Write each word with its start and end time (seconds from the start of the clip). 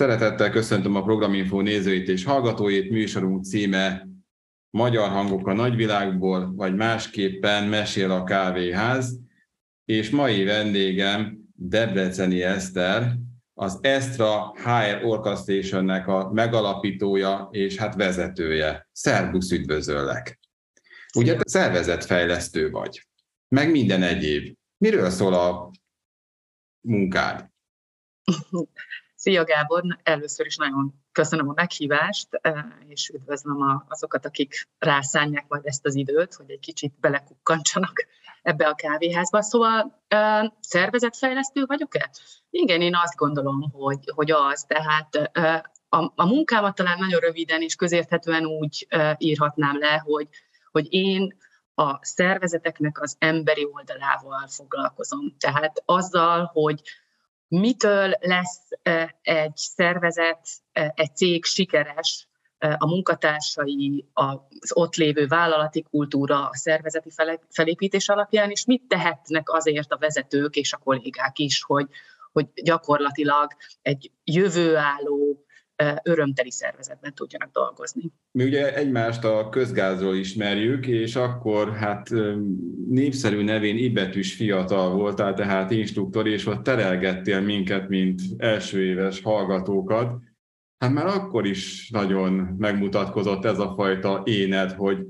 Szeretettel 0.00 0.50
köszöntöm 0.50 0.94
a 0.94 1.02
Programinfo 1.02 1.60
nézőit 1.60 2.08
és 2.08 2.24
hallgatóit. 2.24 2.90
Műsorunk 2.90 3.44
címe 3.44 4.08
Magyar 4.70 5.08
hangok 5.08 5.46
a 5.46 5.52
nagyvilágból, 5.52 6.54
vagy 6.54 6.74
másképpen 6.74 7.64
Mesél 7.64 8.10
a 8.10 8.24
kávéház. 8.24 9.18
És 9.84 10.10
mai 10.10 10.44
vendégem 10.44 11.38
Debreceni 11.54 12.42
Eszter, 12.42 13.16
az 13.54 13.78
Estra 13.82 14.54
HR 14.56 15.04
Orchestrationnek 15.04 16.06
a 16.06 16.32
megalapítója 16.32 17.48
és 17.52 17.76
hát 17.76 17.94
vezetője. 17.94 18.88
Szerbusz, 18.92 19.50
üdvözöllek! 19.50 20.38
Ugye 21.16 21.36
te 21.36 21.42
szervezetfejlesztő 21.44 22.70
vagy, 22.70 23.06
meg 23.48 23.70
minden 23.70 24.02
egyéb. 24.02 24.56
Miről 24.78 25.10
szól 25.10 25.34
a 25.34 25.70
munkád? 26.80 27.50
Szia 29.20 29.44
Gábor, 29.44 29.82
először 30.02 30.46
is 30.46 30.56
nagyon 30.56 30.94
köszönöm 31.12 31.48
a 31.48 31.52
meghívást, 31.56 32.28
eh, 32.30 32.64
és 32.88 33.08
üdvözlöm 33.08 33.84
azokat, 33.88 34.26
akik 34.26 34.68
rászánják 34.78 35.44
majd 35.48 35.66
ezt 35.66 35.86
az 35.86 35.94
időt, 35.94 36.34
hogy 36.34 36.50
egy 36.50 36.58
kicsit 36.58 36.92
belekukkancsanak 37.00 38.06
ebbe 38.42 38.68
a 38.68 38.74
kávéházba. 38.74 39.42
Szóval 39.42 40.02
eh, 40.08 40.42
szervezetfejlesztő 40.60 41.64
vagyok-e? 41.66 42.10
Igen, 42.50 42.80
én 42.80 42.94
azt 42.94 43.16
gondolom, 43.16 43.70
hogy, 43.72 44.10
hogy 44.14 44.30
az. 44.30 44.64
Tehát 44.64 45.14
eh, 45.32 45.60
a, 45.88 46.12
a 46.14 46.26
munkámat 46.26 46.74
talán 46.74 46.98
nagyon 46.98 47.20
röviden 47.20 47.62
és 47.62 47.74
közérthetően 47.74 48.44
úgy 48.44 48.86
írhatnám 49.18 49.78
le, 49.78 50.02
hogy, 50.04 50.28
hogy 50.70 50.92
én 50.92 51.36
a 51.74 51.98
szervezeteknek 52.04 53.00
az 53.00 53.16
emberi 53.18 53.68
oldalával 53.72 54.46
foglalkozom. 54.46 55.36
Tehát 55.38 55.82
azzal, 55.84 56.44
hogy 56.44 56.82
mitől 57.50 58.14
lesz 58.20 58.68
egy 59.22 59.56
szervezet, 59.56 60.48
egy 60.72 61.16
cég 61.16 61.44
sikeres, 61.44 62.28
a 62.58 62.86
munkatársai, 62.86 64.08
az 64.12 64.72
ott 64.74 64.94
lévő 64.94 65.26
vállalati 65.26 65.82
kultúra, 65.82 66.48
a 66.48 66.56
szervezeti 66.56 67.10
felépítés 67.48 68.08
alapján, 68.08 68.50
és 68.50 68.64
mit 68.64 68.82
tehetnek 68.88 69.50
azért 69.50 69.92
a 69.92 69.98
vezetők 69.98 70.56
és 70.56 70.72
a 70.72 70.76
kollégák 70.76 71.38
is, 71.38 71.62
hogy, 71.62 71.86
hogy 72.32 72.46
gyakorlatilag 72.54 73.52
egy 73.82 74.10
jövőálló, 74.24 75.44
örömteli 76.02 76.50
szervezetben 76.50 77.14
tudjanak 77.14 77.52
dolgozni. 77.52 78.12
Mi 78.32 78.44
ugye 78.44 78.74
egymást 78.74 79.24
a 79.24 79.48
közgázról 79.48 80.14
ismerjük, 80.14 80.86
és 80.86 81.16
akkor 81.16 81.72
hát 81.76 82.10
népszerű 82.88 83.42
nevén 83.42 83.76
ibetűs 83.76 84.34
fiatal 84.34 84.94
voltál, 84.94 85.34
tehát 85.34 85.70
instruktor, 85.70 86.28
és 86.28 86.46
ott 86.46 86.62
terelgettél 86.62 87.40
minket, 87.40 87.88
mint 87.88 88.20
első 88.36 88.84
éves 88.84 89.22
hallgatókat. 89.22 90.18
Hát 90.78 90.92
már 90.92 91.06
akkor 91.06 91.46
is 91.46 91.90
nagyon 91.90 92.32
megmutatkozott 92.58 93.44
ez 93.44 93.58
a 93.58 93.72
fajta 93.76 94.22
éned, 94.24 94.72
hogy 94.72 95.06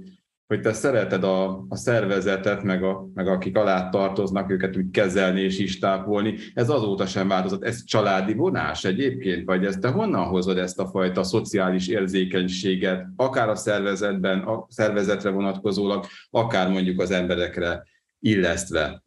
hogy 0.50 0.60
te 0.60 0.72
szereted 0.72 1.24
a, 1.24 1.64
a 1.68 1.76
szervezetet, 1.76 2.62
meg, 2.62 2.82
a, 2.82 3.08
meg 3.14 3.28
akik 3.28 3.56
alá 3.56 3.88
tartoznak, 3.88 4.50
őket 4.50 4.76
úgy 4.76 4.90
kezelni 4.90 5.40
és 5.40 5.58
is 5.58 5.78
tápolni. 5.78 6.38
Ez 6.54 6.68
azóta 6.68 7.06
sem 7.06 7.28
változott. 7.28 7.64
Ez 7.64 7.84
családi 7.84 8.34
vonás 8.34 8.84
egyébként? 8.84 9.46
Vagy 9.46 9.64
ezt 9.64 9.80
te 9.80 9.88
honnan 9.88 10.26
hozod 10.26 10.58
ezt 10.58 10.78
a 10.78 10.86
fajta 10.86 11.22
szociális 11.22 11.88
érzékenységet, 11.88 13.06
akár 13.16 13.48
a 13.48 13.54
szervezetben, 13.54 14.38
a 14.38 14.66
szervezetre 14.68 15.30
vonatkozólag, 15.30 16.06
akár 16.30 16.70
mondjuk 16.70 17.00
az 17.00 17.10
emberekre 17.10 17.82
illesztve? 18.20 19.02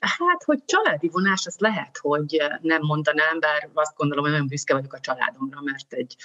Hát, 0.00 0.42
hogy 0.44 0.64
családi 0.64 1.08
vonás, 1.08 1.46
az 1.46 1.56
lehet, 1.58 1.98
hogy 2.00 2.42
nem 2.60 2.80
mondanám, 2.82 3.40
bár 3.40 3.70
azt 3.72 3.96
gondolom, 3.96 4.24
hogy 4.24 4.32
nagyon 4.32 4.48
büszke 4.48 4.74
vagyok 4.74 4.92
a 4.92 5.00
családomra, 5.00 5.60
mert 5.64 5.92
egy 5.92 6.16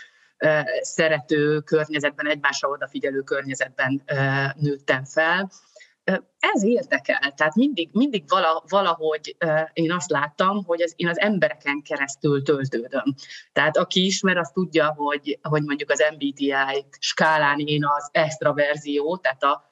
szerető 0.82 1.60
környezetben, 1.60 2.28
egymásra 2.28 2.70
odafigyelő 2.70 3.22
környezetben 3.22 4.04
nőttem 4.56 5.06
fel. 5.06 5.50
Ez 6.40 6.64
érdekel, 6.64 7.34
tehát 7.36 7.56
mindig, 7.56 7.90
mindig 7.92 8.24
valahogy 8.68 9.38
én 9.74 9.92
azt 9.92 10.10
láttam, 10.10 10.64
hogy 10.64 10.82
az, 10.82 10.94
én 10.96 11.08
az 11.08 11.20
embereken 11.20 11.82
keresztül 11.82 12.44
töltődöm. 12.44 13.16
Tehát 13.54 13.78
aki 13.78 14.06
ismer, 14.06 14.38
az 14.38 14.50
tudja, 14.54 14.94
hogy, 14.98 15.40
hogy 15.42 15.64
mondjuk 15.64 15.90
az 15.90 16.04
MBTI 16.14 16.54
skálán 17.00 17.60
én 17.60 17.86
az 17.86 18.10
extraverzió, 18.12 19.18
tehát 19.18 19.44
a, 19.44 19.72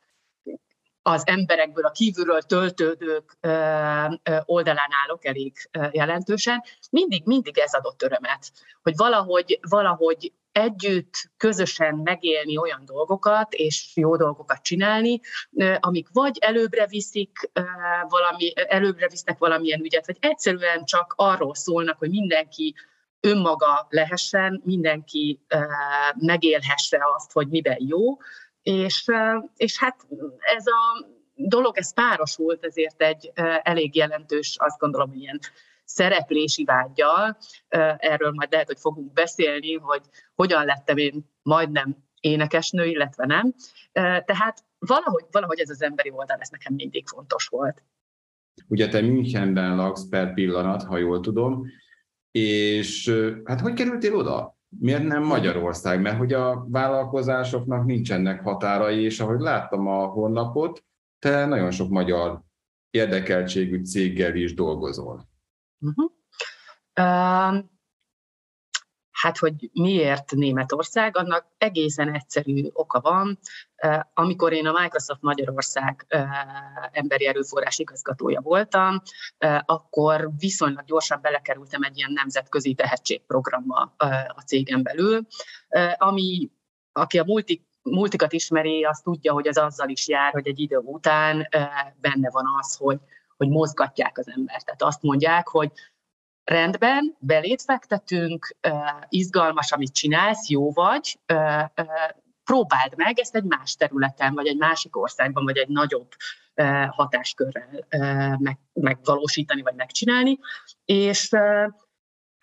az 1.01 1.27
emberekből, 1.27 1.85
a 1.85 1.91
kívülről 1.91 2.41
töltődők 2.41 3.37
oldalán 4.45 4.89
állok 5.03 5.25
elég 5.25 5.53
jelentősen, 5.91 6.63
mindig, 6.89 7.25
mindig 7.25 7.57
ez 7.57 7.73
adott 7.73 8.03
örömet, 8.03 8.51
hogy 8.81 8.93
valahogy, 8.95 9.59
valahogy 9.69 10.33
együtt, 10.57 11.13
közösen 11.37 11.95
megélni 11.95 12.57
olyan 12.57 12.85
dolgokat, 12.85 13.53
és 13.53 13.91
jó 13.95 14.15
dolgokat 14.15 14.61
csinálni, 14.61 15.19
amik 15.79 16.07
vagy 16.13 16.37
előbbre 16.39 16.87
viszik 16.87 17.51
valami, 18.09 18.53
előbbre 18.55 19.07
visznek 19.07 19.37
valamilyen 19.37 19.83
ügyet, 19.83 20.05
vagy 20.05 20.17
egyszerűen 20.19 20.85
csak 20.85 21.13
arról 21.17 21.55
szólnak, 21.55 21.97
hogy 21.97 22.09
mindenki 22.09 22.75
önmaga 23.19 23.87
lehessen, 23.89 24.61
mindenki 24.65 25.39
megélhesse 26.15 26.99
azt, 27.15 27.31
hogy 27.31 27.47
miben 27.47 27.77
jó, 27.79 28.17
és, 28.63 29.11
és 29.55 29.79
hát 29.79 29.95
ez 30.39 30.65
a 30.67 31.07
dolog, 31.33 31.77
ez 31.77 31.93
párosult, 31.93 32.65
ezért 32.65 33.01
egy 33.01 33.31
elég 33.61 33.95
jelentős, 33.95 34.55
azt 34.59 34.79
gondolom, 34.79 35.13
ilyen 35.13 35.39
szereplési 35.85 36.63
vágyjal. 36.63 37.37
Erről 37.97 38.31
majd 38.31 38.51
lehet, 38.51 38.67
hogy 38.67 38.79
fogunk 38.79 39.13
beszélni, 39.13 39.73
hogy 39.73 40.01
hogyan 40.35 40.65
lettem 40.65 40.97
én 40.97 41.33
majdnem 41.41 41.97
énekesnő, 42.19 42.85
illetve 42.85 43.25
nem. 43.25 43.53
Tehát 44.25 44.63
valahogy, 44.79 45.25
valahogy 45.31 45.59
ez 45.59 45.69
az 45.69 45.81
emberi 45.81 46.11
oldal, 46.11 46.37
ez 46.39 46.49
nekem 46.49 46.73
mindig 46.73 47.07
fontos 47.07 47.47
volt. 47.47 47.83
Ugye 48.67 48.87
te 48.87 49.01
Münchenben 49.01 49.75
laksz 49.75 50.09
per 50.09 50.33
pillanat, 50.33 50.83
ha 50.83 50.97
jól 50.97 51.19
tudom, 51.19 51.65
és 52.31 53.13
hát 53.43 53.59
hogy 53.59 53.73
kerültél 53.73 54.15
oda? 54.15 54.57
Miért 54.79 55.03
nem 55.03 55.23
Magyarország? 55.23 56.01
Mert 56.01 56.17
hogy 56.17 56.33
a 56.33 56.65
vállalkozásoknak 56.69 57.85
nincsenek 57.85 58.41
határai, 58.41 59.03
és 59.03 59.19
ahogy 59.19 59.39
láttam 59.39 59.87
a 59.87 60.05
honlapot, 60.05 60.83
te 61.19 61.45
nagyon 61.45 61.71
sok 61.71 61.89
magyar 61.89 62.41
érdekeltségű 62.89 63.83
céggel 63.83 64.35
is 64.35 64.53
dolgozol. 64.53 65.27
Uh-huh. 65.85 66.11
Uh, 66.99 67.63
hát, 69.11 69.37
hogy 69.37 69.69
miért 69.73 70.31
Németország, 70.31 71.17
annak 71.17 71.45
egészen 71.57 72.13
egyszerű 72.13 72.69
oka 72.73 72.99
van. 72.99 73.39
Amikor 74.13 74.53
én 74.53 74.67
a 74.67 74.81
Microsoft 74.81 75.21
Magyarország 75.21 76.05
emberi 76.91 77.27
erőforrás 77.27 77.79
igazgatója 77.79 78.41
voltam, 78.41 79.01
akkor 79.65 80.29
viszonylag 80.37 80.85
gyorsan 80.85 81.19
belekerültem 81.21 81.83
egy 81.83 81.97
ilyen 81.97 82.11
nemzetközi 82.11 82.73
tehetségprogramba 82.73 83.93
a 84.27 84.41
cégen 84.45 84.83
belül, 84.83 85.27
ami 85.97 86.51
aki 86.91 87.19
a 87.19 87.23
multi 87.23 87.67
multikat 87.81 88.33
ismeri, 88.33 88.83
az 88.83 88.99
tudja, 88.99 89.33
hogy 89.33 89.47
ez 89.47 89.57
azzal 89.57 89.89
is 89.89 90.07
jár, 90.07 90.31
hogy 90.31 90.47
egy 90.47 90.59
idő 90.59 90.77
után 90.77 91.47
benne 91.95 92.29
van 92.29 92.45
az, 92.59 92.75
hogy 92.75 92.99
hogy 93.37 93.49
mozgatják 93.49 94.17
az 94.17 94.27
embert. 94.27 94.65
Tehát 94.65 94.81
azt 94.81 95.01
mondják, 95.01 95.47
hogy 95.47 95.71
rendben, 96.43 97.15
belét 97.19 97.61
fektetünk, 97.61 98.55
izgalmas, 99.09 99.71
amit 99.71 99.93
csinálsz, 99.93 100.49
jó 100.49 100.71
vagy, 100.71 101.19
próbáld 102.43 102.95
meg 102.95 103.19
ezt 103.19 103.35
egy 103.35 103.43
más 103.43 103.75
területen, 103.75 104.33
vagy 104.33 104.47
egy 104.47 104.57
másik 104.57 104.97
országban, 104.97 105.43
vagy 105.43 105.57
egy 105.57 105.67
nagyobb 105.67 106.07
hatáskörrel 106.89 107.87
megvalósítani, 108.73 109.61
vagy 109.61 109.75
megcsinálni. 109.75 110.39
És 110.85 111.29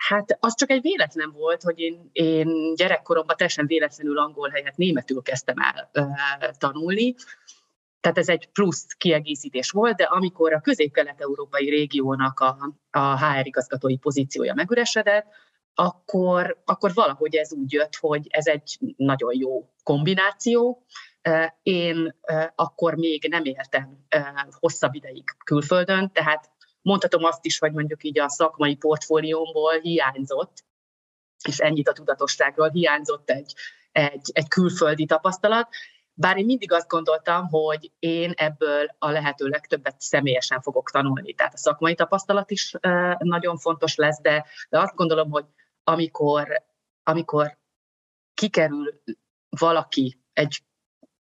Hát 0.09 0.37
az 0.41 0.55
csak 0.55 0.71
egy 0.71 0.83
véletlen 0.83 1.31
volt, 1.31 1.63
hogy 1.63 1.79
én, 1.79 2.09
én 2.13 2.75
gyerekkoromban 2.75 3.37
teljesen 3.37 3.67
véletlenül 3.67 4.19
angol 4.19 4.49
helyett 4.49 4.77
németül 4.77 5.23
kezdtem 5.23 5.57
el 5.59 5.91
tanulni, 6.59 7.15
tehát 8.03 8.19
ez 8.19 8.29
egy 8.29 8.49
plusz 8.53 8.87
kiegészítés 8.99 9.71
volt, 9.71 9.97
de 9.97 10.05
amikor 10.05 10.53
a 10.53 10.61
közép-kelet-európai 10.61 11.71
régiónak 11.71 12.41
a, 12.41 12.57
a 12.91 13.19
HR 13.19 13.47
igazgatói 13.47 13.97
pozíciója 13.97 14.55
megüresedett, 14.55 15.27
akkor, 15.75 16.63
akkor 16.65 16.95
valahogy 16.95 17.35
ez 17.35 17.53
úgy 17.53 17.73
jött, 17.73 17.97
hogy 17.97 18.27
ez 18.31 18.47
egy 18.47 18.79
nagyon 18.97 19.39
jó 19.39 19.69
kombináció. 19.83 20.87
Én 21.63 22.15
akkor 22.55 22.95
még 22.95 23.27
nem 23.29 23.45
éltem 23.45 24.07
hosszabb 24.51 24.95
ideig 24.95 25.25
külföldön, 25.45 26.13
tehát 26.13 26.51
mondhatom 26.81 27.25
azt 27.25 27.45
is, 27.45 27.59
hogy 27.59 27.73
mondjuk 27.73 28.05
így 28.05 28.19
a 28.19 28.29
szakmai 28.29 28.77
portfóliómból 28.77 29.81
hiányzott, 29.81 30.65
és 31.49 31.59
ennyit 31.59 31.89
a 31.89 31.93
tudatosságról 31.93 32.69
hiányzott 32.69 33.31
egy, 33.31 33.55
egy, 33.93 34.31
egy 34.33 34.49
külföldi 34.49 35.05
tapasztalat, 35.05 35.69
bár 36.15 36.37
én 36.37 36.45
mindig 36.45 36.73
azt 36.73 36.89
gondoltam, 36.89 37.49
hogy 37.49 37.91
én 37.99 38.33
ebből 38.37 38.95
a 38.99 39.11
lehető 39.11 39.47
legtöbbet 39.47 40.01
személyesen 40.01 40.61
fogok 40.61 40.91
tanulni. 40.91 41.35
Tehát 41.35 41.55
a 41.55 41.59
szakmai 41.59 41.95
tapasztalat 41.95 42.51
is 42.51 42.75
nagyon 43.19 43.59
fontos 43.59 43.95
lesz, 43.95 44.21
de, 44.21 44.47
de 44.69 44.81
azt 44.81 44.95
gondolom, 44.95 45.31
hogy 45.31 45.45
amikor, 45.85 46.65
amikor 47.03 47.59
kikerül 48.35 49.03
valaki 49.49 50.21
egy 50.33 50.63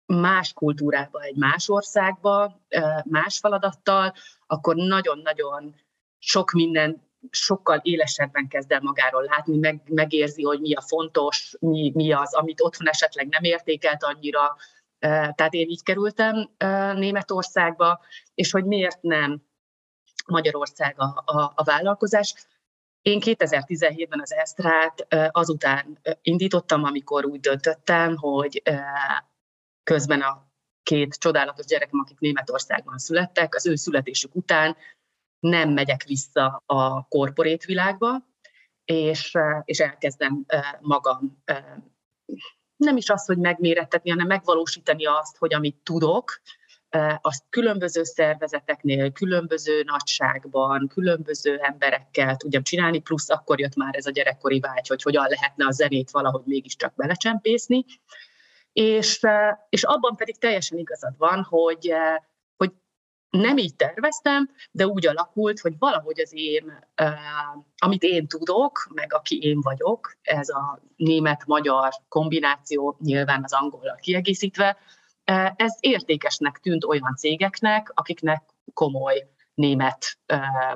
más 0.06 0.54
kultúrába, 0.54 1.22
egy 1.22 1.36
más 1.36 1.70
országba, 1.70 2.62
más 3.04 3.40
feladattal, 3.40 4.14
akkor 4.48 4.76
nagyon-nagyon 4.76 5.76
sok 6.18 6.52
minden 6.52 7.07
sokkal 7.30 7.80
élesebben 7.84 8.48
kezd 8.48 8.72
el 8.72 8.82
magáról 8.82 9.24
látni, 9.24 9.58
meg, 9.58 9.82
megérzi, 9.86 10.44
hogy 10.44 10.60
mi 10.60 10.74
a 10.74 10.82
fontos, 10.82 11.56
mi, 11.60 11.92
mi 11.96 12.12
az, 12.12 12.34
amit 12.34 12.62
otthon 12.62 12.88
esetleg 12.88 13.28
nem 13.28 13.44
értékelt 13.44 14.04
annyira. 14.04 14.56
Tehát 15.00 15.54
én 15.54 15.70
így 15.70 15.84
kerültem 15.84 16.50
Németországba, 16.96 18.00
és 18.34 18.52
hogy 18.52 18.66
miért 18.66 19.02
nem 19.02 19.42
Magyarország 20.26 20.96
a, 20.98 21.24
a, 21.26 21.52
a 21.56 21.64
vállalkozás. 21.64 22.34
Én 23.02 23.20
2017-ben 23.26 24.22
az 24.22 24.34
Esztrát 24.34 25.08
azután 25.32 26.00
indítottam, 26.22 26.84
amikor 26.84 27.26
úgy 27.26 27.40
döntöttem, 27.40 28.16
hogy 28.16 28.62
közben 29.84 30.22
a 30.22 30.48
két 30.84 31.16
csodálatos 31.16 31.66
gyerekem, 31.66 32.00
akik 32.00 32.20
Németországban 32.20 32.98
születtek, 32.98 33.56
az 33.56 33.68
ő 33.68 33.76
születésük 33.76 34.36
után 34.36 34.76
nem 35.40 35.70
megyek 35.70 36.04
vissza 36.04 36.64
a 36.66 37.08
korporét 37.08 37.66
világba, 37.66 38.26
és, 38.86 39.38
és 39.64 39.80
elkezdem 39.80 40.46
magam 40.80 41.44
nem 42.76 42.98
is 42.98 43.10
az, 43.10 43.26
hogy 43.26 43.38
megmérettetni, 43.38 44.10
hanem 44.10 44.28
megvalósítani 44.28 45.06
azt, 45.06 45.38
hogy 45.38 45.54
amit 45.54 45.76
tudok, 45.84 46.42
azt 47.22 47.44
különböző 47.50 48.04
szervezeteknél, 48.04 49.12
különböző 49.12 49.84
nagyságban, 49.84 50.88
különböző 50.88 51.58
emberekkel 51.58 52.36
tudjam 52.36 52.64
csinálni, 52.64 53.00
plusz 53.00 53.30
akkor 53.30 53.60
jött 53.60 53.76
már 53.76 53.96
ez 53.96 54.06
a 54.06 54.12
gyerekkori 54.12 54.60
vágy, 54.60 54.88
hogy 54.88 55.02
hogyan 55.02 55.28
lehetne 55.30 55.66
a 55.66 55.72
zenét 55.72 56.12
valahogy 56.12 56.44
mégiscsak 56.46 56.96
belecsempészni. 56.96 57.86
És, 58.74 59.22
és 59.70 59.84
abban 59.84 60.16
pedig 60.16 60.38
teljesen 60.38 60.78
igazad 60.78 61.18
van, 61.18 61.44
hogy, 61.44 61.94
nem 63.30 63.58
így 63.58 63.76
terveztem, 63.76 64.50
de 64.72 64.88
úgy 64.88 65.08
alakult, 65.08 65.60
hogy 65.60 65.78
valahogy 65.80 66.20
az 66.20 66.32
én, 66.34 66.88
amit 67.78 68.04
én 68.04 68.28
tudok, 68.28 68.88
meg 68.94 69.14
aki 69.14 69.40
én 69.42 69.62
vagyok, 69.62 70.18
ez 70.22 70.50
a 70.50 70.82
német-magyar 70.96 71.90
kombináció, 72.10 72.98
nyilván 73.00 73.44
az 73.44 73.54
angollal 73.54 73.96
kiegészítve, 73.96 74.78
ez 75.56 75.78
értékesnek 75.80 76.58
tűnt 76.58 76.84
olyan 76.84 77.16
cégeknek, 77.16 77.92
akiknek 77.94 78.44
komoly 78.74 79.30
német 79.54 80.20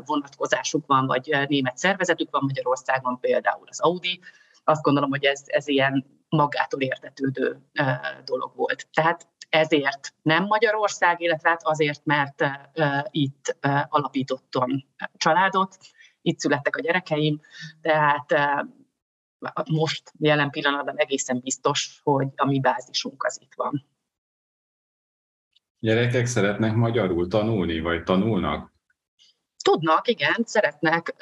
vonatkozásuk 0.05 0.85
van, 0.85 1.05
vagy 1.05 1.35
német 1.47 1.77
szervezetük 1.77 2.31
van 2.31 2.43
Magyarországon, 2.43 3.19
például 3.19 3.67
az 3.67 3.79
Audi. 3.79 4.19
Azt 4.63 4.81
gondolom, 4.81 5.09
hogy 5.09 5.23
ez, 5.23 5.43
ez 5.45 5.67
ilyen 5.67 6.20
magától 6.31 6.81
értetődő 6.81 7.59
dolog 8.23 8.55
volt. 8.55 8.87
Tehát 8.93 9.27
ezért 9.49 10.13
nem 10.21 10.43
Magyarország, 10.43 11.21
illetve 11.21 11.49
hát 11.49 11.61
azért, 11.63 12.05
mert 12.05 12.43
itt 13.09 13.57
alapítottam 13.89 14.69
családot, 15.15 15.77
itt 16.21 16.39
születtek 16.39 16.75
a 16.75 16.81
gyerekeim, 16.81 17.41
tehát 17.81 18.33
most 19.69 20.11
jelen 20.19 20.49
pillanatban 20.49 20.97
egészen 20.97 21.39
biztos, 21.39 21.99
hogy 22.03 22.27
a 22.35 22.45
mi 22.45 22.59
bázisunk 22.59 23.23
az 23.23 23.39
itt 23.41 23.53
van. 23.55 23.85
Gyerekek 25.79 26.25
szeretnek 26.25 26.73
magyarul 26.73 27.27
tanulni, 27.27 27.79
vagy 27.79 28.03
tanulnak? 28.03 28.71
Tudnak, 29.63 30.07
igen, 30.07 30.43
szeretnek, 30.43 31.15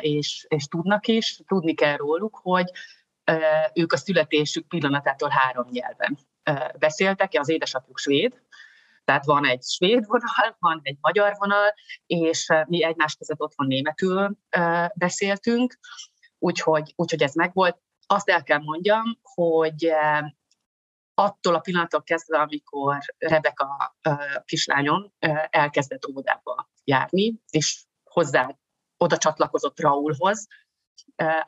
és, 0.00 0.46
és 0.48 0.64
tudnak 0.64 1.06
is. 1.06 1.40
Tudni 1.46 1.74
kell 1.74 1.96
róluk, 1.96 2.36
hogy 2.42 2.70
ők 3.74 3.92
a 3.92 3.96
születésük 3.96 4.68
pillanatától 4.68 5.28
három 5.28 5.68
nyelven 5.70 6.18
beszéltek, 6.78 7.32
az 7.38 7.48
édesapjuk 7.48 7.98
svéd, 7.98 8.42
tehát 9.04 9.24
van 9.24 9.46
egy 9.46 9.62
svéd 9.62 10.06
vonal, 10.06 10.56
van 10.58 10.80
egy 10.82 10.98
magyar 11.00 11.34
vonal, 11.38 11.74
és 12.06 12.46
mi 12.66 12.84
egymás 12.84 13.14
között 13.16 13.40
otthon 13.40 13.66
németül 13.66 14.36
beszéltünk, 14.94 15.78
úgyhogy, 16.38 16.92
úgyhogy 16.96 17.22
ez 17.22 17.34
megvolt. 17.34 17.80
Azt 18.06 18.28
el 18.28 18.42
kell 18.42 18.58
mondjam, 18.58 19.18
hogy 19.22 19.92
attól 21.14 21.54
a 21.54 21.58
pillanattól 21.58 22.02
kezdve, 22.02 22.38
amikor 22.38 22.98
Rebeka 23.18 23.96
kislányom 24.44 25.12
elkezdett 25.50 26.08
óvodába 26.08 26.70
járni, 26.84 27.40
és 27.50 27.84
hozzá 28.04 28.56
oda 28.96 29.16
csatlakozott 29.16 29.80
Raulhoz, 29.80 30.46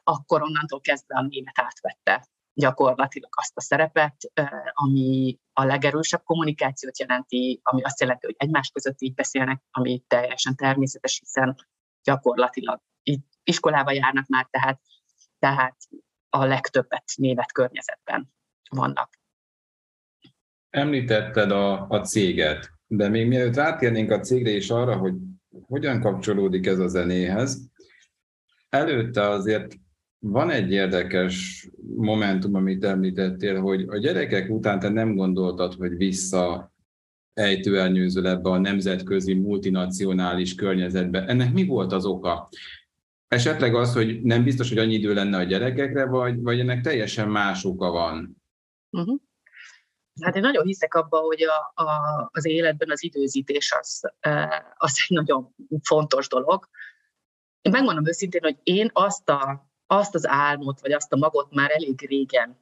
akkor 0.02 0.42
onnantól 0.42 0.80
kezdve 0.80 1.14
a 1.16 1.26
német 1.28 1.58
átvette 1.58 2.26
gyakorlatilag 2.54 3.30
azt 3.36 3.56
a 3.56 3.60
szerepet, 3.60 4.32
ami 4.72 5.38
a 5.52 5.64
legerősebb 5.64 6.22
kommunikációt 6.24 6.98
jelenti, 6.98 7.60
ami 7.62 7.82
azt 7.82 8.00
jelenti, 8.00 8.26
hogy 8.26 8.34
egymás 8.38 8.70
között 8.70 9.00
így 9.00 9.14
beszélnek, 9.14 9.62
ami 9.70 10.04
teljesen 10.06 10.56
természetes, 10.56 11.18
hiszen 11.18 11.56
gyakorlatilag 12.02 12.80
itt 13.02 13.26
iskolába 13.42 13.92
járnak 13.92 14.26
már, 14.26 14.46
tehát, 14.50 14.80
tehát 15.38 15.76
a 16.28 16.44
legtöbbet 16.44 17.04
német 17.16 17.52
környezetben 17.52 18.32
vannak. 18.70 19.20
Említetted 20.70 21.50
a, 21.50 21.88
a 21.88 22.00
céget, 22.00 22.70
de 22.86 23.08
még 23.08 23.26
mielőtt 23.26 23.54
rátérnénk 23.54 24.10
a 24.10 24.20
cégre 24.20 24.50
és 24.50 24.70
arra, 24.70 24.96
hogy 24.96 25.14
hogyan 25.66 26.00
kapcsolódik 26.00 26.66
ez 26.66 26.78
a 26.78 26.88
zenéhez, 26.88 27.70
előtte 28.72 29.28
azért 29.28 29.74
van 30.18 30.50
egy 30.50 30.70
érdekes 30.70 31.66
momentum, 31.96 32.54
amit 32.54 32.84
említettél, 32.84 33.60
hogy 33.60 33.84
a 33.88 33.96
gyerekek 33.96 34.50
után 34.50 34.78
te 34.78 34.88
nem 34.88 35.14
gondoltad, 35.14 35.74
hogy 35.74 35.96
vissza 35.96 36.72
ejtőelnyőzöl 37.32 38.26
ebbe 38.26 38.50
a 38.50 38.58
nemzetközi, 38.58 39.34
multinacionális 39.34 40.54
környezetbe. 40.54 41.24
Ennek 41.24 41.52
mi 41.52 41.66
volt 41.66 41.92
az 41.92 42.04
oka? 42.04 42.48
Esetleg 43.28 43.74
az, 43.74 43.92
hogy 43.92 44.22
nem 44.22 44.44
biztos, 44.44 44.68
hogy 44.68 44.78
annyi 44.78 44.94
idő 44.94 45.14
lenne 45.14 45.36
a 45.36 45.42
gyerekekre, 45.42 46.06
vagy, 46.06 46.40
vagy 46.40 46.60
ennek 46.60 46.80
teljesen 46.80 47.28
más 47.28 47.64
oka 47.64 47.90
van? 47.90 48.42
Uh-huh. 48.90 49.20
Hát 50.20 50.36
én 50.36 50.42
nagyon 50.42 50.64
hiszek 50.64 50.94
abba, 50.94 51.18
hogy 51.18 51.42
a, 51.42 51.82
a, 51.82 52.28
az 52.32 52.46
életben 52.46 52.90
az 52.90 53.04
időzítés 53.04 53.74
az, 53.80 54.00
az 54.76 54.98
egy 55.08 55.16
nagyon 55.16 55.54
fontos 55.82 56.28
dolog. 56.28 56.68
Én 57.62 57.72
megmondom 57.72 58.06
őszintén, 58.06 58.42
hogy 58.42 58.56
én 58.62 58.90
azt, 58.92 59.28
a, 59.28 59.70
azt 59.86 60.14
az 60.14 60.26
álmot, 60.26 60.80
vagy 60.80 60.92
azt 60.92 61.12
a 61.12 61.16
magot 61.16 61.54
már 61.54 61.70
elég 61.70 62.06
régen 62.08 62.60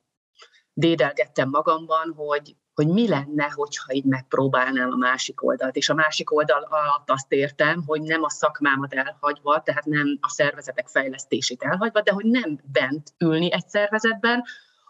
dédelgettem 0.73 1.49
magamban, 1.49 2.13
hogy, 2.17 2.57
hogy 2.75 2.87
mi 2.87 3.09
lenne, 3.09 3.51
hogyha 3.55 3.95
így 3.95 4.05
megpróbálnám 4.05 4.91
a 4.91 4.97
másik 4.97 5.43
oldalt. 5.43 5.77
És 5.77 5.89
a 5.89 5.95
másik 5.95 6.33
oldal 6.33 6.63
alatt 6.63 7.11
azt 7.11 7.33
értem, 7.33 7.83
hogy 7.87 8.01
nem 8.01 8.23
a 8.23 8.31
szakmámat 8.31 8.95
elhagyva, 8.95 9.63
tehát 9.63 9.85
nem 9.85 10.19
a 10.21 10.29
szervezetek 10.29 10.89
fejlesztését 10.89 11.63
elhagyva, 11.63 12.01
de 12.01 12.13
hogy 12.13 12.25
nem 12.25 12.61
bent 12.73 13.15
ülni 13.19 13.53
egy 13.53 13.69
szervezetben, 13.69 14.45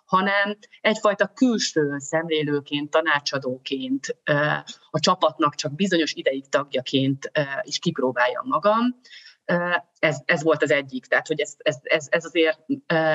hanem 0.05 0.59
egyfajta 0.81 1.27
külső 1.35 1.95
szemlélőként, 1.99 2.91
tanácsadóként, 2.91 4.17
a 4.91 5.01
csapatnak 5.01 5.55
csak 5.55 5.75
bizonyos 5.75 6.13
ideig 6.13 6.49
tagjaként 6.49 7.31
is 7.63 7.79
kipróbáljam 7.79 8.47
magam. 8.47 9.01
Ez, 9.99 10.19
ez 10.25 10.43
volt 10.43 10.63
az 10.63 10.71
egyik, 10.71 11.07
tehát 11.07 11.27
hogy 11.27 11.41
ez, 11.41 11.55
ez, 11.59 11.77
ez, 11.83 12.07
ez 12.11 12.25
azért 12.25 12.59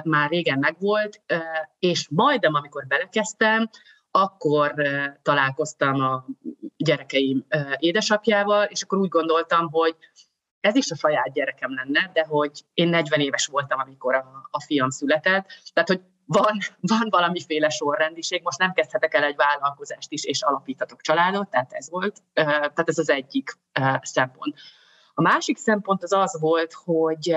már 0.04 0.30
régen 0.30 0.60
megvolt, 0.60 1.22
és 1.80 2.08
majdnem, 2.10 2.54
amikor 2.54 2.88
belekezdtem, 2.88 3.70
akkor 4.12 4.74
találkoztam 5.22 6.02
a 6.02 6.26
gyerekeim 6.78 7.46
édesapjával, 7.78 8.64
és 8.64 8.84
akkor 8.84 8.98
úgy 8.98 9.10
gondoltam, 9.10 9.72
hogy 9.72 9.96
ez 10.60 10.76
is 10.76 10.92
a 10.92 10.96
saját 10.96 11.34
gyerekem 11.34 11.74
lenne, 11.74 12.10
de 12.14 12.26
hogy 12.28 12.52
én 12.74 12.90
40 12.90 13.20
éves 13.20 13.46
voltam, 13.46 13.80
amikor 13.80 14.16
a, 14.16 14.48
a 14.52 14.62
fiam 14.62 14.90
született, 14.90 15.48
tehát 15.74 15.90
hogy 15.90 16.02
van, 16.26 16.58
van 16.80 17.08
valamiféle 17.10 17.70
sorrendiség, 17.70 18.42
most 18.44 18.60
nem 18.60 18.74
kezdhetek 18.74 19.14
el 19.14 19.24
egy 19.24 19.36
vállalkozást 19.36 20.12
is, 20.12 20.24
és 20.24 20.42
alapítatok 20.42 21.02
családot, 21.02 21.50
tehát 21.50 21.74
ez 21.74 21.90
volt, 21.90 22.22
tehát 22.34 22.90
ez 22.90 22.98
az 22.98 23.10
egyik 23.10 23.52
szempont. 24.02 24.56
A 25.18 25.22
másik 25.22 25.58
szempont 25.58 26.04
az 26.04 26.14
az 26.14 26.40
volt, 26.40 26.74
hogy 26.74 27.36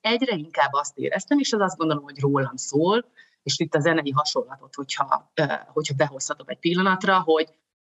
egyre 0.00 0.36
inkább 0.36 0.72
azt 0.72 0.98
éreztem, 0.98 1.38
és 1.38 1.52
az 1.52 1.60
azt 1.60 1.76
gondolom, 1.76 2.04
hogy 2.04 2.20
rólam 2.20 2.56
szól, 2.56 3.04
és 3.42 3.58
itt 3.58 3.74
a 3.74 3.80
zenei 3.80 4.10
hasonlatot, 4.10 4.74
hogyha, 4.74 5.32
hogyha 5.66 5.94
behozhatok 5.94 6.50
egy 6.50 6.58
pillanatra, 6.58 7.20
hogy, 7.20 7.48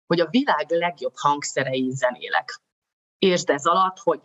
hogy 0.08 0.20
a 0.20 0.30
világ 0.30 0.70
legjobb 0.70 1.14
hangszerei 1.16 1.92
zenélek. 1.92 2.62
Értsd 3.18 3.50
ez 3.50 3.66
alatt, 3.66 3.98
hogy 4.00 4.22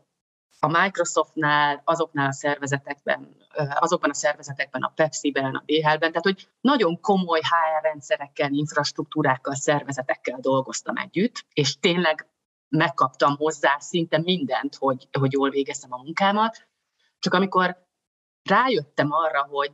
a 0.61 0.81
Microsoftnál, 0.81 1.83
azoknál 1.85 2.29
a 2.29 2.33
szervezetekben, 2.33 3.37
azokban 3.75 4.11
a 4.11 4.15
szervezetekben, 4.15 4.83
a 4.83 4.93
Pepsi-ben, 4.95 5.55
a 5.55 5.63
DHL-ben, 5.67 5.99
tehát 5.99 6.23
hogy 6.23 6.49
nagyon 6.61 7.01
komoly 7.01 7.41
HR 7.41 7.83
rendszerekkel, 7.83 8.53
infrastruktúrákkal, 8.53 9.55
szervezetekkel 9.55 10.39
dolgoztam 10.41 10.97
együtt, 10.97 11.45
és 11.53 11.79
tényleg 11.79 12.29
megkaptam 12.69 13.37
hozzá 13.37 13.77
szinte 13.79 14.19
mindent, 14.19 14.75
hogy, 14.75 15.09
hogy 15.19 15.33
jól 15.33 15.51
végeztem 15.51 15.93
a 15.93 16.03
munkámat. 16.03 16.69
Csak 17.19 17.35
amikor 17.35 17.87
rájöttem 18.43 19.13
arra, 19.13 19.47
hogy 19.51 19.73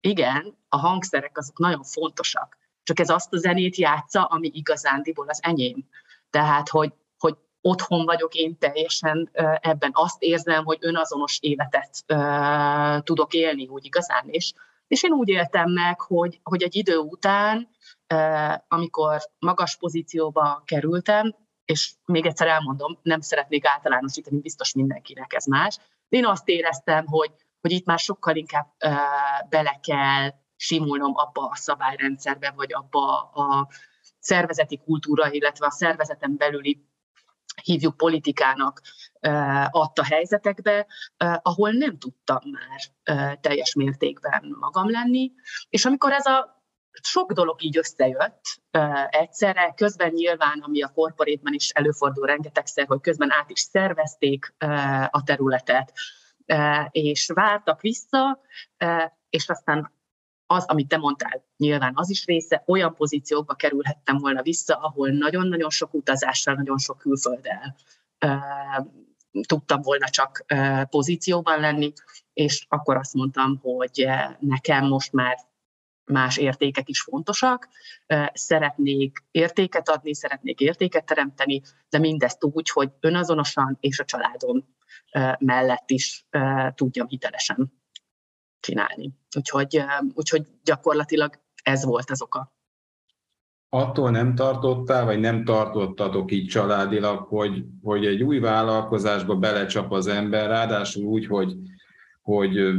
igen, 0.00 0.58
a 0.68 0.76
hangszerek 0.76 1.38
azok 1.38 1.58
nagyon 1.58 1.82
fontosak, 1.82 2.58
csak 2.82 3.00
ez 3.00 3.08
azt 3.08 3.32
a 3.32 3.36
zenét 3.36 3.76
játsza, 3.76 4.24
ami 4.24 4.50
igazándiból 4.52 5.28
az 5.28 5.42
enyém. 5.42 5.88
Tehát, 6.30 6.68
hogy, 6.68 6.92
hogy 7.18 7.36
otthon 7.60 8.04
vagyok 8.04 8.34
én 8.34 8.58
teljesen 8.58 9.30
ebben. 9.60 9.90
Azt 9.92 10.22
érzem, 10.22 10.64
hogy 10.64 10.78
önazonos 10.80 11.38
életet 11.40 12.04
tudok 13.04 13.32
élni 13.32 13.66
úgy 13.66 13.84
igazán. 13.84 14.28
És, 14.28 14.52
és 14.86 15.02
én 15.02 15.12
úgy 15.12 15.28
éltem 15.28 15.70
meg, 15.70 16.00
hogy, 16.00 16.40
hogy 16.42 16.62
egy 16.62 16.76
idő 16.76 16.96
után, 16.96 17.68
amikor 18.68 19.20
magas 19.38 19.76
pozícióba 19.76 20.62
kerültem, 20.64 21.34
és 21.70 21.92
még 22.04 22.26
egyszer 22.26 22.46
elmondom, 22.46 22.98
nem 23.02 23.20
szeretnék 23.20 23.66
általánosítani, 23.66 24.40
biztos 24.40 24.74
mindenkinek 24.74 25.32
ez 25.32 25.46
más, 25.46 25.76
de 26.08 26.16
én 26.16 26.26
azt 26.26 26.48
éreztem, 26.48 27.06
hogy, 27.06 27.32
hogy 27.60 27.70
itt 27.70 27.84
már 27.86 27.98
sokkal 27.98 28.36
inkább 28.36 28.66
uh, 28.84 29.48
bele 29.48 29.78
kell 29.82 30.30
simulnom 30.56 31.12
abba 31.14 31.46
a 31.46 31.56
szabályrendszerbe, 31.56 32.52
vagy 32.56 32.72
abba 32.72 33.20
a 33.20 33.68
szervezeti 34.18 34.78
kultúra, 34.78 35.32
illetve 35.32 35.66
a 35.66 35.70
szervezeten 35.70 36.36
belüli 36.36 36.88
hívjuk 37.62 37.96
politikának 37.96 38.80
adta 39.70 40.04
helyzetekbe, 40.04 40.86
ahol 41.42 41.70
nem 41.70 41.98
tudtam 41.98 42.38
már 42.50 43.38
teljes 43.40 43.74
mértékben 43.74 44.56
magam 44.60 44.90
lenni. 44.90 45.32
És 45.68 45.84
amikor 45.84 46.12
ez 46.12 46.26
a 46.26 46.59
sok 47.02 47.32
dolog 47.32 47.62
így 47.62 47.78
összejött 47.78 48.40
egyszerre, 49.08 49.72
közben 49.76 50.10
nyilván, 50.12 50.60
ami 50.60 50.82
a 50.82 50.92
korporétben 50.94 51.52
is 51.52 51.70
előfordul 51.70 52.26
rengetegszer, 52.26 52.86
hogy 52.86 53.00
közben 53.00 53.32
át 53.32 53.50
is 53.50 53.60
szervezték 53.60 54.54
a 55.10 55.22
területet, 55.24 55.92
és 56.90 57.30
vártak 57.34 57.80
vissza, 57.80 58.40
és 59.30 59.48
aztán 59.48 59.92
az, 60.46 60.64
amit 60.66 60.88
te 60.88 60.96
mondtál, 60.96 61.44
nyilván 61.56 61.92
az 61.94 62.10
is 62.10 62.26
része, 62.26 62.62
olyan 62.66 62.94
pozíciókba 62.94 63.54
kerülhettem 63.54 64.16
volna 64.16 64.42
vissza, 64.42 64.74
ahol 64.74 65.08
nagyon-nagyon 65.08 65.70
sok 65.70 65.94
utazással, 65.94 66.54
nagyon 66.54 66.78
sok 66.78 66.98
külfölddel 66.98 67.76
tudtam 69.46 69.82
volna 69.82 70.08
csak 70.08 70.44
pozícióban 70.90 71.60
lenni, 71.60 71.92
és 72.32 72.66
akkor 72.68 72.96
azt 72.96 73.14
mondtam, 73.14 73.58
hogy 73.62 74.06
nekem 74.38 74.86
most 74.86 75.12
már 75.12 75.38
más 76.10 76.36
értékek 76.36 76.88
is 76.88 77.00
fontosak, 77.00 77.68
szeretnék 78.32 79.24
értéket 79.30 79.88
adni, 79.88 80.14
szeretnék 80.14 80.60
értéket 80.60 81.04
teremteni, 81.04 81.62
de 81.88 81.98
mindezt 81.98 82.44
úgy, 82.44 82.70
hogy 82.70 82.90
önazonosan 83.00 83.76
és 83.80 83.98
a 83.98 84.04
családom 84.04 84.64
mellett 85.38 85.90
is 85.90 86.26
tudjam 86.74 87.06
hitelesen 87.06 87.72
csinálni. 88.60 89.12
Úgyhogy, 89.36 89.84
úgyhogy 90.14 90.46
gyakorlatilag 90.64 91.40
ez 91.62 91.84
volt 91.84 92.10
az 92.10 92.22
oka. 92.22 92.52
Attól 93.68 94.10
nem 94.10 94.34
tartottál, 94.34 95.04
vagy 95.04 95.20
nem 95.20 95.44
tartottatok 95.44 96.32
így 96.32 96.46
családilag, 96.46 97.26
hogy, 97.26 97.64
hogy 97.82 98.06
egy 98.06 98.22
új 98.22 98.38
vállalkozásba 98.38 99.36
belecsap 99.36 99.92
az 99.92 100.06
ember, 100.06 100.48
ráadásul 100.48 101.04
úgy, 101.04 101.26
hogy, 101.26 101.56
hogy 102.22 102.72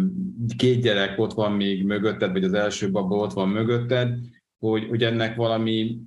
két 0.58 0.82
gyerek 0.82 1.20
ott 1.20 1.34
van 1.34 1.52
még 1.52 1.86
mögötted, 1.86 2.32
vagy 2.32 2.44
az 2.44 2.54
első 2.54 2.92
baba 2.92 3.16
ott 3.16 3.34
van 3.34 3.50
mögötted, 3.50 4.20
hogy, 4.60 4.88
hogy 4.88 5.04
ennek 5.04 5.36
valami, 5.36 6.00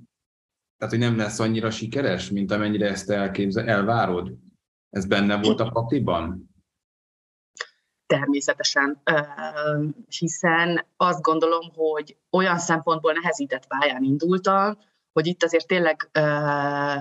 tehát 0.77 0.93
hogy 0.93 1.03
nem 1.03 1.17
lesz 1.17 1.39
annyira 1.39 1.69
sikeres, 1.69 2.29
mint 2.29 2.51
amennyire 2.51 2.89
ezt 2.89 3.09
elképzel, 3.09 3.67
elvárod? 3.67 4.33
Ez 4.89 5.05
benne 5.05 5.41
volt 5.41 5.59
a 5.59 5.69
pakliban? 5.69 6.53
természetesen, 8.05 9.01
hiszen 10.07 10.85
azt 10.97 11.21
gondolom, 11.21 11.71
hogy 11.75 12.17
olyan 12.29 12.57
szempontból 12.57 13.13
nehezített 13.13 13.67
pályán 13.67 14.03
indultam, 14.03 14.77
hogy 15.13 15.27
itt 15.27 15.43
azért 15.43 15.67
tényleg 15.67 16.09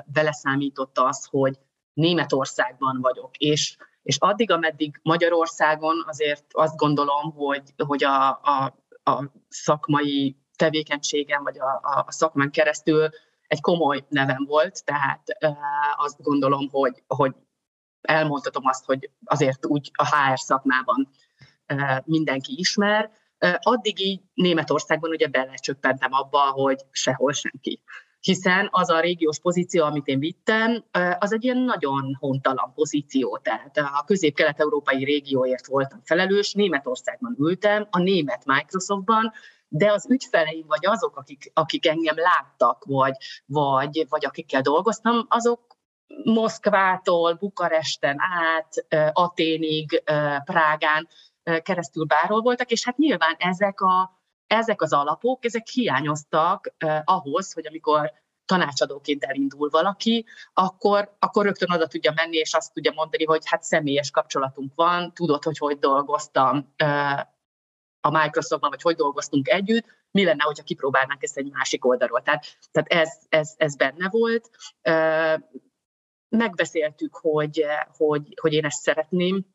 beleszámított 0.06 0.98
az, 0.98 1.26
hogy 1.30 1.58
Németországban 1.92 3.00
vagyok, 3.00 3.36
és, 3.36 3.76
és 4.04 4.16
addig, 4.18 4.50
ameddig 4.50 5.00
Magyarországon 5.02 6.04
azért 6.06 6.44
azt 6.50 6.76
gondolom, 6.76 7.32
hogy, 7.32 7.62
hogy 7.86 8.04
a, 8.04 8.28
a, 8.30 8.74
a 9.10 9.24
szakmai 9.48 10.36
tevékenységem, 10.56 11.42
vagy 11.42 11.58
a, 11.58 12.04
a 12.06 12.12
szakmán 12.12 12.50
keresztül 12.50 13.08
egy 13.46 13.60
komoly 13.60 14.04
nevem 14.08 14.44
volt, 14.44 14.84
tehát 14.84 15.22
azt 15.96 16.22
gondolom, 16.22 16.68
hogy, 16.70 17.02
hogy 17.06 17.34
elmondhatom 18.00 18.66
azt, 18.66 18.84
hogy 18.84 19.10
azért 19.24 19.66
úgy 19.66 19.90
a 19.94 20.06
HR 20.06 20.38
szakmában 20.38 21.08
mindenki 22.04 22.58
ismer. 22.58 23.10
Addig 23.58 24.00
így 24.00 24.20
Németországban 24.34 25.10
ugye 25.10 25.26
belecsöppentem 25.26 26.12
abba, 26.12 26.38
hogy 26.38 26.80
sehol 26.90 27.32
senki. 27.32 27.82
Hiszen 28.24 28.68
az 28.70 28.90
a 28.90 29.00
régiós 29.00 29.38
pozíció, 29.38 29.84
amit 29.84 30.06
én 30.06 30.18
vittem, 30.18 30.84
az 31.18 31.32
egy 31.32 31.44
ilyen 31.44 31.58
nagyon 31.58 32.16
hontalan 32.18 32.72
pozíció. 32.74 33.38
Tehát 33.42 33.76
a 33.76 34.04
közép-kelet-európai 34.06 35.04
régióért 35.04 35.66
voltam 35.66 36.00
felelős, 36.04 36.52
Németországban 36.52 37.36
ültem, 37.38 37.86
a 37.90 37.98
német 37.98 38.44
Microsoftban, 38.44 39.32
de 39.68 39.92
az 39.92 40.06
ügyfeleim, 40.10 40.66
vagy 40.66 40.86
azok, 40.86 41.16
akik, 41.16 41.50
akik 41.54 41.86
engem 41.86 42.16
láttak, 42.16 42.84
vagy, 42.84 43.14
vagy, 43.46 44.06
vagy 44.08 44.24
akikkel 44.24 44.60
dolgoztam, 44.60 45.26
azok 45.28 45.76
Moszkvától, 46.24 47.34
Bukaresten 47.34 48.16
át, 48.18 48.86
Aténig, 49.12 50.02
Prágán 50.44 51.08
keresztül 51.62 52.04
bárhol 52.04 52.40
voltak, 52.40 52.70
és 52.70 52.84
hát 52.84 52.96
nyilván 52.96 53.34
ezek, 53.38 53.80
a, 53.80 54.22
ezek 54.54 54.82
az 54.82 54.92
alapok, 54.92 55.44
ezek 55.44 55.66
hiányoztak 55.66 56.74
ahhoz, 57.04 57.52
hogy 57.52 57.66
amikor 57.66 58.12
tanácsadóként 58.44 59.24
elindul 59.24 59.68
valaki, 59.68 60.26
akkor, 60.52 61.16
akkor 61.18 61.44
rögtön 61.44 61.70
oda 61.70 61.86
tudja 61.86 62.12
menni, 62.14 62.36
és 62.36 62.54
azt 62.54 62.72
tudja 62.72 62.92
mondani, 62.94 63.24
hogy 63.24 63.42
hát 63.44 63.62
személyes 63.62 64.10
kapcsolatunk 64.10 64.72
van, 64.74 65.12
tudod, 65.12 65.44
hogy 65.44 65.58
hogy 65.58 65.78
dolgoztam 65.78 66.74
a 68.00 68.10
Microsoftban, 68.10 68.70
vagy 68.70 68.82
hogy 68.82 68.96
dolgoztunk 68.96 69.48
együtt, 69.48 69.86
mi 70.10 70.24
lenne, 70.24 70.42
hogyha 70.42 70.64
kipróbálnánk 70.64 71.22
ezt 71.22 71.36
egy 71.36 71.50
másik 71.52 71.84
oldalról. 71.84 72.22
Tehát, 72.22 72.44
tehát 72.70 72.92
ez, 72.92 73.18
ez, 73.28 73.54
ez 73.56 73.76
benne 73.76 74.08
volt 74.08 74.50
megbeszéltük, 76.28 77.14
hogy, 77.14 77.64
hogy, 77.96 78.34
hogy 78.40 78.52
én 78.52 78.64
ezt 78.64 78.82
szeretném, 78.82 79.53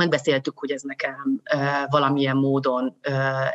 megbeszéltük, 0.00 0.58
hogy 0.58 0.70
ez 0.70 0.82
nekem 0.82 1.40
valamilyen 1.88 2.36
módon 2.36 2.98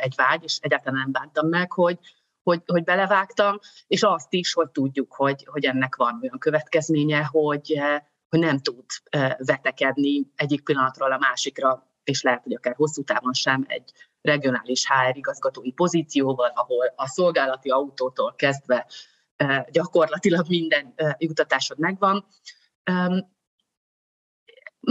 egy 0.00 0.14
vágy, 0.16 0.42
és 0.42 0.58
egyáltalán 0.60 1.00
nem 1.00 1.12
bántam 1.12 1.48
meg, 1.48 1.72
hogy, 1.72 1.98
hogy, 2.42 2.62
hogy 2.66 2.84
belevágtam, 2.84 3.58
és 3.86 4.02
azt 4.02 4.32
is, 4.32 4.52
hogy 4.52 4.70
tudjuk, 4.70 5.14
hogy, 5.14 5.46
hogy 5.50 5.64
ennek 5.64 5.96
van 5.96 6.18
olyan 6.22 6.38
következménye, 6.38 7.24
hogy, 7.24 7.80
hogy 8.28 8.38
nem 8.38 8.58
tud 8.58 8.84
vetekedni 9.38 10.30
egyik 10.36 10.64
pillanatról 10.64 11.12
a 11.12 11.18
másikra, 11.18 11.86
és 12.04 12.22
lehet, 12.22 12.42
hogy 12.42 12.54
akár 12.54 12.74
hosszú 12.74 13.02
távon 13.02 13.32
sem 13.32 13.64
egy 13.68 13.92
regionális 14.22 14.86
HR 14.86 15.16
igazgatói 15.16 15.72
pozícióval, 15.72 16.52
ahol 16.54 16.92
a 16.96 17.08
szolgálati 17.08 17.68
autótól 17.68 18.34
kezdve 18.34 18.86
gyakorlatilag 19.70 20.48
minden 20.48 20.94
jutatásod 21.18 21.78
megvan. 21.78 22.26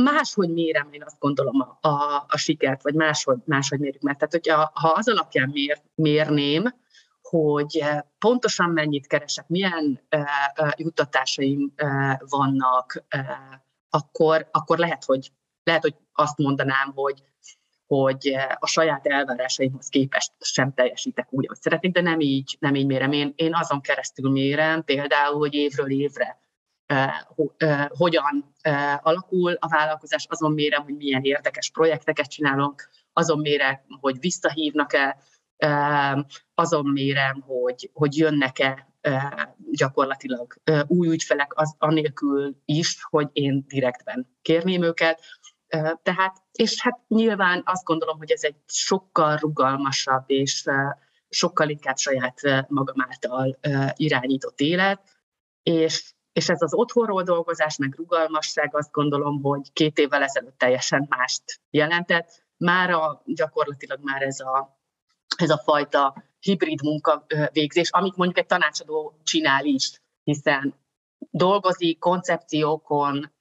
Máshogy 0.03 0.49
mérem 0.49 0.87
én 0.91 1.03
azt 1.03 1.19
gondolom 1.19 1.61
a, 1.61 1.87
a, 1.87 2.25
a 2.27 2.37
sikert, 2.37 2.83
vagy 2.83 2.93
máshogy, 2.93 3.37
máshogy 3.45 3.79
mérjük 3.79 4.01
meg. 4.01 4.15
Tehát, 4.15 4.31
hogyha 4.31 4.71
ha 4.73 4.89
az 4.89 5.09
alapján 5.09 5.49
mér, 5.49 5.81
mérném, 5.95 6.73
hogy 7.21 7.83
pontosan 8.19 8.69
mennyit 8.69 9.07
keresek, 9.07 9.47
milyen 9.47 10.01
uh, 10.15 10.21
uh, 10.61 10.71
juttatásaim 10.75 11.73
uh, 11.77 12.13
vannak, 12.29 13.03
akkor, 13.89 14.47
akkor 14.51 14.77
lehet, 14.77 15.03
hogy, 15.03 15.31
lehet, 15.63 15.81
hogy 15.81 15.95
azt 16.13 16.37
mondanám, 16.37 16.91
hogy 16.95 17.23
hogy 17.87 18.27
eh, 18.27 18.47
a 18.59 18.67
saját 18.67 19.07
elvárásaimhoz 19.07 19.87
képest 19.87 20.31
sem 20.39 20.73
teljesítek 20.73 21.27
úgy, 21.29 21.45
ahogy 21.45 21.61
szeretnék, 21.61 21.91
de 21.91 22.01
nem 22.01 22.19
így, 22.19 22.57
nem 22.59 22.75
így 22.75 22.85
mérem. 22.85 23.11
Én, 23.11 23.33
én 23.35 23.55
azon 23.55 23.81
keresztül 23.81 24.31
mérem 24.31 24.83
például, 24.83 25.37
hogy 25.37 25.53
évről 25.53 25.91
évre 25.91 26.25
eh, 26.25 26.33
eh, 26.33 26.44
hogyan 27.87 28.53
alakul 29.01 29.53
a 29.59 29.67
vállalkozás, 29.67 30.25
azon 30.29 30.51
mérem, 30.51 30.83
hogy 30.83 30.95
milyen 30.95 31.23
érdekes 31.23 31.69
projekteket 31.69 32.29
csinálunk, 32.29 32.89
azon 33.13 33.39
mérem, 33.39 33.79
hogy 33.99 34.19
visszahívnak-e, 34.19 35.17
azon 36.53 36.85
mérem, 36.85 37.41
hogy, 37.41 37.89
hogy 37.93 38.17
jönnek-e 38.17 38.93
gyakorlatilag 39.71 40.53
új 40.87 41.07
ügyfelek 41.07 41.51
az, 41.55 41.75
anélkül 41.77 42.55
is, 42.65 42.97
hogy 43.09 43.29
én 43.31 43.65
direktben 43.67 44.37
kérném 44.41 44.83
őket. 44.83 45.21
Tehát, 46.03 46.43
és 46.51 46.81
hát 46.81 46.99
nyilván 47.07 47.61
azt 47.65 47.83
gondolom, 47.83 48.17
hogy 48.17 48.31
ez 48.31 48.43
egy 48.43 48.55
sokkal 48.65 49.35
rugalmasabb 49.35 50.23
és 50.27 50.63
sokkal 51.29 51.69
inkább 51.69 51.97
saját 51.97 52.41
magam 52.67 52.95
által 53.09 53.59
irányított 53.95 54.59
élet, 54.59 55.01
és, 55.63 56.14
és 56.35 56.49
ez 56.49 56.61
az 56.61 56.73
otthonról 56.73 57.23
dolgozás, 57.23 57.77
meg 57.77 57.95
rugalmasság 57.95 58.75
azt 58.75 58.91
gondolom, 58.91 59.41
hogy 59.41 59.73
két 59.73 59.97
évvel 59.97 60.23
ezelőtt 60.23 60.57
teljesen 60.57 61.05
mást 61.09 61.43
jelentett, 61.69 62.43
már 62.57 62.89
a, 62.89 63.21
gyakorlatilag 63.25 63.99
már 64.03 64.21
ez 64.21 64.39
a, 64.39 64.79
ez 65.37 65.49
a 65.49 65.57
fajta 65.57 66.23
hibrid 66.39 66.83
munkavégzés, 66.83 67.91
amit 67.91 68.15
mondjuk 68.15 68.37
egy 68.37 68.45
tanácsadó 68.45 69.19
csinál 69.23 69.65
is, 69.65 70.01
hiszen 70.23 70.75
dolgozik 71.29 71.99
koncepciókon, 71.99 73.33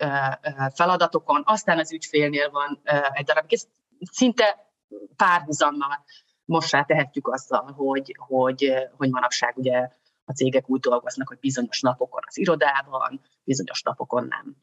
feladatokon, 0.75 1.43
aztán 1.45 1.79
az 1.79 1.93
ügyfélnél 1.93 2.51
van 2.51 2.81
egy 3.13 3.25
darab, 3.25 3.45
ez 3.49 3.69
szinte 4.11 4.73
párhuzammal. 5.17 6.05
Most 6.45 6.73
rá 6.73 6.83
tehetjük 6.83 7.29
azzal, 7.29 7.73
hogy, 7.73 8.17
hogy, 8.19 8.73
hogy 8.97 9.11
manapság 9.11 9.57
ugye 9.57 9.89
a 10.25 10.33
cégek 10.33 10.71
úgy 10.71 10.81
dolgoznak, 10.81 11.29
hogy 11.29 11.39
bizonyos 11.39 11.81
napokon 11.81 12.23
az 12.27 12.39
irodában, 12.39 13.21
bizonyos 13.45 13.83
napokon 13.83 14.27
nem. 14.27 14.57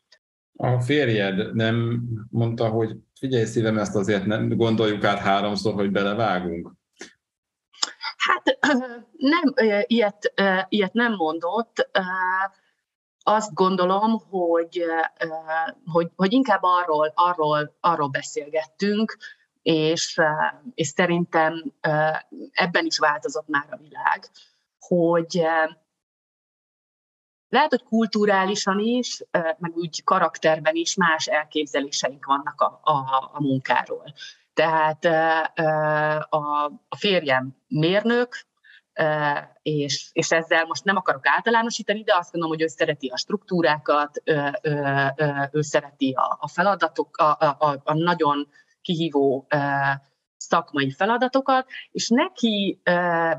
A 0.57 0.79
férjed 0.79 1.55
nem 1.55 2.03
mondta, 2.29 2.69
hogy 2.69 2.95
figyelj 3.19 3.45
szívem, 3.45 3.77
ezt 3.77 3.95
azért 3.95 4.25
nem 4.25 4.49
gondoljuk 4.49 5.03
át 5.03 5.19
háromszor, 5.19 5.73
hogy 5.73 5.91
belevágunk? 5.91 6.71
Hát 8.17 8.57
nem, 9.17 9.53
ilyet, 9.87 10.33
ilyet 10.69 10.93
nem 10.93 11.15
mondott. 11.15 11.89
Azt 13.23 13.53
gondolom, 13.53 14.19
hogy, 14.29 14.85
hogy, 15.85 16.11
hogy 16.15 16.33
inkább 16.33 16.59
arról, 16.61 17.11
arról, 17.15 17.77
arról 17.79 18.09
beszélgettünk, 18.09 19.17
és, 19.61 20.21
és 20.73 20.87
szerintem 20.87 21.73
ebben 22.51 22.85
is 22.85 22.97
változott 22.97 23.47
már 23.47 23.67
a 23.69 23.77
világ, 23.77 24.29
hogy 24.87 25.45
lehet, 27.49 27.69
hogy 27.69 27.83
kulturálisan 27.83 28.79
is, 28.79 29.23
meg 29.31 29.71
úgy 29.75 30.03
karakterben 30.03 30.75
is 30.75 30.95
más 30.95 31.27
elképzeléseink 31.27 32.25
vannak 32.25 32.61
a, 32.61 32.79
a, 32.83 33.29
a 33.33 33.41
munkáról. 33.41 34.13
Tehát 34.53 35.05
a, 36.29 36.71
a 36.89 36.95
férjem 36.97 37.55
mérnök, 37.67 38.45
és, 39.61 40.09
és 40.13 40.31
ezzel 40.31 40.65
most 40.65 40.83
nem 40.83 40.95
akarok 40.95 41.27
általánosítani, 41.27 42.03
de 42.03 42.15
azt 42.15 42.31
gondolom, 42.31 42.57
hogy 42.57 42.65
ő 42.65 42.67
szereti 42.67 43.07
a 43.07 43.17
struktúrákat, 43.17 44.21
ő 45.51 45.61
szereti 45.61 46.11
a, 46.11 46.37
a 46.39 46.47
feladatok, 46.47 47.17
a, 47.17 47.31
a, 47.39 47.81
a 47.83 47.93
nagyon 47.93 48.47
kihívó 48.81 49.47
szakmai 50.41 50.91
feladatokat, 50.91 51.67
és 51.91 52.09
neki 52.09 52.81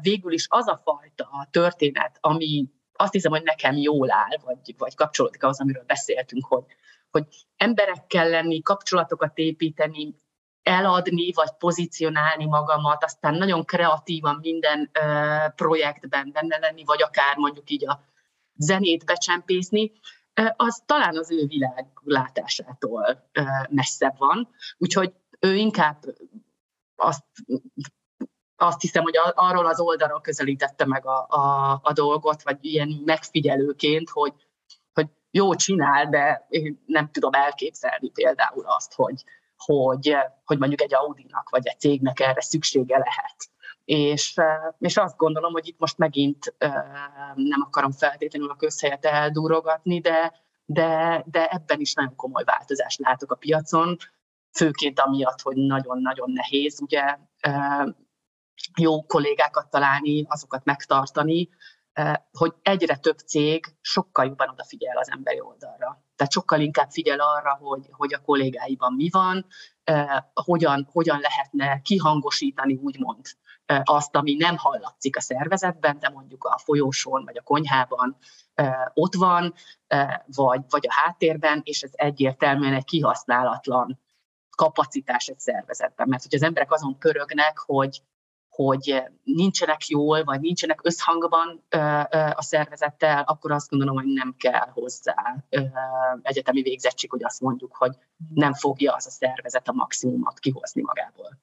végül 0.01 0.33
is 0.33 0.47
az 0.49 0.69
a 0.69 0.81
fajta 0.85 1.49
történet, 1.51 2.19
ami 2.21 2.69
azt 2.93 3.13
hiszem, 3.13 3.31
hogy 3.31 3.43
nekem 3.43 3.77
jól 3.77 4.13
áll, 4.13 4.39
vagy, 4.45 4.75
vagy 4.79 4.95
kapcsolódik 4.95 5.43
ahhoz, 5.43 5.61
amiről 5.61 5.85
beszéltünk, 5.87 6.47
hogy, 6.47 6.65
hogy 7.11 7.27
emberekkel 7.57 8.29
lenni, 8.29 8.63
kapcsolatokat 8.63 9.39
építeni, 9.39 10.15
eladni, 10.63 11.33
vagy 11.33 11.53
pozícionálni 11.59 12.45
magamat, 12.47 13.05
aztán 13.05 13.35
nagyon 13.35 13.65
kreatívan 13.65 14.39
minden 14.41 14.91
uh, 15.01 15.55
projektben 15.55 16.31
benne 16.33 16.59
lenni, 16.59 16.85
vagy 16.85 17.03
akár 17.03 17.37
mondjuk 17.37 17.71
így 17.71 17.89
a 17.89 18.01
zenét 18.57 19.05
becsempészni, 19.05 19.93
uh, 20.41 20.49
az 20.57 20.83
talán 20.87 21.17
az 21.17 21.31
ő 21.31 21.47
világlátásától 21.47 23.29
uh, 23.39 23.47
messzebb 23.69 24.19
van. 24.19 24.49
Úgyhogy 24.79 25.13
ő 25.41 25.55
inkább 25.55 25.99
azt, 26.97 27.25
azt 28.57 28.81
hiszem, 28.81 29.03
hogy 29.03 29.15
arról 29.35 29.67
az 29.67 29.81
oldalról 29.81 30.21
közelítette 30.21 30.87
meg 30.87 31.07
a, 31.07 31.27
a, 31.29 31.81
a 31.83 31.93
dolgot, 31.93 32.43
vagy 32.43 32.59
ilyen 32.61 33.03
megfigyelőként, 33.05 34.09
hogy, 34.11 34.33
hogy 34.93 35.07
jó 35.31 35.55
csinál, 35.55 36.09
de 36.09 36.47
én 36.49 36.83
nem 36.87 37.11
tudom 37.11 37.33
elképzelni 37.33 38.11
például 38.11 38.65
azt, 38.67 38.95
hogy, 38.95 39.25
hogy, 39.57 40.17
hogy 40.45 40.59
mondjuk 40.59 40.81
egy 40.81 40.95
Audinak 40.95 41.49
vagy 41.51 41.67
egy 41.67 41.79
cégnek 41.79 42.21
erre 42.21 42.41
szüksége 42.41 42.99
lehet. 42.99 43.37
És, 43.85 44.35
és 44.79 44.97
azt 44.97 45.17
gondolom, 45.17 45.53
hogy 45.53 45.69
itt 45.69 45.79
most 45.79 45.99
megint 45.99 46.55
nem 47.35 47.63
akarom 47.67 47.93
feltétlenül 47.93 48.51
a 48.51 48.57
közhelyet 48.57 49.05
eldúrogatni, 49.05 50.01
de, 50.01 50.33
de, 50.65 51.25
de 51.27 51.49
ebben 51.49 51.81
is 51.81 51.95
nagyon 51.95 52.17
komoly 52.17 52.45
változást 52.45 52.99
látok 52.99 53.33
a 53.33 53.37
piacon, 53.37 53.97
főként 54.53 55.01
amiatt, 55.01 55.41
hogy 55.41 55.57
nagyon-nagyon 55.57 56.31
nehéz 56.31 56.81
ugye 56.81 57.19
jó 58.79 59.03
kollégákat 59.03 59.71
találni, 59.71 60.25
azokat 60.29 60.65
megtartani, 60.65 61.49
hogy 62.33 62.55
egyre 62.63 62.97
több 62.97 63.19
cég 63.19 63.67
sokkal 63.81 64.25
jobban 64.25 64.49
odafigyel 64.49 64.97
az 64.97 65.11
emberi 65.11 65.41
oldalra. 65.41 66.05
Tehát 66.17 66.33
sokkal 66.33 66.61
inkább 66.61 66.91
figyel 66.91 67.21
arra, 67.21 67.59
hogy, 67.61 67.87
hogy 67.91 68.15
a 68.15 68.23
kollégáiban 68.23 68.95
mi 68.95 69.09
van, 69.11 69.47
hogyan, 70.35 70.89
hogyan 70.93 71.21
lehetne 71.21 71.81
kihangosítani, 71.81 72.75
úgymond, 72.75 73.27
azt, 73.83 74.17
ami 74.17 74.35
nem 74.35 74.57
hallatszik 74.57 75.17
a 75.17 75.21
szervezetben, 75.21 75.99
de 75.99 76.09
mondjuk 76.09 76.45
a 76.45 76.59
folyósón 76.59 77.25
vagy 77.25 77.37
a 77.39 77.43
konyhában 77.43 78.17
ott 78.95 79.15
van, 79.15 79.55
vagy, 80.27 80.61
vagy 80.69 80.87
a 80.87 80.93
háttérben, 80.93 81.61
és 81.65 81.83
ez 81.83 81.91
egyértelműen 81.93 82.75
egy 82.75 82.85
kihasználatlan 82.85 84.01
kapacitás 84.63 85.27
egy 85.27 85.39
szervezetben. 85.39 86.09
Mert 86.09 86.23
hogy 86.23 86.35
az 86.35 86.43
emberek 86.43 86.73
azon 86.73 86.99
pörögnek, 86.99 87.59
hogy, 87.59 88.03
hogy 88.49 89.03
nincsenek 89.23 89.87
jól, 89.87 90.25
vagy 90.25 90.41
nincsenek 90.41 90.81
összhangban 90.83 91.65
a 92.35 92.43
szervezettel, 92.43 93.23
akkor 93.27 93.53
azt 93.53 93.69
gondolom, 93.71 93.95
hogy 93.95 94.07
nem 94.07 94.35
kell 94.39 94.69
hozzá 94.73 95.45
egyetemi 96.23 96.63
végzettség, 96.63 97.11
hogy 97.11 97.25
azt 97.25 97.41
mondjuk, 97.41 97.77
hogy 97.77 97.97
nem 98.35 98.53
fogja 98.55 98.93
az 98.93 99.07
a 99.07 99.11
szervezet 99.11 99.69
a 99.69 99.73
maximumot 99.73 100.39
kihozni 100.39 100.83
magából. 100.83 101.39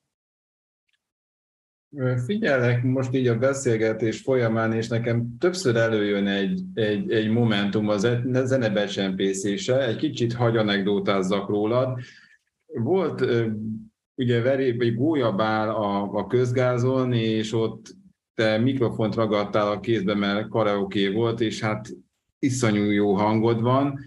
Figyelek 2.26 2.84
most 2.84 3.14
így 3.14 3.28
a 3.28 3.38
beszélgetés 3.38 4.22
folyamán, 4.22 4.74
és 4.74 4.88
nekem 4.88 5.38
többször 5.40 5.76
előjön 5.76 6.28
egy, 6.28 6.62
egy, 6.74 7.12
egy 7.12 7.30
momentum 7.30 7.90
az 7.90 8.08
zenebecsempészése, 8.44 9.86
egy 9.86 9.96
kicsit 9.96 10.34
hagy 10.34 10.58
anekdótázzak 10.58 11.50
rólad. 11.50 12.00
Volt 12.74 13.26
ugye 14.16 14.42
veréb, 14.42 14.82
egy 14.82 14.96
gólyabál 14.96 15.70
a, 15.70 16.02
a 16.02 16.28
közgázon, 16.28 17.14
és 17.14 17.54
ott 17.54 17.96
te 18.34 18.58
mikrofont 18.58 19.16
ragadtál 19.16 19.72
a 19.72 19.80
kézbe, 19.80 20.16
mert 20.16 20.48
karaoke 20.48 21.12
volt, 21.12 21.42
és 21.42 21.60
hát 21.60 21.90
iszonyú 22.40 22.84
jó 22.84 23.14
hangod 23.14 23.62
van, 23.62 24.00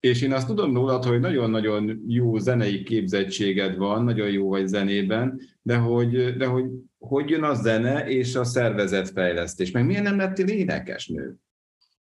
és 0.00 0.22
én 0.22 0.32
azt 0.32 0.46
tudom 0.46 0.74
rólad, 0.74 1.04
hogy 1.04 1.20
nagyon-nagyon 1.20 2.02
jó 2.06 2.38
zenei 2.38 2.82
képzettséged 2.82 3.76
van, 3.76 4.04
nagyon 4.04 4.30
jó 4.30 4.48
vagy 4.48 4.66
zenében, 4.66 5.40
de 5.62 5.76
hogy, 5.76 6.36
de 6.36 6.46
hogy 6.46 6.64
hogy 6.98 7.30
jön 7.30 7.42
a 7.42 7.54
zene 7.54 8.08
és 8.08 8.34
a 8.34 8.44
szervezetfejlesztés, 8.44 9.70
meg 9.70 9.86
miért 9.86 10.02
nem 10.02 10.16
lettél 10.16 10.48
énekesnő? 10.48 11.36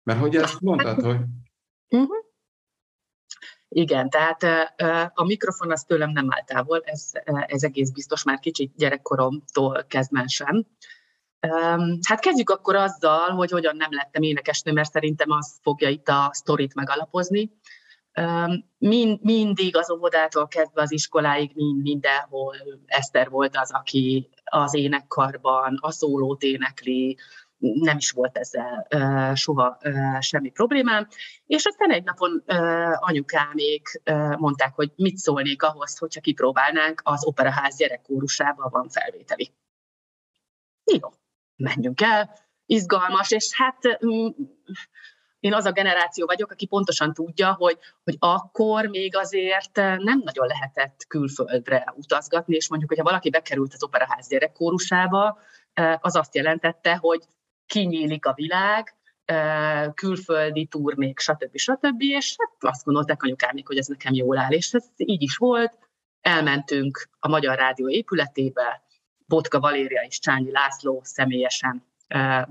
Mert 0.04 0.20
hogy 0.20 0.36
ezt 0.36 0.62
mondtad, 0.62 1.02
hogy... 1.02 1.18
Uh-huh. 1.90 2.29
Igen, 3.70 4.10
tehát 4.10 4.44
a 5.14 5.24
mikrofon 5.24 5.72
az 5.72 5.84
tőlem 5.84 6.10
nem 6.10 6.28
áll 6.30 6.44
távol, 6.44 6.82
ez, 6.86 7.12
ez 7.46 7.64
egész 7.64 7.90
biztos 7.90 8.24
már 8.24 8.40
kicsit 8.40 8.74
gyerekkoromtól 8.76 9.86
kezdve 9.88 10.28
sem. 10.28 10.66
Hát 12.08 12.20
kezdjük 12.20 12.50
akkor 12.50 12.76
azzal, 12.76 13.30
hogy 13.30 13.52
hogyan 13.52 13.76
nem 13.76 13.90
lettem 13.92 14.22
énekesnő, 14.22 14.72
mert 14.72 14.92
szerintem 14.92 15.32
az 15.32 15.60
fogja 15.62 15.90
itt 15.90 16.08
a 16.08 16.30
sztorit 16.34 16.74
megalapozni. 16.74 17.52
Mind, 18.78 19.20
mindig 19.22 19.76
az 19.76 19.92
óvodától 19.92 20.48
kezdve 20.48 20.82
az 20.82 20.92
iskoláig, 20.92 21.52
mind, 21.56 21.82
mindenhol 21.82 22.56
Eszter 22.86 23.30
volt 23.30 23.58
az, 23.58 23.72
aki 23.74 24.30
az 24.44 24.74
énekkarban 24.74 25.78
a 25.82 25.92
szólót 25.92 26.42
énekli, 26.42 27.18
nem 27.60 27.98
is 27.98 28.12
volt 28.12 28.38
ezzel 28.38 28.88
soha 29.36 29.78
semmi 30.20 30.50
problémám. 30.50 31.08
És 31.46 31.66
aztán 31.66 31.92
egy 31.92 32.04
napon 32.04 32.44
anyukámék 33.00 34.02
mondták, 34.38 34.76
hogy 34.76 34.92
mit 34.96 35.18
szólnék 35.18 35.64
ahhoz, 35.64 35.98
hogyha 35.98 36.22
kipróbálnánk, 36.22 37.02
az 37.04 37.26
operaház 37.26 37.78
gyerekkórusában 37.78 38.70
van 38.72 38.90
felvételi. 38.90 39.54
Jó, 40.84 41.10
menjünk 41.56 42.02
el, 42.02 42.36
izgalmas, 42.66 43.32
és 43.32 43.50
hát 43.56 43.98
um, 44.02 44.36
én 45.40 45.54
az 45.54 45.66
a 45.66 45.72
generáció 45.72 46.26
vagyok, 46.26 46.52
aki 46.52 46.66
pontosan 46.66 47.14
tudja, 47.14 47.54
hogy, 47.54 47.78
hogy 48.04 48.16
akkor 48.20 48.86
még 48.86 49.16
azért 49.16 49.76
nem 49.76 50.22
nagyon 50.24 50.48
lehetett 50.48 51.06
külföldre 51.08 51.94
utazgatni, 51.96 52.56
és 52.56 52.70
mondjuk, 52.70 52.90
hogyha 52.90 53.06
valaki 53.06 53.30
bekerült 53.30 53.74
az 53.74 53.84
operaház 53.84 54.28
gyerekkórusába, 54.28 55.38
az 56.00 56.16
azt 56.16 56.36
jelentette, 56.36 56.96
hogy 56.96 57.24
kinyílik 57.70 58.26
a 58.26 58.34
világ, 58.34 58.96
külföldi 59.94 60.66
turnék, 60.66 61.20
stb. 61.20 61.58
stb. 61.58 62.02
És 62.02 62.36
hát 62.38 62.72
azt 62.74 62.84
gondolták 62.84 63.24
anyukámik, 63.24 63.68
hogy 63.68 63.78
ez 63.78 63.88
nekem 63.88 64.14
jól 64.14 64.38
áll. 64.38 64.52
És 64.52 64.74
ez 64.74 64.86
így 64.96 65.22
is 65.22 65.38
volt. 65.38 65.78
Elmentünk 66.22 67.10
a 67.20 67.28
Magyar 67.28 67.58
Rádió 67.58 67.90
épületébe, 67.90 68.84
Botka 69.26 69.60
Valéria 69.60 70.02
és 70.02 70.20
Csányi 70.20 70.52
László 70.52 71.02
személyesen 71.04 71.84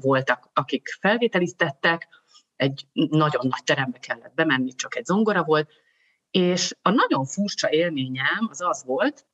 voltak, 0.01 0.51
akik 0.53 0.89
felvételiztettek, 1.01 2.09
egy 2.57 2.87
nagyon 2.93 3.47
nagy 3.47 3.63
terembe 3.65 3.99
kellett 3.99 4.35
bemenni, 4.35 4.73
csak 4.73 4.97
egy 4.97 5.05
zongora 5.05 5.45
volt, 5.45 5.71
és 6.31 6.77
a 6.83 6.91
nagyon 6.91 7.25
furcsa 7.25 7.71
élményem 7.71 8.47
az 8.51 8.61
az 8.61 8.85
volt, 8.85 9.27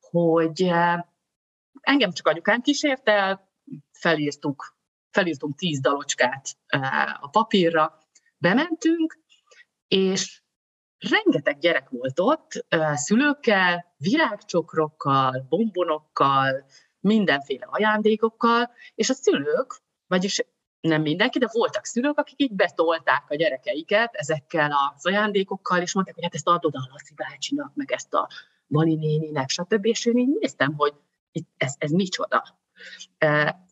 hogy 0.00 0.70
engem 1.80 2.12
csak 2.12 2.26
anyukám 2.26 2.60
kísért 2.60 3.08
el, 3.08 3.50
felírtuk, 3.92 4.75
felírtunk 5.16 5.56
tíz 5.56 5.80
dalocskát 5.80 6.48
a 7.20 7.28
papírra, 7.28 7.98
bementünk, 8.38 9.18
és 9.88 10.42
rengeteg 10.98 11.58
gyerek 11.58 11.88
volt 11.88 12.20
ott, 12.20 12.66
szülőkkel, 12.94 13.94
virágcsokrokkal, 13.96 15.46
bombonokkal, 15.48 16.66
mindenféle 17.00 17.66
ajándékokkal, 17.70 18.70
és 18.94 19.10
a 19.10 19.14
szülők, 19.14 19.82
vagyis 20.06 20.44
nem 20.80 21.02
mindenki, 21.02 21.38
de 21.38 21.48
voltak 21.52 21.84
szülők, 21.84 22.18
akik 22.18 22.42
így 22.42 22.54
betolták 22.54 23.24
a 23.28 23.34
gyerekeiket 23.34 24.14
ezekkel 24.14 24.70
az 24.94 25.06
ajándékokkal, 25.06 25.80
és 25.80 25.94
mondták, 25.94 26.14
hogy 26.14 26.24
hát 26.24 26.34
ezt 26.34 26.48
adod 26.48 26.74
a 26.74 26.88
Laci 26.90 27.14
bácsinak, 27.14 27.74
meg 27.74 27.92
ezt 27.92 28.14
a 28.14 28.28
Mali 28.66 28.94
néninek, 28.94 29.48
stb. 29.48 29.86
És 29.86 30.06
én 30.06 30.16
így 30.16 30.36
néztem, 30.40 30.74
hogy 30.76 30.94
ez, 31.56 31.74
ez 31.78 31.90
micsoda. 31.90 32.44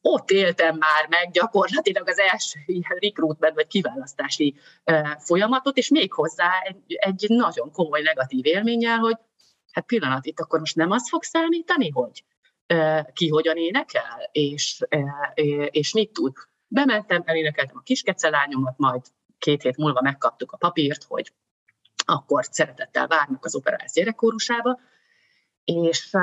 Ott 0.01 0.31
éltem 0.31 0.77
már 0.77 1.09
meg 1.09 1.31
gyakorlatilag 1.31 2.09
az 2.09 2.19
első 2.19 2.59
ilyen 2.67 2.99
recruitment 3.01 3.55
vagy 3.55 3.67
kiválasztási 3.67 4.55
folyamatot, 5.19 5.77
és 5.77 5.89
még 5.89 6.13
hozzá 6.13 6.51
egy, 6.63 6.85
egy 6.87 7.25
nagyon 7.29 7.73
komoly 7.73 8.03
negatív 8.03 8.47
élménnyel, 8.47 8.99
hogy 8.99 9.17
hát 9.73 9.87
pillanat, 9.87 10.27
itt 10.27 10.41
akkor 10.41 10.59
most 10.59 10.77
nem 10.77 10.91
az 10.91 11.09
fog 11.09 11.23
számítani, 11.23 11.91
hogy 11.91 12.25
ki 13.13 13.29
hogyan 13.29 13.57
énekel, 13.57 14.29
és, 14.33 14.81
és 15.71 15.93
mit 15.93 16.13
tud. 16.13 16.33
Bementem, 16.67 17.23
elénekeltem 17.25 17.77
a 17.77 17.83
kiskecelányomat, 17.83 18.79
majd 18.79 19.03
két 19.39 19.63
hét 19.63 19.77
múlva 19.77 20.01
megkaptuk 20.01 20.53
a 20.53 20.57
papírt, 20.57 21.05
hogy 21.05 21.33
akkor 22.05 22.45
szeretettel 22.51 23.07
várnak 23.07 23.45
az 23.45 23.55
operáz 23.55 23.93
gyerekkórusába, 23.93 24.81
és 25.65 26.17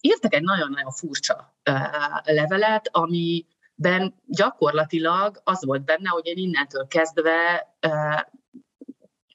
írtak 0.00 0.34
egy 0.34 0.42
nagyon-nagyon 0.42 0.90
furcsa 0.90 1.54
levelet, 2.22 2.88
amiben 2.92 4.14
gyakorlatilag 4.26 5.40
az 5.44 5.64
volt 5.64 5.84
benne, 5.84 6.08
hogy 6.08 6.26
én 6.26 6.36
innentől 6.36 6.86
kezdve 6.86 7.68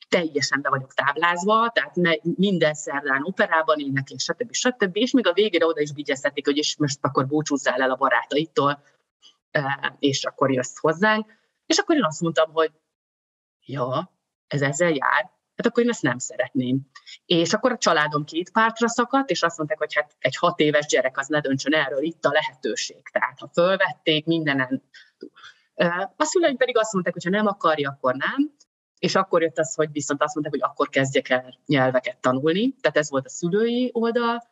teljesen 0.10 0.62
be 0.62 0.70
vagyok 0.70 0.94
táblázva, 0.94 1.72
tehát 1.74 2.22
minden 2.22 2.74
szerdán 2.74 3.24
operában 3.24 3.80
énekel, 3.80 4.18
stb. 4.18 4.54
stb. 4.54 4.96
És 4.98 5.12
még 5.12 5.28
a 5.28 5.34
végére 5.34 5.66
oda 5.66 5.82
is 5.82 5.92
vigyeztetik, 5.94 6.46
hogy 6.46 6.58
is 6.58 6.78
most 6.78 7.00
akkor 7.02 7.28
búcsúzzál 7.28 7.82
el 7.82 7.92
a 7.92 7.96
barátaitól, 7.96 8.84
és 10.00 10.26
akkor 10.26 10.52
jössz 10.52 10.78
hozzánk. 10.78 11.34
És 11.66 11.78
akkor 11.78 11.96
én 11.96 12.04
azt 12.04 12.22
mondtam, 12.22 12.52
hogy 12.54 12.72
ja, 13.66 14.12
ez 14.48 14.62
ezzel 14.62 14.90
jár, 14.90 15.32
hát 15.56 15.66
akkor 15.66 15.84
én 15.84 15.90
ezt 15.90 16.02
nem 16.02 16.18
szeretném. 16.18 16.80
És 17.26 17.54
akkor 17.54 17.72
a 17.72 17.78
családom 17.78 18.24
két 18.24 18.52
pártra 18.52 18.88
szakadt, 18.88 19.30
és 19.30 19.44
azt 19.44 19.58
mondták, 19.58 19.78
hogy 19.78 19.94
hát 19.94 20.16
egy 20.20 20.36
hat 20.36 20.60
éves 20.60 20.86
gyerek 20.86 21.18
az 21.18 21.28
ne 21.28 21.40
döntsön 21.40 21.74
erről, 21.74 22.04
itt 22.04 22.26
a 22.26 22.32
lehetőség. 22.32 23.02
Tehát 23.12 23.40
ha 23.40 23.50
fölvették, 23.54 24.26
mindenen. 24.26 24.84
A 26.16 26.24
szüleim 26.24 26.58
pedig 26.58 26.78
azt 26.78 26.94
mondták, 26.94 27.14
hogy 27.14 27.24
ha 27.24 27.30
nem 27.30 27.48
akarja, 27.48 27.90
akkor 27.90 28.16
nem. 28.16 28.54
És 29.00 29.16
akkor 29.16 29.42
jött 29.42 29.58
az, 29.58 29.76
hogy 29.76 29.92
viszont 29.92 30.22
azt 30.24 30.36
mondták, 30.36 30.62
hogy 30.62 30.70
akkor 30.72 30.90
kezdjek 30.90 31.30
el 31.30 31.60
nyelveket 31.66 32.18
tanulni. 32.18 32.76
Tehát 32.82 32.98
ez 32.98 33.10
volt 33.10 33.26
a 33.26 33.30
szülői 33.30 33.90
oldal. 33.94 34.44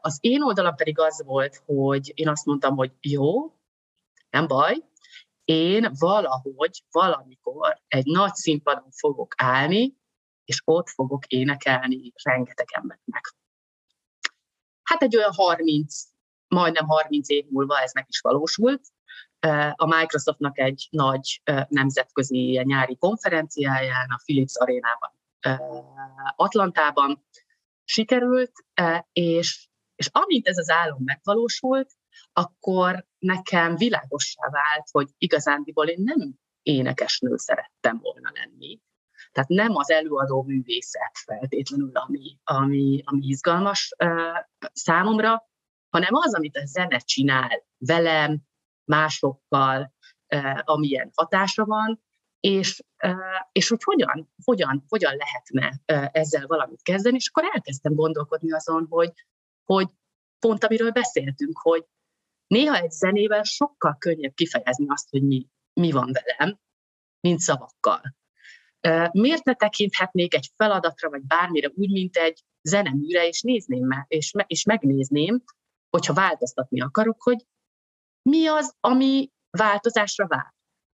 Az 0.00 0.18
én 0.20 0.42
oldalam 0.42 0.74
pedig 0.74 0.98
az 0.98 1.22
volt, 1.24 1.62
hogy 1.64 2.12
én 2.14 2.28
azt 2.28 2.46
mondtam, 2.46 2.76
hogy 2.76 2.92
jó, 3.00 3.52
nem 4.30 4.46
baj, 4.46 4.76
én 5.44 5.92
valahogy, 5.98 6.82
valamikor 6.90 7.80
egy 7.88 8.06
nagy 8.06 8.34
színpadon 8.34 8.90
fogok 8.90 9.34
állni, 9.36 9.96
és 10.48 10.62
ott 10.64 10.88
fogok 10.88 11.26
énekelni 11.26 12.12
rengeteg 12.22 12.66
embernek. 12.70 13.34
Hát 14.82 15.02
egy 15.02 15.16
olyan 15.16 15.32
30, 15.32 16.02
majdnem 16.48 16.86
30 16.86 17.28
év 17.28 17.46
múlva 17.48 17.80
ez 17.80 17.92
meg 17.94 18.04
is 18.08 18.20
valósult. 18.20 18.82
A 19.72 19.86
Microsoftnak 19.86 20.58
egy 20.58 20.88
nagy 20.90 21.42
nemzetközi 21.68 22.62
nyári 22.64 22.96
konferenciáján, 22.96 24.10
a 24.10 24.20
Philips 24.24 24.56
arénában, 24.56 25.10
Atlantában 26.36 27.26
sikerült, 27.84 28.52
és, 29.12 29.68
és 29.94 30.08
amint 30.12 30.46
ez 30.46 30.58
az 30.58 30.70
álom 30.70 31.02
megvalósult, 31.04 31.92
akkor 32.32 33.06
nekem 33.18 33.76
világossá 33.76 34.48
vált, 34.50 34.88
hogy 34.90 35.08
igazándiból 35.18 35.86
én 35.86 36.02
nem 36.02 36.34
énekesnő 36.62 37.36
szerettem 37.36 37.98
volna 37.98 38.30
lenni. 38.34 38.80
Tehát 39.32 39.48
nem 39.48 39.76
az 39.76 39.90
előadó 39.90 40.42
művészet 40.42 41.18
feltétlenül, 41.24 41.90
ami, 41.92 42.38
ami, 42.44 43.02
ami 43.04 43.26
izgalmas 43.26 43.94
számomra, 44.72 45.48
hanem 45.88 46.14
az, 46.14 46.34
amit 46.34 46.56
a 46.56 46.66
zene 46.66 46.98
csinál 46.98 47.66
velem, 47.78 48.40
másokkal, 48.84 49.94
amilyen 50.64 51.10
hatása 51.14 51.64
van, 51.64 52.02
és, 52.40 52.82
és 53.52 53.68
hogy 53.68 53.82
hogyan, 53.82 54.32
hogyan, 54.44 54.84
hogyan 54.88 55.16
lehetne 55.16 55.80
ezzel 56.12 56.46
valamit 56.46 56.82
kezdeni, 56.82 57.16
és 57.16 57.28
akkor 57.28 57.50
elkezdtem 57.54 57.94
gondolkodni 57.94 58.52
azon, 58.52 58.86
hogy, 58.90 59.12
hogy 59.64 59.88
pont 60.38 60.64
amiről 60.64 60.90
beszéltünk, 60.90 61.58
hogy 61.58 61.84
néha 62.46 62.76
egy 62.76 62.90
zenével 62.90 63.42
sokkal 63.42 63.96
könnyebb 63.98 64.34
kifejezni 64.34 64.86
azt, 64.88 65.10
hogy 65.10 65.22
mi, 65.22 65.48
mi 65.72 65.90
van 65.90 66.12
velem, 66.12 66.58
mint 67.20 67.38
szavakkal. 67.38 68.16
Miért 69.12 69.44
ne 69.44 69.54
tekinthetnék 69.54 70.34
egy 70.34 70.50
feladatra, 70.56 71.10
vagy 71.10 71.22
bármire 71.22 71.70
úgy, 71.74 71.90
mint 71.90 72.16
egy 72.16 72.44
zeneműre, 72.62 73.26
és 73.26 73.42
nézném 73.42 73.86
meg, 73.86 74.04
és, 74.08 74.32
me, 74.32 74.44
és 74.46 74.64
megnézném, 74.64 75.42
hogyha 75.90 76.12
változtatni 76.12 76.80
akarok, 76.80 77.22
hogy 77.22 77.46
mi 78.22 78.46
az, 78.46 78.74
ami 78.80 79.30
változásra 79.50 80.26
vár. 80.26 80.54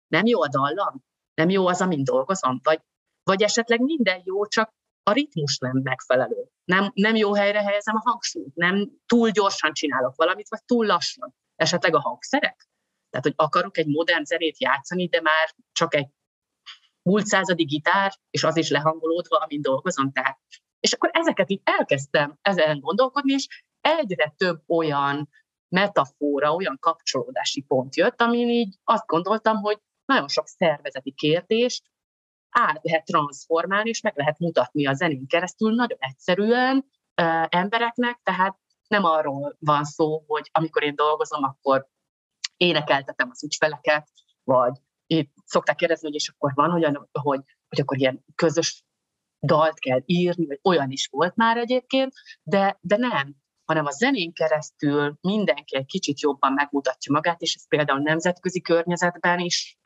Nem 0.06 0.26
jó 0.26 0.42
a 0.42 0.48
dallam? 0.48 1.04
Nem 1.34 1.48
jó 1.48 1.66
az, 1.66 1.80
amin 1.80 2.04
dolgozom? 2.04 2.60
Vagy, 2.62 2.80
vagy 3.22 3.42
esetleg 3.42 3.80
minden 3.80 4.20
jó, 4.24 4.46
csak 4.46 4.76
a 5.02 5.12
ritmus 5.12 5.58
nem 5.58 5.80
megfelelő. 5.82 6.48
Nem, 6.64 6.90
nem 6.94 7.16
jó 7.16 7.34
helyre 7.34 7.62
helyezem 7.62 7.96
a 7.96 8.10
hangsúlyt, 8.10 8.54
nem 8.54 8.90
túl 9.06 9.30
gyorsan 9.30 9.72
csinálok 9.72 10.16
valamit, 10.16 10.48
vagy 10.48 10.64
túl 10.64 10.86
lassan. 10.86 11.34
Esetleg 11.56 11.94
a 11.94 12.00
hangszerek? 12.00 12.68
Tehát, 13.10 13.26
hogy 13.26 13.34
akarok 13.36 13.78
egy 13.78 13.86
modern 13.86 14.24
zenét 14.24 14.60
játszani, 14.60 15.08
de 15.08 15.20
már 15.20 15.54
csak 15.72 15.94
egy 15.94 16.08
múlt 17.08 17.26
századi 17.26 17.64
gitár, 17.64 18.12
és 18.30 18.44
az 18.44 18.56
is 18.56 18.70
lehangolódva, 18.70 19.36
amin 19.36 19.60
dolgozom. 19.62 20.12
Tehát. 20.12 20.38
És 20.80 20.92
akkor 20.92 21.10
ezeket 21.12 21.50
így 21.50 21.60
elkezdtem 21.64 22.38
ezen 22.42 22.80
gondolkodni, 22.80 23.32
és 23.32 23.64
egyre 23.80 24.34
több 24.36 24.62
olyan 24.66 25.28
metafora, 25.68 26.54
olyan 26.54 26.78
kapcsolódási 26.80 27.60
pont 27.60 27.96
jött, 27.96 28.20
amin 28.20 28.48
így 28.48 28.74
azt 28.84 29.06
gondoltam, 29.06 29.56
hogy 29.56 29.78
nagyon 30.04 30.28
sok 30.28 30.46
szervezeti 30.46 31.12
kérdést 31.12 31.82
át 32.50 32.80
lehet 32.82 33.04
transformálni, 33.04 33.88
és 33.88 34.00
meg 34.00 34.16
lehet 34.16 34.38
mutatni 34.38 34.86
a 34.86 34.94
zenén 34.94 35.26
keresztül 35.26 35.74
nagyon 35.74 35.98
egyszerűen 36.00 36.76
uh, 36.76 37.46
embereknek, 37.48 38.20
tehát 38.22 38.58
nem 38.88 39.04
arról 39.04 39.56
van 39.58 39.84
szó, 39.84 40.24
hogy 40.26 40.48
amikor 40.52 40.82
én 40.82 40.94
dolgozom, 40.94 41.44
akkor 41.44 41.88
énekeltetem 42.56 43.28
az 43.30 43.44
ügyfeleket, 43.44 44.08
vagy 44.44 44.72
itt 45.10 45.32
szokták 45.44 45.76
kérdezni, 45.76 46.06
hogy 46.06 46.16
és 46.16 46.28
akkor 46.28 46.52
van 46.54 46.72
olyan, 46.72 47.08
hogy, 47.12 47.40
hogy 47.68 47.80
akkor 47.80 47.98
ilyen 47.98 48.24
közös 48.34 48.84
dalt 49.40 49.78
kell 49.78 50.02
írni, 50.06 50.46
vagy 50.46 50.60
olyan 50.62 50.90
is 50.90 51.08
volt 51.10 51.36
már 51.36 51.56
egyébként, 51.56 52.12
de, 52.42 52.78
de 52.80 52.96
nem, 52.96 53.34
hanem 53.64 53.86
a 53.86 53.90
zenén 53.90 54.32
keresztül 54.32 55.18
mindenki 55.20 55.76
egy 55.76 55.86
kicsit 55.86 56.20
jobban 56.20 56.52
megmutatja 56.52 57.12
magát, 57.12 57.40
és 57.40 57.54
ez 57.54 57.68
például 57.68 58.00
nemzetközi 58.00 58.60
környezetben 58.60 59.38
is, 59.38 59.78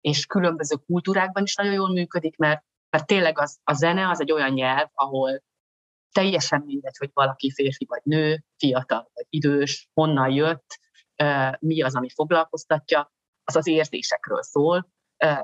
és 0.00 0.26
különböző 0.26 0.76
kultúrákban 0.76 1.42
is 1.42 1.54
nagyon 1.54 1.72
jól 1.72 1.92
működik, 1.92 2.36
mert, 2.36 2.64
mert 2.90 3.06
tényleg 3.06 3.38
az, 3.38 3.58
a 3.64 3.72
zene 3.72 4.08
az 4.08 4.20
egy 4.20 4.32
olyan 4.32 4.52
nyelv, 4.52 4.88
ahol 4.92 5.42
teljesen 6.12 6.62
mindegy, 6.66 6.96
hogy 6.96 7.10
valaki 7.12 7.50
férfi 7.50 7.84
vagy 7.88 8.00
nő, 8.04 8.44
fiatal 8.56 9.10
vagy 9.14 9.26
idős, 9.28 9.88
honnan 9.94 10.30
jött, 10.30 10.78
mi 11.58 11.82
az, 11.82 11.96
ami 11.96 12.08
foglalkoztatja, 12.10 13.12
az 13.44 13.56
az 13.56 13.66
érzésekről 13.66 14.42
szól, 14.42 14.92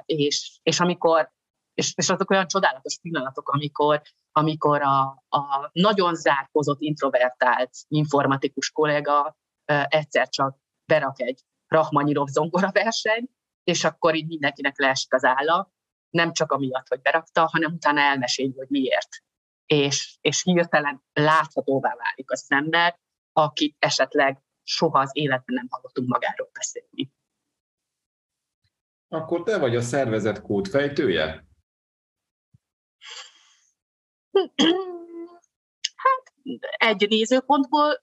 és, 0.05 0.59
és 0.63 0.81
amikor 0.81 1.31
és, 1.75 1.93
és 1.97 2.09
azok 2.09 2.31
olyan 2.31 2.47
csodálatos 2.47 2.99
pillanatok, 3.03 3.49
amikor, 3.49 4.03
amikor 4.33 4.83
a, 4.83 5.01
a 5.29 5.71
nagyon 5.73 6.15
zárkozott, 6.15 6.81
introvertált 6.81 7.71
informatikus 7.89 8.71
kollega 8.71 9.37
egyszer 9.89 10.29
csak 10.29 10.59
berak 10.87 11.21
egy 11.21 11.41
Rachmaninoff 11.67 12.29
zongora 12.29 12.71
verseny, 12.73 13.29
és 13.65 13.85
akkor 13.85 14.15
így 14.15 14.27
mindenkinek 14.27 14.79
leesik 14.79 15.15
az 15.15 15.25
álla, 15.25 15.73
nem 16.11 16.33
csak 16.33 16.53
amiatt, 16.53 16.89
hogy 16.89 17.01
berakta, 17.01 17.49
hanem 17.53 17.73
utána 17.73 18.01
elmeséli, 18.01 18.53
hogy 18.57 18.69
miért. 18.69 19.09
És, 19.67 20.19
és 20.21 20.43
hirtelen 20.43 21.03
láthatóvá 21.13 21.95
válik 21.97 22.31
az 22.31 22.45
ember, 22.49 22.99
akit 23.33 23.77
esetleg 23.79 24.43
soha 24.63 24.99
az 24.99 25.11
életben 25.13 25.55
nem 25.55 25.67
hallottunk 25.71 26.09
magáról 26.09 26.51
beszélni. 26.53 27.13
Akkor 29.13 29.43
te 29.43 29.59
vagy 29.59 29.77
a 29.77 29.81
szervezet 29.81 30.43
kódfejtője? 30.43 31.45
Hát 35.95 36.33
egy 36.77 37.09
nézőpontból 37.09 38.01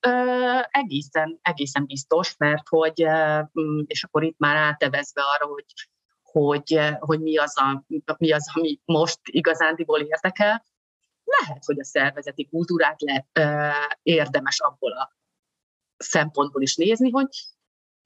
egészen, 0.70 1.40
egészen 1.42 1.86
biztos, 1.86 2.38
mert 2.38 2.68
hogy, 2.68 3.06
és 3.86 4.04
akkor 4.04 4.24
itt 4.24 4.38
már 4.38 4.56
átevezve 4.56 5.22
arra, 5.22 5.46
hogy, 5.46 5.66
hogy, 6.22 6.80
hogy 7.00 7.22
mi, 7.22 7.38
az 7.38 7.58
a, 7.58 7.86
mi 8.18 8.32
az, 8.32 8.52
ami 8.54 8.80
most 8.86 9.20
igazándiból 9.24 10.00
érdekel, 10.00 10.66
lehet, 11.24 11.66
hogy 11.66 11.80
a 11.80 11.86
szervezeti 11.86 12.46
kultúrát 12.46 13.02
le, 13.02 13.28
érdemes 14.02 14.60
abból 14.60 14.92
a 14.92 15.16
szempontból 15.98 16.62
is 16.62 16.76
nézni, 16.76 17.10
hogy 17.10 17.30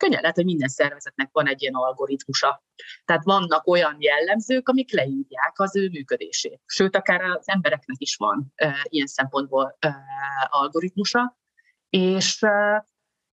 könnyen 0.01 0.21
lehet, 0.21 0.35
hogy 0.35 0.45
minden 0.45 0.67
szervezetnek 0.67 1.29
van 1.31 1.47
egy 1.47 1.61
ilyen 1.61 1.73
algoritmusa. 1.73 2.63
Tehát 3.05 3.23
vannak 3.23 3.67
olyan 3.67 3.95
jellemzők, 3.99 4.69
amik 4.69 4.93
leírják 4.93 5.59
az 5.59 5.75
ő 5.75 5.89
működését. 5.89 6.61
Sőt, 6.65 6.95
akár 6.95 7.21
az 7.21 7.49
embereknek 7.49 7.97
is 7.99 8.15
van 8.15 8.51
e, 8.55 8.75
ilyen 8.83 9.07
szempontból 9.07 9.77
e, 9.79 9.95
algoritmusa. 10.49 11.37
És, 11.89 12.41
e, 12.43 12.85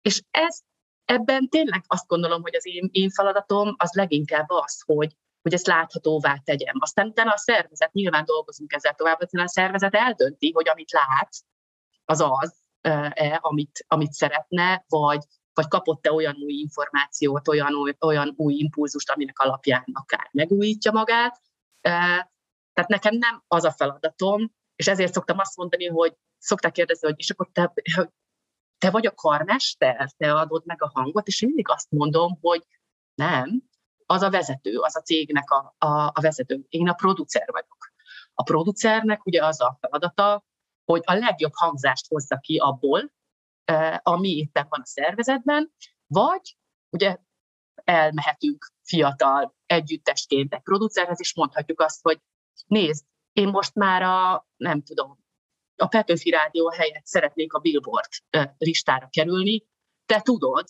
és 0.02 0.22
ez, 0.31 0.61
ebben 1.05 1.48
tényleg 1.48 1.85
azt 1.87 2.07
gondolom, 2.07 2.42
hogy 2.42 2.55
az 2.55 2.66
én, 2.66 2.88
én 2.92 3.11
feladatom 3.11 3.74
az 3.79 3.92
leginkább 3.92 4.50
az, 4.50 4.83
hogy, 4.87 5.16
hogy 5.42 5.52
ezt 5.52 5.66
láthatóvá 5.66 6.37
tegyem. 6.44 6.74
Aztán 6.79 7.07
utána 7.07 7.33
a 7.33 7.38
szervezet, 7.38 7.92
nyilván 7.92 8.24
dolgozunk 8.24 8.72
ezzel 8.72 8.94
tovább, 8.94 9.20
aztán 9.20 9.44
a 9.44 9.48
szervezet 9.48 9.94
eldönti, 9.94 10.50
hogy 10.50 10.68
amit 10.68 10.92
lát, 10.92 11.31
az 12.05 12.20
az, 12.20 12.55
e, 12.81 13.38
amit, 13.42 13.85
amit 13.88 14.12
szeretne, 14.12 14.85
vagy, 14.88 15.20
vagy 15.57 15.69
kapott-e 15.69 16.12
olyan 16.12 16.37
új 16.45 16.53
információt, 16.53 17.49
olyan 17.49 17.75
új, 17.75 17.97
olyan 18.01 18.35
új 18.37 18.55
impulzust, 18.55 19.11
aminek 19.11 19.38
alapján 19.38 19.85
akár 19.92 20.29
megújítja 20.33 20.92
magát. 20.92 21.40
Tehát 21.81 22.88
nekem 22.88 23.14
nem 23.14 23.42
az 23.49 23.64
a 23.64 23.71
feladatom, 23.71 24.53
és 24.77 24.87
ezért 24.88 25.12
szoktam 25.12 25.38
azt 25.38 25.57
mondani, 25.57 25.87
hogy 25.87 26.16
szokták 26.38 26.73
kérdezni, 26.73 27.09
hogy 27.09 27.19
és 27.19 27.31
akkor 27.31 27.49
te, 27.53 27.73
te 28.79 28.90
vagy 28.90 29.07
a 29.07 29.14
karmester, 29.14 30.11
te 30.16 30.35
adod 30.35 30.62
meg 30.66 30.83
a 30.83 30.90
hangot, 30.95 31.27
és 31.27 31.42
én 31.42 31.49
mindig 31.49 31.69
azt 31.69 31.90
mondom, 31.90 32.38
hogy 32.40 32.66
nem, 33.14 33.62
az 34.07 34.23
a 34.23 34.31
vezető, 34.31 34.79
az 34.79 34.97
a 34.97 35.01
cégnek 35.01 35.51
a, 35.51 35.75
a, 35.79 36.07
a 36.07 36.21
vezető. 36.21 36.66
Én 36.69 36.88
a 36.88 36.92
producer 36.92 37.49
vagyok. 37.51 37.92
A 38.35 38.42
producernek 38.42 39.27
ugye 39.27 39.45
az 39.45 39.61
a 39.61 39.77
feladata, 39.81 40.45
hogy 40.85 41.03
a 41.05 41.14
legjobb 41.14 41.53
hangzást 41.55 42.09
hozza 42.09 42.38
ki 42.38 42.57
abból, 42.57 43.12
ami 44.02 44.29
éppen 44.29 44.66
van 44.68 44.81
a 44.81 44.87
szervezetben, 44.87 45.72
vagy 46.07 46.57
ugye 46.90 47.16
elmehetünk 47.74 48.72
fiatal 48.83 49.57
együttesként 49.66 50.55
egy 50.55 50.62
producerhez, 50.62 51.20
és 51.20 51.35
mondhatjuk 51.35 51.81
azt, 51.81 52.02
hogy 52.02 52.20
nézd, 52.66 53.05
én 53.33 53.48
most 53.48 53.74
már 53.74 54.02
a, 54.02 54.48
nem 54.57 54.83
tudom, 54.83 55.24
a 55.76 55.87
Petőfi 55.87 56.31
Rádió 56.31 56.70
helyett 56.70 57.07
szeretnék 57.07 57.52
a 57.52 57.59
Billboard 57.59 58.09
listára 58.59 59.09
kerülni, 59.11 59.66
te 60.07 60.20
tudod, 60.20 60.68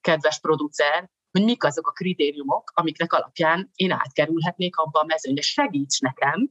kedves 0.00 0.40
producer, 0.40 1.10
hogy 1.30 1.44
mik 1.44 1.64
azok 1.64 1.88
a 1.88 1.92
kritériumok, 1.92 2.70
amiknek 2.74 3.12
alapján 3.12 3.70
én 3.74 3.90
átkerülhetnék 3.90 4.76
abba 4.76 5.00
a 5.00 5.04
mezőnybe. 5.04 5.40
Segíts 5.40 6.00
nekem 6.00 6.50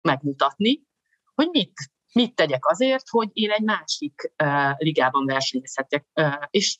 megmutatni, 0.00 0.82
hogy 1.34 1.48
mit 1.48 1.72
mit 2.12 2.34
tegyek 2.34 2.66
azért, 2.66 3.08
hogy 3.08 3.30
én 3.32 3.50
egy 3.50 3.62
másik 3.62 4.32
uh, 4.42 4.76
ligában 4.76 5.26
versenyezhetek. 5.26 6.06
Uh, 6.14 6.34
és 6.50 6.76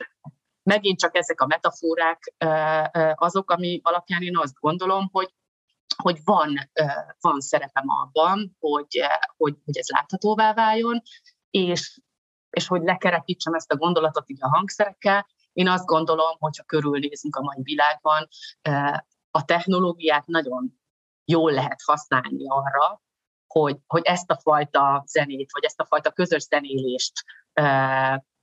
megint 0.62 0.98
csak 0.98 1.16
ezek 1.16 1.40
a 1.40 1.46
metaforák 1.46 2.34
uh, 2.44 3.12
azok, 3.14 3.50
ami 3.50 3.80
alapján 3.82 4.22
én 4.22 4.36
azt 4.36 4.54
gondolom, 4.60 5.08
hogy 5.12 5.32
hogy 6.02 6.20
van, 6.24 6.70
van 7.20 7.40
szerepem 7.40 7.84
abban, 7.88 8.56
hogy, 8.58 9.00
hogy, 9.36 9.56
hogy 9.64 9.76
ez 9.76 9.88
láthatóvá 9.88 10.54
váljon, 10.54 11.02
és, 11.50 12.00
és 12.50 12.66
hogy 12.66 12.82
lekerekítsem 12.82 13.54
ezt 13.54 13.72
a 13.72 13.76
gondolatot 13.76 14.30
így 14.30 14.42
a 14.42 14.48
hangszerekkel. 14.48 15.26
Én 15.52 15.68
azt 15.68 15.84
gondolom, 15.84 16.36
hogyha 16.38 16.64
körülnézünk 16.64 17.36
a 17.36 17.42
mai 17.42 17.62
világban, 17.62 18.28
a 19.30 19.44
technológiát 19.44 20.26
nagyon 20.26 20.80
jól 21.24 21.52
lehet 21.52 21.80
használni 21.84 22.44
arra, 22.48 23.02
hogy, 23.48 23.76
hogy 23.87 24.02
ezt 24.04 24.30
a 24.30 24.38
fajta 24.42 25.04
zenét, 25.06 25.52
vagy 25.52 25.64
ezt 25.64 25.80
a 25.80 25.87
fajta 25.87 26.11
közös 26.11 26.42
zenélést 26.42 27.12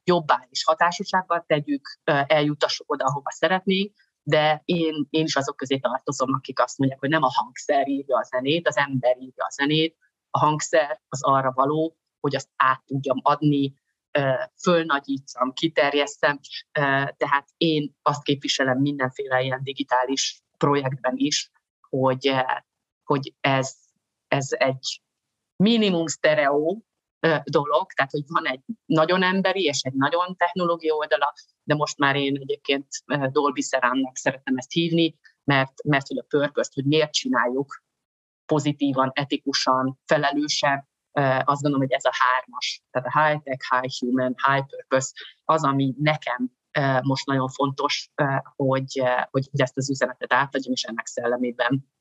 jobbá 0.03 0.47
és 0.49 0.63
hatásosabbá 0.63 1.39
tegyük, 1.47 1.99
eljutassuk 2.27 2.91
oda, 2.91 3.05
ahova 3.05 3.31
szeretnénk, 3.31 3.93
de 4.23 4.61
én, 4.65 5.07
én 5.09 5.23
is 5.23 5.35
azok 5.35 5.55
közé 5.55 5.77
tartozom, 5.77 6.33
akik 6.33 6.59
azt 6.59 6.77
mondják, 6.77 6.99
hogy 6.99 7.09
nem 7.09 7.23
a 7.23 7.31
hangszer 7.31 7.87
írja 7.87 8.17
a 8.17 8.23
zenét, 8.23 8.67
az 8.67 8.77
ember 8.77 9.17
írja 9.17 9.45
a 9.45 9.51
zenét, 9.51 9.97
a 10.29 10.39
hangszer 10.39 11.01
az 11.07 11.23
arra 11.23 11.51
való, 11.51 11.97
hogy 12.19 12.35
azt 12.35 12.49
át 12.55 12.83
tudjam 12.85 13.19
adni, 13.21 13.73
fölnagyítsam, 14.61 15.53
kiterjesztem, 15.53 16.39
tehát 17.17 17.47
én 17.57 17.95
azt 18.01 18.23
képviselem 18.23 18.77
mindenféle 18.77 19.41
ilyen 19.41 19.63
digitális 19.63 20.41
projektben 20.57 21.13
is, 21.15 21.51
hogy, 21.89 22.35
hogy 23.03 23.33
ez 23.39 23.75
ez 24.27 24.47
egy 24.51 25.01
minimum 25.55 26.07
sztereó 26.07 26.85
dolog, 27.43 27.91
tehát 27.91 28.11
hogy 28.11 28.23
van 28.27 28.47
egy 28.47 28.61
nagyon 28.85 29.23
emberi 29.23 29.63
és 29.63 29.81
egy 29.81 29.93
nagyon 29.93 30.35
technológia 30.35 30.93
oldala, 30.93 31.33
de 31.63 31.75
most 31.75 31.97
már 31.97 32.15
én 32.15 32.38
egyébként 32.39 32.88
Dolby 33.31 33.61
Surroundnak 33.61 34.17
szeretem 34.17 34.57
ezt 34.57 34.71
hívni, 34.71 35.17
mert, 35.43 35.83
mert 35.83 36.07
hogy 36.07 36.17
a 36.17 36.25
purpose 36.27 36.69
hogy 36.73 36.85
miért 36.85 37.13
csináljuk 37.13 37.83
pozitívan, 38.45 39.11
etikusan, 39.13 39.99
felelősen, 40.05 40.88
azt 41.43 41.61
gondolom, 41.61 41.79
hogy 41.79 41.91
ez 41.91 42.05
a 42.05 42.13
hármas, 42.13 42.83
tehát 42.91 43.07
a 43.13 43.21
high-tech, 43.21 43.79
high-human, 43.79 44.35
high-purpose, 44.47 45.11
az, 45.45 45.63
ami 45.63 45.95
nekem 45.97 46.51
most 47.01 47.25
nagyon 47.25 47.49
fontos, 47.49 48.11
hogy, 48.55 49.03
hogy 49.31 49.47
ezt 49.51 49.77
az 49.77 49.89
üzenetet 49.89 50.33
átadjam, 50.33 50.73
és 50.73 50.83
ennek 50.83 51.05
szellemében 51.05 51.93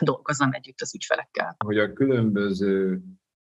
dolgozzam 0.00 0.52
együtt 0.52 0.80
az 0.80 0.94
ügyfelekkel. 0.94 1.56
Hogy 1.64 1.78
a 1.78 1.92
különböző 1.92 3.00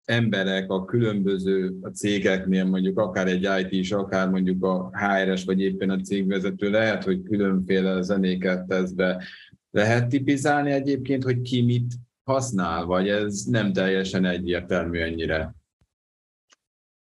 emberek 0.06 0.70
a 0.70 0.86
különböző 0.86 1.78
a 1.82 1.88
cégeknél, 1.88 2.66
mondjuk 2.66 3.00
akár 3.00 3.28
egy 3.28 3.48
IT 3.60 3.72
is, 3.72 3.92
akár 3.92 4.30
mondjuk 4.30 4.64
a 4.64 4.90
HRS, 4.98 5.44
vagy 5.44 5.62
éppen 5.62 5.90
a 5.90 6.00
cégvezető, 6.00 6.70
lehet, 6.70 7.04
hogy 7.04 7.24
különféle 7.24 8.02
zenéket 8.02 8.68
tesz 8.68 8.92
be. 8.92 9.24
Lehet 9.72 10.10
tipizálni 10.10 10.72
egyébként, 10.72 11.24
hogy 11.24 11.42
ki 11.42 11.62
mit 11.62 11.94
használ, 12.24 12.86
vagy 12.86 13.10
ez 13.10 13.44
nem 13.44 13.74
teljesen 13.74 14.26
egyértelmű 14.26 15.00
ennyire? 15.00 15.56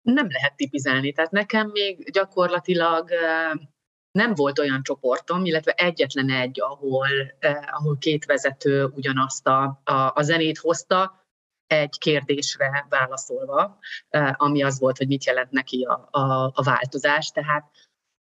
Nem 0.01 0.27
lehet 0.29 0.55
tipizálni. 0.55 1.11
Tehát 1.11 1.31
nekem 1.31 1.69
még 1.69 2.11
gyakorlatilag 2.11 3.09
nem 4.17 4.33
volt 4.33 4.59
olyan 4.59 4.83
csoportom, 4.83 5.45
illetve 5.45 5.71
egyetlen 5.71 6.29
egy, 6.29 6.61
ahol, 6.61 7.07
eh, 7.39 7.57
ahol 7.71 7.97
két 7.97 8.25
vezető 8.25 8.85
ugyanazt 8.95 9.47
a, 9.47 9.81
a, 9.83 10.11
a 10.15 10.21
zenét 10.21 10.57
hozta, 10.57 11.25
egy 11.67 11.97
kérdésre 11.97 12.85
válaszolva, 12.89 13.77
eh, 14.09 14.33
ami 14.37 14.63
az 14.63 14.79
volt, 14.79 14.97
hogy 14.97 15.07
mit 15.07 15.25
jelent 15.25 15.51
neki 15.51 15.83
a, 15.83 16.07
a, 16.11 16.51
a 16.53 16.63
változás. 16.63 17.31
Tehát 17.31 17.69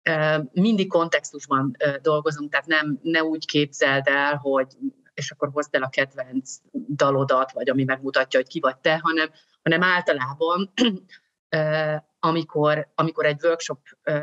eh, 0.01 0.41
mindig 0.51 0.87
kontextusban 0.87 1.75
eh, 1.77 1.95
dolgozunk, 1.95 2.51
tehát 2.51 2.65
nem, 2.65 2.99
ne 3.01 3.23
úgy 3.23 3.45
képzeld 3.45 4.07
el, 4.07 4.35
hogy 4.35 4.67
és 5.13 5.31
akkor 5.31 5.49
hozd 5.53 5.75
el 5.75 5.83
a 5.83 5.89
kedvenc 5.89 6.57
dalodat, 6.89 7.51
vagy 7.51 7.69
ami 7.69 7.83
megmutatja, 7.83 8.39
hogy 8.39 8.49
ki 8.49 8.59
vagy 8.59 8.77
te, 8.77 8.99
hanem, 9.01 9.29
hanem 9.63 9.83
általában 9.83 10.73
amikor, 12.25 12.87
amikor 12.95 13.25
egy 13.25 13.43
workshop 13.43 13.79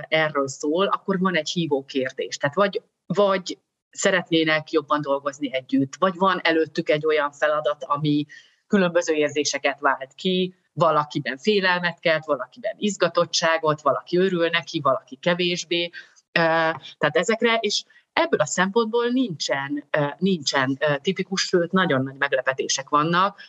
erről 0.09 0.49
szól, 0.49 0.87
akkor 0.87 1.19
van 1.19 1.37
egy 1.37 1.51
hívó 1.51 1.85
kérdés. 1.85 2.37
Tehát 2.37 2.57
vagy, 2.57 2.83
vagy 3.07 3.59
szeretnének 3.91 4.71
jobban 4.71 5.01
dolgozni 5.01 5.55
együtt, 5.55 5.95
vagy 5.99 6.15
van 6.15 6.41
előttük 6.43 6.89
egy 6.89 7.07
olyan 7.07 7.33
feladat, 7.33 7.85
ami 7.85 8.27
különböző 8.67 9.15
érzéseket 9.15 9.81
vált 9.81 10.15
ki, 10.15 10.55
valakiben 10.73 11.39
félelmet 11.39 12.01
kelt, 12.01 12.25
valakiben 12.25 12.75
izgatottságot, 12.77 13.81
valaki 13.81 14.17
örül 14.17 14.49
neki, 14.49 14.81
valaki 14.81 15.17
kevésbé. 15.17 15.91
Tehát 16.33 17.17
ezekre, 17.17 17.55
és 17.61 17.85
ebből 18.13 18.41
a 18.41 18.47
szempontból 18.47 19.09
nincsen, 19.09 19.85
nincsen 20.19 20.79
tipikus, 21.03 21.43
sőt 21.43 21.73
nagyon 21.73 22.03
nagy 22.03 22.17
meglepetések 22.17 22.89
vannak 22.89 23.41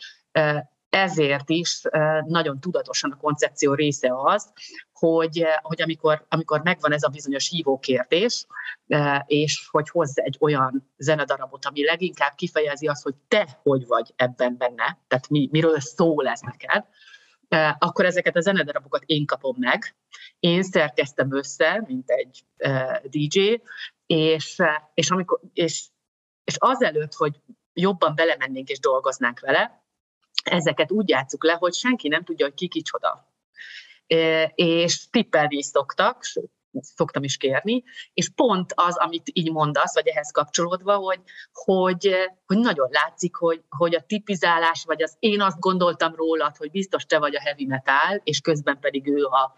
ezért 0.94 1.50
is 1.50 1.80
nagyon 2.26 2.60
tudatosan 2.60 3.10
a 3.10 3.16
koncepció 3.16 3.74
része 3.74 4.10
az, 4.12 4.52
hogy, 4.92 5.44
hogy 5.62 5.82
amikor, 5.82 6.26
amikor 6.28 6.62
megvan 6.62 6.92
ez 6.92 7.02
a 7.02 7.08
bizonyos 7.08 7.48
hívókérdés, 7.48 8.46
és 9.26 9.68
hogy 9.70 9.88
hozz 9.88 10.18
egy 10.18 10.36
olyan 10.40 10.90
zenedarabot, 10.96 11.64
ami 11.64 11.84
leginkább 11.84 12.34
kifejezi 12.34 12.86
azt, 12.86 13.02
hogy 13.02 13.14
te 13.28 13.58
hogy 13.62 13.86
vagy 13.86 14.12
ebben 14.16 14.56
benne, 14.56 14.98
tehát 15.08 15.28
mi, 15.28 15.48
miről 15.52 15.80
szól 15.80 16.28
ez 16.28 16.40
neked, 16.40 16.84
akkor 17.78 18.04
ezeket 18.04 18.36
a 18.36 18.40
zenedarabokat 18.40 19.02
én 19.06 19.26
kapom 19.26 19.56
meg, 19.58 19.96
én 20.40 20.62
szerkeztem 20.62 21.36
össze, 21.36 21.84
mint 21.86 22.10
egy 22.10 22.44
DJ, 23.04 23.60
és, 24.06 24.62
és, 24.94 25.10
amikor, 25.10 25.40
és, 25.52 25.84
és 26.44 26.56
azelőtt, 26.58 27.14
hogy 27.14 27.40
jobban 27.72 28.14
belemennénk 28.14 28.68
és 28.68 28.78
dolgoznánk 28.78 29.40
vele, 29.40 29.83
ezeket 30.44 30.90
úgy 30.90 31.08
játszuk 31.08 31.44
le, 31.44 31.52
hogy 31.52 31.74
senki 31.74 32.08
nem 32.08 32.24
tudja, 32.24 32.46
hogy 32.46 32.54
ki 32.54 32.68
kicsoda. 32.68 33.32
és 34.54 35.08
tippelni 35.10 35.56
is 35.56 35.64
szoktak, 35.64 36.22
szoktam 36.80 37.22
is 37.22 37.36
kérni, 37.36 37.82
és 38.14 38.30
pont 38.34 38.72
az, 38.74 38.96
amit 38.96 39.30
így 39.32 39.52
mondasz, 39.52 39.94
vagy 39.94 40.06
ehhez 40.06 40.30
kapcsolódva, 40.30 40.96
hogy, 40.96 41.20
hogy, 41.52 42.14
hogy 42.46 42.58
nagyon 42.58 42.88
látszik, 42.90 43.36
hogy, 43.36 43.62
hogy 43.68 43.94
a 43.94 44.04
tipizálás, 44.06 44.84
vagy 44.84 45.02
az 45.02 45.16
én 45.18 45.40
azt 45.40 45.58
gondoltam 45.58 46.14
rólad, 46.14 46.56
hogy 46.56 46.70
biztos 46.70 47.04
te 47.04 47.18
vagy 47.18 47.36
a 47.36 47.40
heavy 47.40 47.66
metal, 47.66 48.20
és 48.24 48.40
közben 48.40 48.80
pedig 48.80 49.08
ő 49.08 49.24
a, 49.24 49.54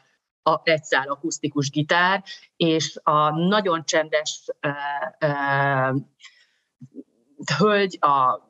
a 0.50 0.60
egyszál 0.64 1.08
akusztikus 1.08 1.70
gitár, 1.70 2.24
és 2.56 2.98
a 3.02 3.30
nagyon 3.30 3.84
csendes 3.84 4.44
uh, 4.62 5.30
uh, 5.30 5.96
hölgy 7.58 7.98
a 8.00 8.45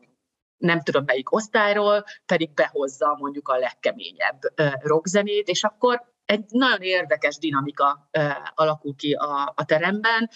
nem 0.56 0.80
tudom 0.80 1.04
melyik 1.04 1.32
osztályról, 1.32 2.04
pedig 2.26 2.54
behozza 2.54 3.16
mondjuk 3.18 3.48
a 3.48 3.58
legkeményebb 3.58 4.38
rockzenét, 4.82 5.48
és 5.48 5.64
akkor 5.64 6.14
egy 6.24 6.44
nagyon 6.48 6.80
érdekes 6.80 7.38
dinamika 7.38 8.08
alakul 8.54 8.94
ki 8.94 9.12
a, 9.12 9.52
a 9.56 9.64
teremben, 9.64 10.30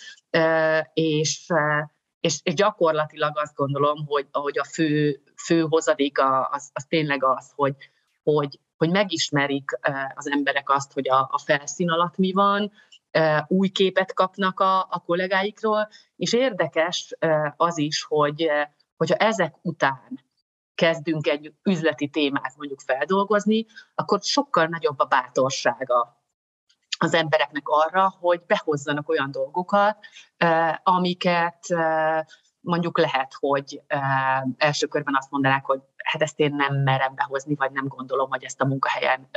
és, 0.93 1.47
és, 2.21 2.41
és 2.43 2.55
gyakorlatilag 2.55 3.39
azt 3.39 3.55
gondolom, 3.55 4.07
hogy, 4.07 4.27
hogy 4.33 4.59
a 4.59 4.65
fő, 4.65 5.23
fő 5.45 5.61
hozadéka 5.61 6.43
az, 6.43 6.71
az 6.73 6.85
tényleg 6.85 7.25
az, 7.25 7.53
hogy, 7.55 7.75
hogy, 8.23 8.61
hogy 8.77 8.91
megismerik 8.91 9.71
az 10.15 10.31
emberek 10.31 10.71
azt, 10.71 10.93
hogy 10.93 11.09
a, 11.09 11.29
a 11.33 11.39
felszín 11.45 11.91
alatt 11.91 12.17
mi 12.17 12.33
van, 12.33 12.73
új 13.47 13.69
képet 13.69 14.13
kapnak 14.15 14.61
a, 14.61 14.81
a 14.81 15.03
kollégáikról, 15.07 15.89
és 16.17 16.33
érdekes 16.33 17.15
az 17.57 17.79
is, 17.79 18.05
hogy 18.05 18.51
hogyha 19.01 19.17
ezek 19.17 19.55
után 19.63 20.25
kezdünk 20.75 21.27
egy 21.27 21.55
üzleti 21.63 22.09
témát 22.09 22.57
mondjuk 22.57 22.81
feldolgozni, 22.81 23.67
akkor 23.95 24.19
sokkal 24.23 24.67
nagyobb 24.67 24.99
a 24.99 25.05
bátorsága 25.05 26.23
az 26.99 27.15
embereknek 27.15 27.69
arra, 27.69 28.15
hogy 28.21 28.43
behozzanak 28.47 29.09
olyan 29.09 29.31
dolgokat, 29.31 29.99
amiket 30.83 31.67
mondjuk 32.61 32.99
lehet, 32.99 33.35
hogy 33.39 33.83
első 34.57 34.87
körben 34.87 35.17
azt 35.17 35.31
mondanák, 35.31 35.65
hogy 35.65 35.81
hát 35.97 36.23
ezt 36.23 36.39
én 36.39 36.55
nem 36.55 36.75
merem 36.75 37.15
behozni, 37.15 37.55
vagy 37.55 37.73
nem 37.73 37.87
gondolom, 37.87 38.31
hogy 38.31 38.45
ezt 38.45 38.61
a 38.61 38.67
munkahelyen 38.67 39.29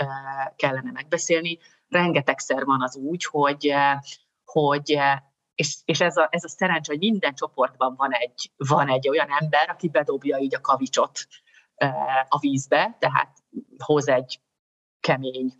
kellene 0.56 0.92
megbeszélni. 0.92 1.60
Rengetegszer 1.90 2.66
van 2.66 2.82
az 2.82 2.96
úgy, 2.96 3.26
hogy, 3.26 3.74
hogy 4.46 5.00
és, 5.56 5.78
és 5.86 6.02
ez, 6.02 6.18
a, 6.18 6.28
ez 6.32 6.44
a 6.44 6.50
szerencsé, 6.50 6.92
hogy 6.92 7.02
minden 7.02 7.34
csoportban 7.36 7.96
van 7.96 8.12
egy, 8.12 8.52
van 8.58 8.90
egy 8.90 9.10
olyan 9.10 9.30
ember, 9.40 9.70
aki 9.70 9.90
bedobja 9.90 10.38
így 10.38 10.56
a 10.56 10.62
kavicsot 10.62 11.20
a 12.28 12.40
vízbe, 12.40 12.96
tehát 13.00 13.38
hoz 13.78 14.08
egy 14.08 14.42
kemény 15.00 15.54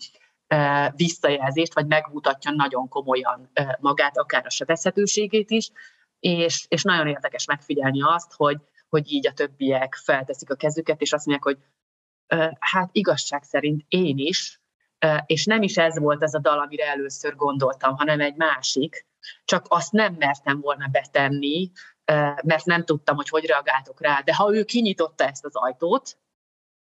visszajelzést, 0.96 1.74
vagy 1.74 1.88
megmutatja 1.88 2.52
nagyon 2.52 2.88
komolyan 2.88 3.52
magát, 3.80 4.18
akár 4.18 4.46
a 4.46 4.50
sebezhetőségét 4.50 5.50
is, 5.50 5.72
és, 6.20 6.66
és 6.68 6.84
nagyon 6.84 7.08
érdekes 7.08 7.46
megfigyelni 7.46 8.02
azt, 8.02 8.34
hogy, 8.34 8.58
hogy 8.90 9.12
így 9.12 9.28
a 9.28 9.34
többiek 9.34 9.96
felteszik 9.96 10.50
a 10.50 10.56
kezüket, 10.56 11.02
és 11.02 11.14
azt 11.14 11.26
mondják, 11.26 11.56
hogy 11.56 11.66
hát 12.60 12.90
igazság 12.92 13.44
szerint 13.44 13.86
én 13.88 14.18
is, 14.18 14.62
és 15.26 15.46
nem 15.46 15.62
is 15.62 15.78
ez 15.78 16.00
volt 16.00 16.24
az 16.24 16.36
a 16.36 16.40
dal, 16.40 16.60
amire 16.60 16.88
először 16.88 17.36
gondoltam, 17.36 17.96
hanem 17.96 18.20
egy 18.20 18.36
másik, 18.36 19.06
csak 19.46 19.66
azt 19.70 19.92
nem 19.92 20.14
mertem 20.14 20.60
volna 20.60 20.88
betenni, 20.88 21.72
mert 22.44 22.66
nem 22.66 22.86
tudtam, 22.86 23.16
hogy 23.16 23.30
hogy 23.30 23.46
reagáltok 23.46 24.02
rá. 24.02 24.22
De 24.22 24.36
ha 24.36 24.56
ő 24.56 24.64
kinyitotta 24.64 25.24
ezt 25.24 25.46
az 25.46 25.56
ajtót, 25.56 26.18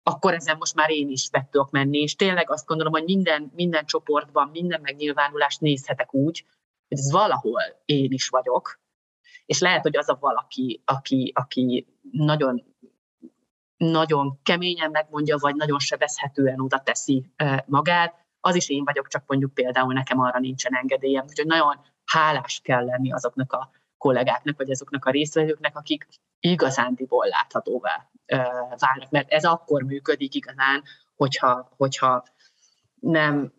akkor 0.04 0.34
ezen 0.34 0.58
most 0.58 0.76
már 0.76 0.90
én 0.90 1.10
is 1.10 1.30
be 1.30 1.48
tudok 1.52 1.72
menni. 1.72 1.98
És 2.00 2.16
tényleg 2.16 2.52
azt 2.52 2.66
gondolom, 2.66 2.94
hogy 2.94 3.04
minden, 3.04 3.52
minden 3.56 3.86
csoportban, 3.86 4.50
minden 4.50 4.82
megnyilvánulást 4.82 5.62
nézhetek 5.62 6.14
úgy, 6.14 6.46
hogy 6.88 6.98
ez 6.98 7.12
valahol 7.12 7.62
én 7.86 8.12
is 8.12 8.28
vagyok, 8.28 8.80
és 9.46 9.60
lehet, 9.60 9.82
hogy 9.82 9.98
az 9.98 10.10
a 10.10 10.18
valaki, 10.20 10.82
aki, 10.86 11.32
aki 11.36 11.88
nagyon 12.12 12.64
nagyon 13.78 14.40
keményen 14.44 14.92
megmondja, 14.92 15.38
vagy 15.38 15.56
nagyon 15.56 15.80
sebezhetően 15.80 16.60
oda 16.60 16.80
teszi 16.80 17.32
magát, 17.66 18.26
az 18.40 18.56
is 18.56 18.70
én 18.70 18.84
vagyok, 18.84 19.08
csak 19.08 19.24
mondjuk 19.28 19.54
például 19.54 19.94
nekem 19.94 20.20
arra 20.20 20.40
nincsen 20.40 20.76
engedélyem. 20.76 21.26
Úgyhogy 21.30 21.46
nagyon 21.46 21.80
hálás 22.12 22.60
kell 22.64 22.86
lenni 22.86 23.12
azoknak 23.12 23.54
a 23.54 23.72
kollégáknak, 23.98 24.58
vagy 24.58 24.72
azoknak 24.72 25.06
a 25.06 25.12
résztvevőknek, 25.12 25.78
akik 25.78 26.08
igazándiból 26.40 27.28
láthatóvá 27.28 28.10
válnak. 28.78 29.10
Mert 29.10 29.32
ez 29.32 29.46
akkor 29.46 29.84
működik 29.84 30.36
igazán, 30.36 30.84
hogyha, 31.16 31.70
hogyha 31.78 32.24
nem 33.00 33.54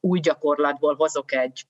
új 0.00 0.20
gyakorlatból 0.20 0.94
hozok 0.94 1.32
egy 1.32 1.66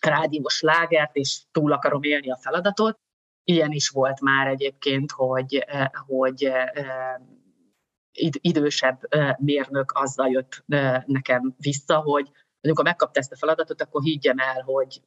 rádiós 0.00 0.60
lágert, 0.60 1.16
és 1.16 1.42
túl 1.50 1.72
akarom 1.72 2.02
élni 2.02 2.30
a 2.30 2.36
feladatot. 2.36 2.98
Ilyen 3.44 3.70
is 3.70 3.88
volt 3.88 4.20
már 4.20 4.46
egyébként, 4.46 5.10
hogy, 5.10 5.66
hogy 6.06 6.52
idősebb 8.40 9.00
mérnök 9.38 9.92
azzal 9.92 10.28
jött 10.30 10.64
nekem 11.06 11.54
vissza, 11.58 11.98
hogy 11.98 12.30
amikor 12.60 12.84
megkapta 12.84 13.20
ezt 13.20 13.32
a 13.32 13.36
feladatot, 13.36 13.82
akkor 13.82 14.02
higgyem 14.02 14.38
el, 14.38 14.62
hogy 14.62 15.02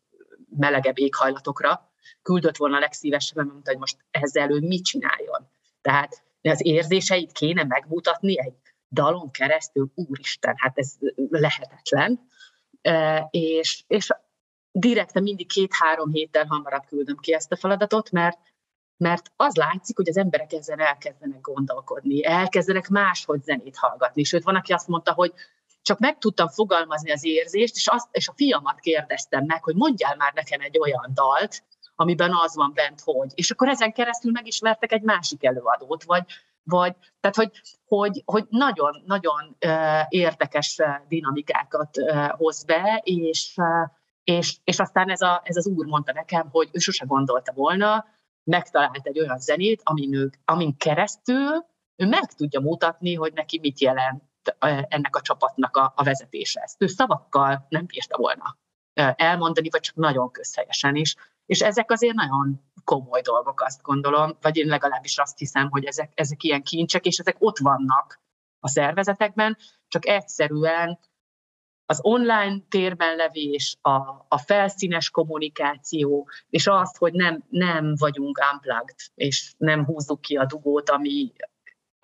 melegebb 0.56 1.00
éghajlatokra 1.00 1.92
küldött 2.22 2.58
volna 2.58 2.80
legszívesebben, 2.80 3.46
mondta, 3.46 3.72
hogy 3.72 3.80
most 3.80 3.98
ezzel 4.12 4.52
ő 4.52 4.60
mit 4.60 4.84
csináljon. 4.84 5.50
Tehát 5.82 6.24
az 6.42 6.66
érzéseit 6.66 7.32
kéne 7.32 7.64
megmutatni 7.64 8.40
egy 8.40 8.54
dalon 8.90 9.32
keresztül, 9.32 9.92
úristen, 9.96 10.54
hát 10.58 10.78
ez 10.78 10.96
lehetetlen. 11.30 12.28
És, 13.30 13.84
és 13.88 14.10
direkte 14.72 15.20
mindig 15.20 15.48
két-három 15.48 16.12
héttel 16.12 16.46
hamarabb 16.46 16.86
küldöm 16.86 17.18
ki 17.18 17.34
ezt 17.34 17.52
a 17.52 17.56
feladatot, 17.56 18.12
mert, 18.12 18.40
mert 18.98 19.32
az 19.36 19.56
látszik, 19.56 19.96
hogy 19.96 20.10
az 20.10 20.18
emberek 20.18 20.54
ezen 20.54 20.80
elkezdenek 20.80 21.42
gondolkodni, 21.42 22.26
elkezdenek 22.26 22.88
máshogy 22.88 23.44
zenét 23.44 23.78
hallgatni. 23.78 24.24
Sőt, 24.24 24.44
van, 24.44 24.56
aki 24.56 24.74
azt 24.74 24.88
mondta, 24.88 25.14
hogy 25.14 25.34
csak 25.84 26.00
meg 26.00 26.18
tudtam 26.18 26.48
fogalmazni 26.48 27.12
az 27.12 27.26
érzést, 27.26 27.76
és, 27.76 27.88
azt, 27.88 28.08
és 28.12 28.28
a 28.28 28.34
fiamat 28.36 28.80
kérdeztem 28.80 29.46
meg, 29.46 29.64
hogy 29.64 29.76
mondjál 29.76 30.16
már 30.16 30.34
nekem 30.34 30.62
egy 30.62 30.80
olyan 30.80 31.12
dalt, 31.14 31.64
amiben 31.96 32.32
az 32.34 32.56
van 32.56 32.72
bent, 32.74 33.02
hogy. 33.04 33.32
És 33.36 33.52
akkor 33.52 33.68
ezen 33.68 33.92
keresztül 33.92 34.32
megismertek 34.32 34.92
egy 34.92 35.02
másik 35.02 35.44
előadót, 35.44 36.04
vagy, 36.04 36.24
vagy 36.64 36.96
tehát, 37.20 37.36
hogy, 37.36 37.52
hogy, 37.86 38.22
hogy 38.26 38.46
nagyon, 38.50 39.04
nagyon 39.06 39.58
érdekes 40.10 40.80
dinamikákat 41.08 41.98
hoz 42.38 42.64
be, 42.64 43.02
és, 43.04 43.56
és, 44.24 44.58
és 44.64 44.80
aztán 44.80 45.10
ez, 45.10 45.22
a, 45.22 45.42
ez 45.44 45.58
az 45.58 45.68
úr 45.68 45.86
mondta 45.86 46.14
nekem, 46.14 46.50
hogy 46.52 46.70
ő 46.72 46.80
sose 46.80 47.06
gondolta 47.06 47.54
volna, 47.54 48.06
megtalált 48.44 49.08
egy 49.08 49.20
olyan 49.20 49.40
zenét, 49.40 49.82
amin, 49.84 50.14
ő, 50.14 50.30
amin 50.46 50.78
keresztül 50.78 51.66
ő 51.96 52.08
meg 52.08 52.34
tudja 52.34 52.60
mutatni, 52.60 53.14
hogy 53.14 53.34
neki 53.34 53.60
mit 53.62 53.80
jelent 53.80 54.24
ennek 54.88 55.16
a 55.16 55.22
csapatnak 55.22 55.78
a, 55.78 55.94
a 55.96 56.04
vezetése. 56.04 56.62
Ezt 56.62 56.82
ő 56.82 56.88
szavakkal 56.88 57.66
nem 57.70 57.86
bírta 57.86 58.18
volna 58.18 58.58
elmondani, 59.16 59.70
vagy 59.70 59.82
csak 59.82 59.96
nagyon 59.96 60.32
közhelyesen 60.32 60.96
is. 60.96 61.16
És 61.46 61.62
ezek 61.62 61.92
azért 61.92 62.16
nagyon 62.16 62.62
komoly 62.84 63.22
dolgok, 63.22 63.62
azt 63.62 63.82
gondolom, 63.82 64.38
vagy 64.42 64.58
én 64.58 64.68
legalábbis 64.68 65.18
azt 65.18 65.38
hiszem, 65.38 65.70
hogy 65.70 65.86
ezek, 65.86 66.12
ezek 66.16 66.44
ilyen 66.44 66.64
kincsek, 66.64 67.06
és 67.06 67.18
ezek 67.18 67.36
ott 67.40 67.58
vannak 67.58 68.22
a 68.60 68.68
szervezetekben, 68.68 69.58
csak 69.88 70.08
egyszerűen 70.08 71.00
az 71.86 72.00
online 72.02 72.60
térben 72.70 73.16
levés, 73.16 73.78
a, 73.82 74.26
a 74.28 74.38
felszínes 74.38 75.10
kommunikáció, 75.10 76.30
és 76.50 76.68
azt, 76.68 76.98
hogy 76.98 77.14
nem, 77.14 77.44
nem 77.50 77.96
vagyunk 77.96 78.40
unplugged, 78.54 78.98
és 79.16 79.54
nem 79.58 79.86
húzzuk 79.86 80.22
ki 80.22 80.36
a 80.36 80.46
dugót, 80.46 80.90
ami, 80.90 81.34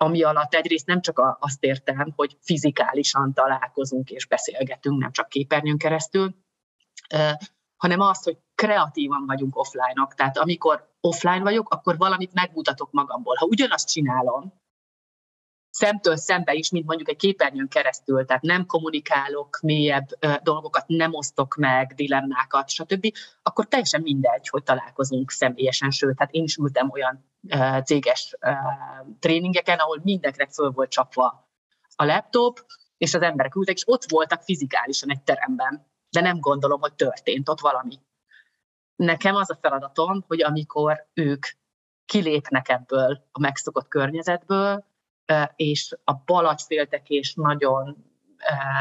ami 0.02 0.22
alatt 0.22 0.54
egyrészt 0.54 0.86
nem 0.86 1.00
csak 1.00 1.36
azt 1.40 1.64
értem, 1.64 2.12
hogy 2.16 2.36
fizikálisan 2.40 3.32
találkozunk 3.32 4.10
és 4.10 4.26
beszélgetünk, 4.26 5.00
nem 5.00 5.12
csak 5.12 5.28
képernyőn 5.28 5.78
keresztül, 5.78 6.34
hanem 7.76 8.00
azt, 8.00 8.24
hogy 8.24 8.38
kreatívan 8.54 9.26
vagyunk 9.26 9.56
offline-ok. 9.56 10.14
Tehát 10.14 10.38
amikor 10.38 10.94
offline 11.00 11.40
vagyok, 11.40 11.70
akkor 11.70 11.96
valamit 11.96 12.32
megmutatok 12.32 12.90
magamból. 12.92 13.34
Ha 13.38 13.46
ugyanazt 13.46 13.88
csinálom, 13.88 14.59
szemtől 15.80 16.16
szembe 16.16 16.52
is, 16.52 16.70
mint 16.70 16.86
mondjuk 16.86 17.08
egy 17.08 17.16
képernyőn 17.16 17.68
keresztül, 17.68 18.24
tehát 18.24 18.42
nem 18.42 18.66
kommunikálok 18.66 19.58
mélyebb 19.62 20.08
dolgokat, 20.42 20.84
nem 20.86 21.14
osztok 21.14 21.54
meg 21.56 21.92
dilemmákat, 21.94 22.68
stb., 22.68 23.12
akkor 23.42 23.66
teljesen 23.66 24.00
mindegy, 24.02 24.48
hogy 24.48 24.62
találkozunk 24.62 25.30
személyesen, 25.30 25.90
sőt, 25.90 26.18
hát 26.18 26.32
én 26.32 26.42
is 26.42 26.56
ültem 26.56 26.90
olyan 26.90 27.24
céges 27.84 28.36
tréningeken, 29.18 29.78
ahol 29.78 30.00
mindenkinek 30.02 30.50
föl 30.50 30.70
volt 30.70 30.90
csapva 30.90 31.48
a 31.96 32.04
laptop, 32.04 32.64
és 32.96 33.14
az 33.14 33.22
emberek 33.22 33.54
ültek, 33.54 33.74
és 33.74 33.88
ott 33.88 34.10
voltak 34.10 34.42
fizikálisan 34.42 35.10
egy 35.10 35.22
teremben, 35.22 35.86
de 36.10 36.20
nem 36.20 36.40
gondolom, 36.40 36.80
hogy 36.80 36.94
történt 36.94 37.48
ott 37.48 37.60
valami. 37.60 37.98
Nekem 38.96 39.34
az 39.34 39.50
a 39.50 39.58
feladatom, 39.60 40.24
hogy 40.26 40.42
amikor 40.42 41.06
ők 41.14 41.46
kilépnek 42.04 42.68
ebből 42.68 43.28
a 43.32 43.40
megszokott 43.40 43.88
környezetből, 43.88 44.88
és 45.56 45.96
a 46.04 46.12
balacsféltek 46.24 47.08
és 47.08 47.34
nagyon 47.34 48.04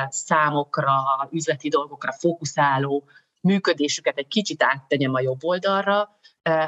számokra, 0.08 0.94
üzleti 1.32 1.70
dolgokra 1.70 2.12
fókuszáló 2.12 3.04
működésüket 3.42 4.18
egy 4.18 4.28
kicsit 4.28 4.64
áttegyem 4.64 5.14
a 5.14 5.20
jobb 5.20 5.44
oldalra, 5.44 6.20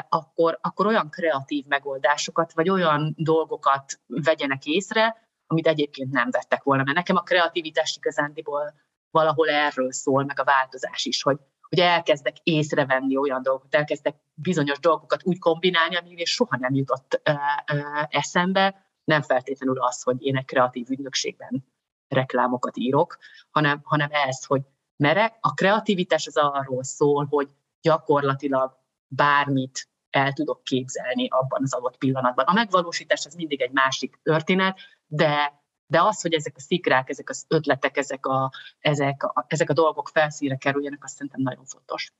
akkor, 0.09 0.57
akkor 0.61 0.85
olyan 0.85 1.09
kreatív 1.09 1.65
megoldásokat, 1.65 2.53
vagy 2.53 2.69
olyan 2.69 3.13
dolgokat 3.17 3.99
vegyenek 4.07 4.65
észre, 4.65 5.29
amit 5.47 5.67
egyébként 5.67 6.11
nem 6.11 6.29
vettek 6.31 6.63
volna. 6.63 6.83
Mert 6.83 6.95
nekem 6.95 7.15
a 7.15 7.21
kreativitás 7.21 7.95
igazándiból 7.97 8.73
valahol 9.11 9.49
erről 9.49 9.91
szól, 9.91 10.23
meg 10.23 10.39
a 10.39 10.43
változás 10.43 11.05
is, 11.05 11.21
hogy, 11.21 11.37
hogy 11.69 11.79
elkezdek 11.79 12.37
észrevenni 12.43 13.17
olyan 13.17 13.41
dolgokat, 13.43 13.75
elkezdek 13.75 14.15
bizonyos 14.33 14.79
dolgokat 14.79 15.21
úgy 15.23 15.39
kombinálni, 15.39 15.95
ami 15.95 16.25
soha 16.25 16.57
nem 16.57 16.73
jutott 16.73 17.21
uh, 17.29 17.35
uh, 17.77 18.05
eszembe, 18.09 18.90
nem 19.11 19.21
feltétlenül 19.21 19.79
az, 19.79 20.03
hogy 20.03 20.25
én 20.25 20.37
egy 20.37 20.45
kreatív 20.45 20.89
ügynökségben 20.89 21.65
reklámokat 22.07 22.77
írok, 22.77 23.17
hanem, 23.49 23.79
hanem 23.83 24.09
ez, 24.11 24.45
hogy 24.45 24.61
merek. 24.95 25.37
A 25.39 25.53
kreativitás 25.53 26.27
az 26.27 26.37
arról 26.37 26.83
szól, 26.83 27.25
hogy 27.29 27.49
gyakorlatilag 27.81 28.77
bármit 29.07 29.89
el 30.09 30.33
tudok 30.33 30.63
képzelni 30.63 31.27
abban 31.27 31.61
az 31.63 31.73
adott 31.73 31.97
pillanatban. 31.97 32.45
A 32.45 32.53
megvalósítás 32.53 33.25
az 33.25 33.35
mindig 33.35 33.61
egy 33.61 33.71
másik 33.71 34.19
történet, 34.23 34.77
de 35.07 35.59
de 35.91 36.01
az, 36.01 36.21
hogy 36.21 36.33
ezek 36.33 36.53
a 36.55 36.59
szikrák, 36.59 37.09
ezek 37.09 37.29
az 37.29 37.45
ötletek, 37.47 37.97
ezek 37.97 38.25
a, 38.25 38.51
ezek 38.79 39.23
a, 39.23 39.45
ezek 39.47 39.69
a 39.69 39.73
dolgok 39.73 40.07
felszíre 40.07 40.55
kerüljenek, 40.55 41.03
azt 41.03 41.13
szerintem 41.13 41.41
nagyon 41.41 41.65
fontos. 41.65 42.13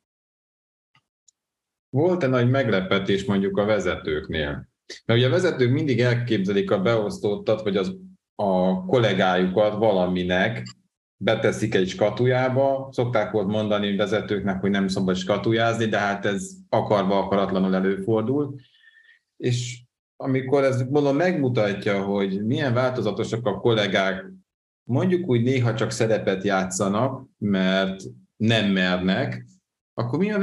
Volt-e 1.89 2.27
nagy 2.27 2.49
meglepetés 2.49 3.25
mondjuk 3.25 3.57
a 3.57 3.65
vezetőknél? 3.65 4.70
Mert 5.05 5.19
ugye 5.19 5.27
a 5.27 5.31
vezetők 5.31 5.71
mindig 5.71 5.99
elképzelik 5.99 6.71
a 6.71 6.81
beosztottat, 6.81 7.61
vagy 7.61 7.77
az, 7.77 7.95
a 8.35 8.85
kollégájukat 8.85 9.77
valaminek, 9.77 10.63
beteszik 11.17 11.75
egy 11.75 11.87
skatujába, 11.87 12.89
szokták 12.91 13.31
volt 13.31 13.47
mondani 13.47 13.95
vezetőknek, 13.95 14.61
hogy 14.61 14.69
nem 14.69 14.87
szabad 14.87 15.15
skatujázni, 15.15 15.85
de 15.85 15.99
hát 15.99 16.25
ez 16.25 16.51
akarva 16.69 17.17
akaratlanul 17.17 17.75
előfordul. 17.75 18.55
És 19.37 19.81
amikor 20.15 20.63
ez 20.63 20.81
mondom 20.89 21.15
megmutatja, 21.15 22.03
hogy 22.03 22.45
milyen 22.45 22.73
változatosak 22.73 23.45
a 23.45 23.59
kollégák, 23.59 24.25
mondjuk 24.83 25.29
úgy 25.29 25.41
néha 25.41 25.73
csak 25.73 25.91
szerepet 25.91 26.43
játszanak, 26.43 27.25
mert 27.37 28.03
nem 28.37 28.71
mernek, 28.71 29.45
akkor 29.93 30.19
mi 30.19 30.31
a, 30.31 30.39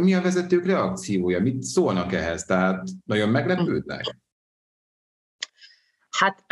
mi 0.00 0.14
a 0.14 0.22
vezetők 0.22 0.66
reakciója? 0.66 1.40
Mit 1.40 1.62
szólnak 1.62 2.12
ehhez? 2.12 2.44
Tehát 2.44 2.88
nagyon 3.04 3.28
meglepődnek? 3.28 4.16
Hát 6.10 6.44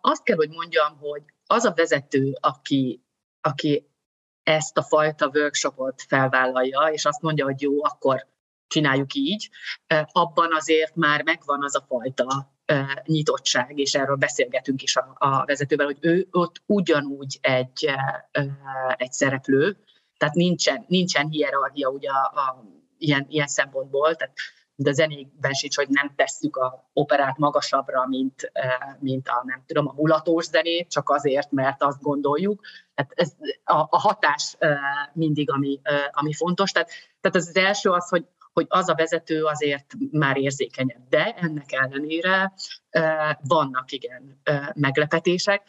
azt 0.00 0.22
kell, 0.22 0.36
hogy 0.36 0.50
mondjam, 0.50 0.98
hogy 0.98 1.22
az 1.46 1.64
a 1.64 1.72
vezető, 1.76 2.32
aki, 2.40 3.04
aki 3.40 3.88
ezt 4.42 4.78
a 4.78 4.82
fajta 4.82 5.30
workshopot 5.34 6.02
felvállalja, 6.08 6.80
és 6.80 7.04
azt 7.04 7.22
mondja, 7.22 7.44
hogy 7.44 7.60
jó, 7.60 7.84
akkor 7.84 8.26
csináljuk 8.66 9.14
így, 9.14 9.50
abban 10.12 10.54
azért 10.54 10.94
már 10.94 11.22
megvan 11.22 11.64
az 11.64 11.76
a 11.76 11.84
fajta 11.88 12.54
nyitottság, 13.04 13.78
és 13.78 13.94
erről 13.94 14.16
beszélgetünk 14.16 14.82
is 14.82 14.96
a, 14.96 15.16
a 15.18 15.44
vezetővel, 15.44 15.86
hogy 15.86 15.98
ő 16.00 16.28
ott 16.30 16.62
ugyanúgy 16.66 17.38
egy, 17.40 17.90
egy 18.96 19.12
szereplő, 19.12 19.83
tehát 20.16 20.34
nincsen, 20.34 20.84
nincsen 20.88 21.28
hierarchia 21.28 21.88
ugye 21.88 22.10
a, 22.10 22.40
a, 22.40 22.64
ilyen, 22.98 23.26
ilyen 23.28 23.46
szempontból, 23.46 24.14
tehát 24.14 24.34
de 24.76 24.92
zenékben 24.92 25.52
sincs, 25.52 25.76
hogy 25.76 25.88
nem 25.88 26.12
tesszük 26.16 26.56
a 26.56 26.90
operát 26.92 27.38
magasabbra, 27.38 28.06
mint, 28.06 28.52
mint 28.98 29.28
a, 29.28 29.42
nem 29.46 29.62
tudom, 29.66 29.88
a 29.88 29.92
mulatós 29.96 30.44
zenét, 30.44 30.90
csak 30.90 31.10
azért, 31.10 31.50
mert 31.50 31.82
azt 31.82 32.02
gondoljuk. 32.02 32.60
Tehát 32.94 33.12
ez 33.14 33.32
a, 33.64 33.78
a 33.78 33.98
hatás 33.98 34.56
mindig, 35.12 35.50
ami, 35.50 35.80
ami 36.10 36.32
fontos. 36.32 36.72
Tehát, 36.72 36.88
tehát 37.20 37.36
az, 37.36 37.48
az 37.48 37.56
első 37.56 37.90
az, 37.90 38.08
hogy 38.08 38.26
hogy 38.54 38.66
az 38.68 38.88
a 38.88 38.94
vezető 38.94 39.44
azért 39.44 39.94
már 40.10 40.36
érzékenyebb. 40.36 41.08
De 41.08 41.34
ennek 41.34 41.72
ellenére 41.72 42.52
vannak 43.40 43.92
igen 43.92 44.40
meglepetések. 44.74 45.62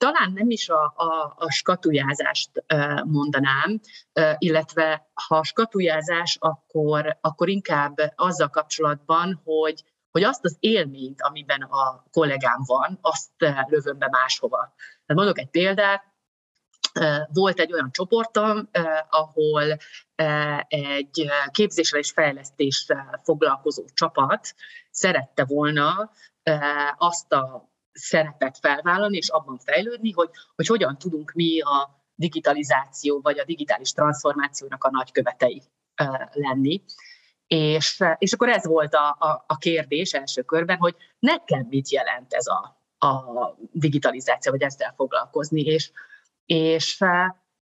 Talán 0.00 0.32
nem 0.32 0.50
is 0.50 0.68
a, 0.68 0.92
a, 0.96 1.34
a 1.36 1.50
skatujázást 1.50 2.50
mondanám, 3.04 3.80
illetve 4.38 5.10
ha 5.28 5.44
skatujázás, 5.44 6.36
akkor, 6.40 7.18
akkor 7.20 7.48
inkább 7.48 7.96
azzal 8.14 8.48
kapcsolatban, 8.48 9.40
hogy, 9.44 9.84
hogy 10.10 10.22
azt 10.22 10.44
az 10.44 10.56
élményt, 10.60 11.22
amiben 11.22 11.62
a 11.62 12.04
kollégám 12.10 12.62
van, 12.66 12.98
azt 13.00 13.30
lövöm 13.66 13.98
be 13.98 14.08
máshova. 14.10 14.56
Tehát 14.56 15.22
mondok 15.22 15.38
egy 15.38 15.50
példát, 15.50 16.04
volt 17.32 17.58
egy 17.58 17.72
olyan 17.72 17.90
csoportom, 17.92 18.70
ahol 19.10 19.76
egy 20.68 21.30
képzéssel 21.50 21.98
és 21.98 22.10
fejlesztéssel 22.10 23.20
foglalkozó 23.24 23.84
csapat 23.94 24.54
szerette 24.90 25.44
volna 25.44 26.10
azt 26.96 27.32
a 27.32 27.69
szerepet 28.00 28.58
felvállalni 28.60 29.16
és 29.16 29.28
abban 29.28 29.58
fejlődni, 29.58 30.10
hogy, 30.10 30.30
hogy 30.54 30.66
hogyan 30.66 30.98
tudunk 30.98 31.32
mi 31.32 31.60
a 31.60 32.02
digitalizáció 32.14 33.20
vagy 33.20 33.38
a 33.38 33.44
digitális 33.44 33.92
transformációnak 33.92 34.84
a 34.84 34.90
nagykövetei 34.90 35.62
lenni. 36.32 36.82
És, 37.46 38.04
és 38.18 38.32
akkor 38.32 38.48
ez 38.48 38.66
volt 38.66 38.94
a, 38.94 39.16
a, 39.18 39.44
a 39.46 39.56
kérdés 39.56 40.12
első 40.12 40.42
körben, 40.42 40.78
hogy 40.78 40.96
nekem 41.18 41.66
mit 41.68 41.90
jelent 41.90 42.32
ez 42.32 42.46
a, 42.46 42.84
a 43.06 43.24
digitalizáció, 43.72 44.52
vagy 44.52 44.62
ezzel 44.62 44.92
foglalkozni. 44.96 45.60
És 45.60 45.90
és, 46.50 47.04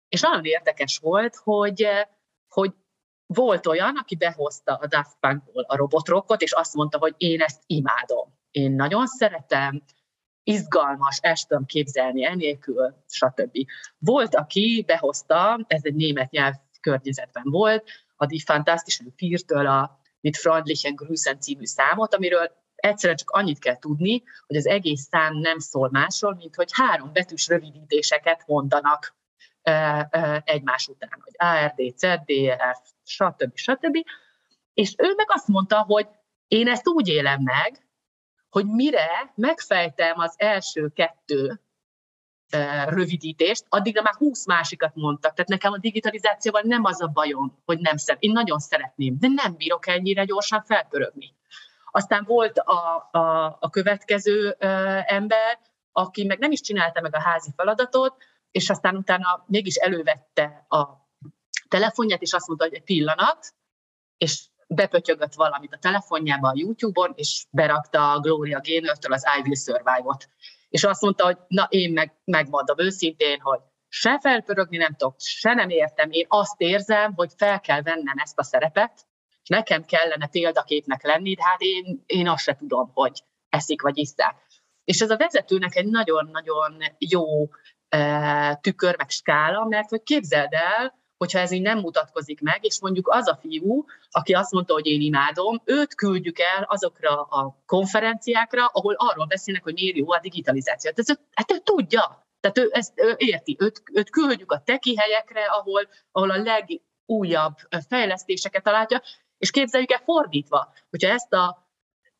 és 0.08 0.20
nagyon 0.20 0.44
érdekes 0.44 0.98
volt, 0.98 1.36
hogy, 1.36 1.88
hogy 2.48 2.72
volt 3.26 3.66
olyan, 3.66 3.96
aki 3.96 4.16
behozta 4.16 4.74
a 4.74 4.86
Daft 4.86 5.16
Punkból 5.20 5.62
a 5.62 5.76
robotrockot, 5.76 6.42
és 6.42 6.52
azt 6.52 6.74
mondta, 6.74 6.98
hogy 6.98 7.14
én 7.16 7.40
ezt 7.40 7.62
imádom. 7.66 8.38
Én 8.50 8.72
nagyon 8.72 9.06
szeretem, 9.06 9.82
izgalmas, 10.48 11.20
tudom 11.46 11.66
képzelni 11.66 12.24
enélkül, 12.24 12.94
stb. 13.08 13.56
Volt, 13.98 14.34
aki 14.34 14.84
behozta, 14.86 15.64
ez 15.66 15.80
egy 15.84 15.94
német 15.94 16.30
nyelv 16.30 16.54
környezetben 16.80 17.42
volt, 17.44 17.84
a 18.16 18.26
Die 18.26 18.42
Fantastischen 18.44 19.12
Viertől 19.16 19.66
a 19.66 20.00
Mit 20.20 20.36
Freundlichen 20.36 20.94
Grüßen 20.94 21.40
című 21.40 21.64
számot, 21.64 22.14
amiről 22.14 22.50
egyszerűen 22.74 23.18
csak 23.18 23.30
annyit 23.30 23.58
kell 23.58 23.78
tudni, 23.78 24.22
hogy 24.46 24.56
az 24.56 24.66
egész 24.66 25.06
szám 25.10 25.34
nem 25.34 25.58
szól 25.58 25.88
másról, 25.90 26.34
mint 26.34 26.54
hogy 26.54 26.68
három 26.72 27.12
betűs 27.12 27.48
rövidítéseket 27.48 28.46
mondanak 28.46 29.16
egymás 30.44 30.88
után, 30.88 31.22
hogy 31.24 31.34
ARD, 31.36 31.96
ZDF, 31.96 32.80
stb. 33.04 33.50
stb. 33.54 33.96
És 34.74 34.94
ő 34.98 35.12
meg 35.16 35.26
azt 35.28 35.48
mondta, 35.48 35.82
hogy 35.82 36.08
én 36.48 36.68
ezt 36.68 36.88
úgy 36.88 37.08
élem 37.08 37.40
meg, 37.42 37.87
hogy 38.50 38.66
mire 38.66 39.32
megfejtem 39.34 40.18
az 40.18 40.34
első 40.36 40.88
kettő 40.88 41.60
rövidítést, 42.86 43.64
addigra 43.68 44.02
már 44.02 44.14
húsz 44.14 44.46
másikat 44.46 44.94
mondtak. 44.94 45.34
Tehát 45.34 45.50
nekem 45.50 45.72
a 45.72 45.78
digitalizációval 45.78 46.62
nem 46.64 46.84
az 46.84 47.02
a 47.02 47.06
bajom, 47.06 47.62
hogy 47.64 47.78
nem 47.78 47.96
szeret. 47.96 48.22
Én 48.22 48.32
nagyon 48.32 48.58
szeretném, 48.58 49.18
de 49.18 49.28
nem 49.28 49.56
bírok 49.56 49.86
ennyire 49.86 50.24
gyorsan 50.24 50.62
felpörögni. 50.62 51.34
Aztán 51.90 52.24
volt 52.24 52.58
a, 52.58 53.08
a, 53.10 53.56
a 53.60 53.70
következő 53.70 54.56
ember, 55.06 55.58
aki 55.92 56.24
meg 56.24 56.38
nem 56.38 56.50
is 56.50 56.60
csinálta 56.60 57.00
meg 57.00 57.14
a 57.14 57.20
házi 57.20 57.50
feladatot, 57.56 58.16
és 58.50 58.70
aztán 58.70 58.96
utána 58.96 59.44
mégis 59.46 59.74
elővette 59.74 60.66
a 60.68 60.86
telefonját, 61.68 62.22
és 62.22 62.32
azt 62.32 62.46
mondta, 62.46 62.64
hogy 62.66 62.74
egy 62.74 62.82
pillanat, 62.84 63.54
és 64.16 64.46
bepötyögött 64.68 65.34
valamit 65.34 65.72
a 65.72 65.78
telefonjába 65.78 66.48
a 66.48 66.54
YouTube-on, 66.56 67.12
és 67.14 67.46
berakta 67.50 68.12
a 68.12 68.20
Gloria 68.20 68.60
Gaynor-től 68.62 69.12
az 69.12 69.24
I 69.38 69.40
Will 69.40 69.54
Survive-ot. 69.54 70.28
És 70.68 70.84
azt 70.84 71.02
mondta, 71.02 71.24
hogy 71.24 71.36
na 71.46 71.66
én 71.70 71.92
meg, 71.92 72.12
megmondom 72.24 72.78
őszintén, 72.78 73.40
hogy 73.40 73.60
se 73.88 74.18
felpörögni 74.20 74.76
nem 74.76 74.94
tudok, 74.96 75.14
se 75.18 75.54
nem 75.54 75.68
értem, 75.68 76.10
én 76.10 76.26
azt 76.28 76.60
érzem, 76.60 77.12
hogy 77.14 77.30
fel 77.36 77.60
kell 77.60 77.82
vennem 77.82 78.16
ezt 78.16 78.38
a 78.38 78.42
szerepet, 78.42 79.06
nekem 79.48 79.84
kellene 79.84 80.26
példaképnek 80.26 81.02
lenni, 81.02 81.34
de 81.34 81.44
hát 81.44 81.60
én, 81.60 82.02
én 82.06 82.28
azt 82.28 82.42
se 82.42 82.54
tudom, 82.54 82.90
hogy 82.94 83.22
eszik 83.48 83.82
vagy 83.82 83.98
iszák. 83.98 84.36
És 84.84 85.00
ez 85.00 85.10
a 85.10 85.16
vezetőnek 85.16 85.76
egy 85.76 85.86
nagyon-nagyon 85.86 86.76
jó 86.98 87.24
e, 87.88 88.54
tükör, 88.54 88.96
meg 88.96 89.10
skála, 89.10 89.64
mert 89.64 89.88
hogy 89.88 90.02
képzeld 90.02 90.52
el, 90.52 90.98
hogyha 91.18 91.38
ez 91.38 91.50
így 91.50 91.62
nem 91.62 91.78
mutatkozik 91.78 92.40
meg, 92.40 92.64
és 92.64 92.80
mondjuk 92.80 93.08
az 93.08 93.28
a 93.28 93.38
fiú, 93.40 93.84
aki 94.10 94.32
azt 94.32 94.52
mondta, 94.52 94.72
hogy 94.72 94.86
én 94.86 95.00
imádom, 95.00 95.62
őt 95.64 95.94
küldjük 95.94 96.38
el 96.38 96.62
azokra 96.62 97.22
a 97.22 97.62
konferenciákra, 97.66 98.66
ahol 98.66 98.94
arról 98.94 99.26
beszélnek, 99.26 99.62
hogy 99.62 99.72
miért 99.72 99.96
jó 99.96 100.12
a 100.12 100.20
digitalizáció. 100.20 100.90
Ez, 100.94 101.06
hát 101.32 101.52
ő 101.52 101.58
tudja, 101.58 102.26
tehát 102.40 102.58
ő 102.58 102.68
ezt 102.72 102.92
ő 102.96 103.14
érti, 103.16 103.56
őt, 103.60 103.82
őt 103.92 104.10
küldjük 104.10 104.52
a 104.52 104.62
teki 104.64 104.96
helyekre, 104.96 105.44
ahol, 105.44 105.88
ahol 106.12 106.30
a 106.30 106.42
legújabb 106.42 107.54
fejlesztéseket 107.88 108.62
találja, 108.62 109.02
és 109.38 109.50
képzeljük 109.50 109.92
el 109.92 110.02
fordítva, 110.04 110.72
hogyha 110.90 111.10
ezt 111.10 111.32
a, 111.32 111.68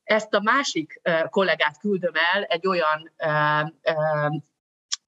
ezt 0.02 0.34
a 0.34 0.40
másik 0.40 1.00
kollégát 1.30 1.78
küldöm 1.78 2.14
el 2.34 2.42
egy 2.42 2.66
olyan 2.66 3.12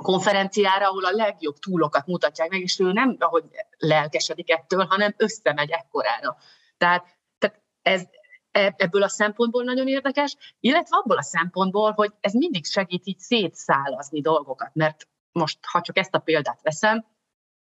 konferenciára, 0.03 0.88
ahol 0.88 1.05
a 1.05 1.11
legjobb 1.11 1.59
túlokat 1.59 2.07
mutatják 2.07 2.51
meg, 2.51 2.61
és 2.61 2.78
ő 2.78 2.92
nem 2.92 3.16
ahogy 3.18 3.44
lelkesedik 3.78 4.51
ettől, 4.51 4.84
hanem 4.84 5.14
összemegy 5.16 5.70
ekkorára. 5.70 6.36
Tehát, 6.76 7.18
tehát 7.38 7.62
ez, 7.82 8.03
e, 8.51 8.74
ebből 8.76 9.03
a 9.03 9.09
szempontból 9.09 9.64
nagyon 9.64 9.88
érdekes, 9.88 10.36
illetve 10.61 10.96
abból 10.96 11.16
a 11.16 11.22
szempontból, 11.22 11.92
hogy 11.92 12.12
ez 12.20 12.32
mindig 12.32 12.66
segít 12.66 13.07
így 13.07 13.18
szétszálazni 13.18 14.20
dolgokat, 14.20 14.70
mert 14.74 15.09
most, 15.32 15.59
ha 15.66 15.80
csak 15.80 15.98
ezt 15.98 16.14
a 16.14 16.18
példát 16.18 16.62
veszem, 16.62 17.07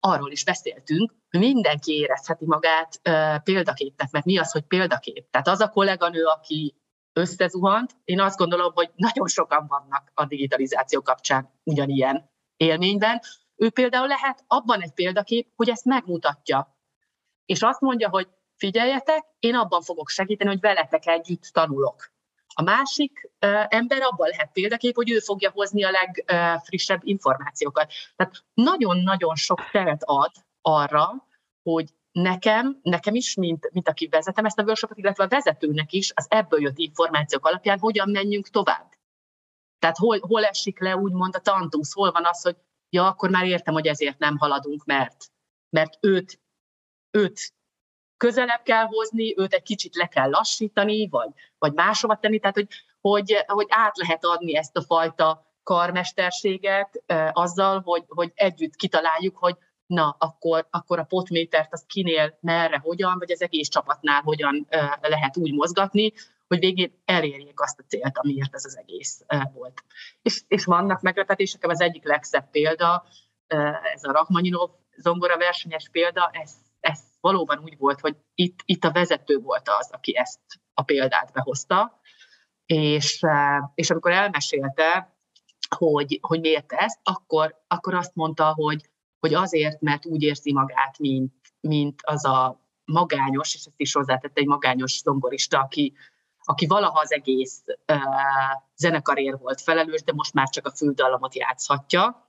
arról 0.00 0.30
is 0.30 0.44
beszéltünk, 0.44 1.14
hogy 1.30 1.40
mindenki 1.40 1.92
érezheti 1.92 2.44
magát 2.44 3.00
uh, 3.08 3.42
példaképnek, 3.42 4.10
mert 4.10 4.24
mi 4.24 4.38
az, 4.38 4.52
hogy 4.52 4.62
példakép? 4.62 5.30
Tehát 5.30 5.48
az 5.48 5.60
a 5.60 5.68
kolléganő, 5.68 6.24
aki 6.24 6.74
összezuhant, 7.12 7.96
én 8.04 8.20
azt 8.20 8.36
gondolom, 8.36 8.72
hogy 8.74 8.90
nagyon 8.94 9.28
sokan 9.28 9.66
vannak 9.66 10.10
a 10.14 10.24
digitalizáció 10.24 11.02
kapcsán 11.02 11.52
ugyanilyen 11.64 12.30
élményben. 12.56 13.20
Ő 13.56 13.70
például 13.70 14.06
lehet 14.06 14.44
abban 14.46 14.80
egy 14.80 14.92
példakép, 14.92 15.48
hogy 15.56 15.68
ezt 15.68 15.84
megmutatja. 15.84 16.76
És 17.44 17.62
azt 17.62 17.80
mondja, 17.80 18.08
hogy 18.08 18.28
figyeljetek, 18.56 19.24
én 19.38 19.54
abban 19.54 19.82
fogok 19.82 20.08
segíteni, 20.08 20.50
hogy 20.50 20.60
veletek 20.60 21.06
együtt 21.06 21.42
tanulok. 21.42 22.10
A 22.54 22.62
másik 22.62 23.30
ember 23.68 24.02
abban 24.02 24.28
lehet 24.28 24.52
példakép, 24.52 24.94
hogy 24.94 25.10
ő 25.10 25.18
fogja 25.18 25.50
hozni 25.50 25.84
a 25.84 25.90
legfrissebb 25.90 27.00
információkat. 27.04 27.92
Tehát 28.16 28.44
nagyon-nagyon 28.54 29.34
sok 29.34 29.70
teret 29.70 30.02
ad 30.04 30.30
arra, 30.60 31.26
hogy 31.62 31.94
nekem, 32.12 32.78
nekem 32.82 33.14
is, 33.14 33.34
mint, 33.34 33.70
mint 33.72 33.88
aki 33.88 34.08
vezetem 34.08 34.44
ezt 34.44 34.58
a 34.58 34.62
workshopot, 34.62 34.98
illetve 34.98 35.24
a 35.24 35.28
vezetőnek 35.28 35.92
is 35.92 36.12
az 36.14 36.26
ebből 36.28 36.60
jött 36.60 36.78
információk 36.78 37.46
alapján 37.46 37.78
hogyan 37.78 38.10
menjünk 38.10 38.48
tovább. 38.48 38.92
Tehát 39.78 39.96
hol, 39.96 40.18
hol 40.20 40.44
esik 40.44 40.80
le 40.80 40.96
úgymond 40.96 41.36
a 41.36 41.40
tantusz, 41.40 41.92
hol 41.92 42.12
van 42.12 42.24
az, 42.24 42.42
hogy 42.42 42.56
ja, 42.90 43.06
akkor 43.06 43.30
már 43.30 43.44
értem, 43.44 43.74
hogy 43.74 43.86
ezért 43.86 44.18
nem 44.18 44.36
haladunk, 44.36 44.84
mert, 44.84 45.26
mert 45.68 45.98
őt, 46.00 46.40
őt 47.10 47.54
közelebb 48.16 48.62
kell 48.62 48.84
hozni, 48.84 49.38
őt 49.38 49.52
egy 49.52 49.62
kicsit 49.62 49.94
le 49.94 50.06
kell 50.06 50.30
lassítani, 50.30 51.08
vagy, 51.08 51.30
vagy 51.58 51.72
máshova 51.72 52.16
tenni, 52.16 52.38
tehát 52.38 52.54
hogy, 52.54 52.68
hogy, 53.00 53.44
hogy 53.46 53.66
át 53.68 53.96
lehet 53.96 54.24
adni 54.24 54.56
ezt 54.56 54.76
a 54.76 54.82
fajta 54.82 55.52
karmesterséget 55.62 57.02
eh, 57.06 57.30
azzal, 57.32 57.80
hogy, 57.80 58.04
hogy 58.06 58.32
együtt 58.34 58.74
kitaláljuk, 58.74 59.36
hogy 59.36 59.56
na, 59.86 60.16
akkor, 60.18 60.66
akkor 60.70 60.98
a 60.98 61.04
potmétert 61.04 61.72
az 61.72 61.84
kinél, 61.86 62.38
merre, 62.40 62.78
hogyan, 62.78 63.18
vagy 63.18 63.30
az 63.30 63.42
egész 63.42 63.68
csapatnál 63.68 64.20
hogyan 64.20 64.66
eh, 64.68 64.90
lehet 65.00 65.36
úgy 65.36 65.52
mozgatni, 65.52 66.12
hogy 66.52 66.60
végén 66.60 67.02
elérjék 67.04 67.60
azt 67.60 67.78
a 67.78 67.84
célt, 67.86 68.18
amiért 68.18 68.54
ez 68.54 68.64
az 68.64 68.78
egész 68.78 69.24
volt. 69.54 69.84
És, 70.22 70.42
és 70.48 70.64
vannak 70.64 71.00
meglepetések, 71.00 71.66
az 71.66 71.80
egyik 71.80 72.04
legszebb 72.04 72.50
példa, 72.50 73.04
ez 73.94 74.04
a 74.04 74.12
Rachmaninov 74.12 74.70
zongora 74.96 75.36
versenyes 75.36 75.88
példa, 75.88 76.30
ez, 76.32 76.52
ez 76.80 77.00
valóban 77.20 77.58
úgy 77.58 77.78
volt, 77.78 78.00
hogy 78.00 78.16
itt, 78.34 78.60
itt 78.64 78.84
a 78.84 78.92
vezető 78.92 79.38
volt 79.38 79.68
az, 79.68 79.90
aki 79.90 80.16
ezt 80.16 80.40
a 80.74 80.82
példát 80.82 81.32
behozta, 81.32 82.00
és, 82.66 83.20
és 83.74 83.90
amikor 83.90 84.10
elmesélte, 84.10 85.16
hogy, 85.76 86.18
hogy 86.22 86.40
miért 86.40 86.72
ezt, 86.72 87.00
akkor, 87.02 87.62
akkor 87.66 87.94
azt 87.94 88.14
mondta, 88.14 88.52
hogy, 88.54 88.90
hogy 89.22 89.34
azért, 89.34 89.80
mert 89.80 90.06
úgy 90.06 90.22
érzi 90.22 90.52
magát, 90.52 90.98
mint, 90.98 91.34
mint 91.60 92.00
az 92.02 92.24
a 92.24 92.60
magányos, 92.84 93.54
és 93.54 93.64
ezt 93.64 93.80
is 93.80 93.92
hozzátette 93.92 94.40
egy 94.40 94.46
magányos 94.46 95.00
zongorista, 95.00 95.58
aki, 95.58 95.92
aki 96.38 96.66
valaha 96.66 97.00
az 97.00 97.12
egész 97.12 97.62
uh, 97.92 97.98
zenekarér 98.76 99.38
volt 99.38 99.60
felelős, 99.60 100.02
de 100.02 100.12
most 100.12 100.34
már 100.34 100.48
csak 100.48 100.66
a 100.66 100.70
fődallamot 100.70 101.34
játszhatja. 101.34 102.26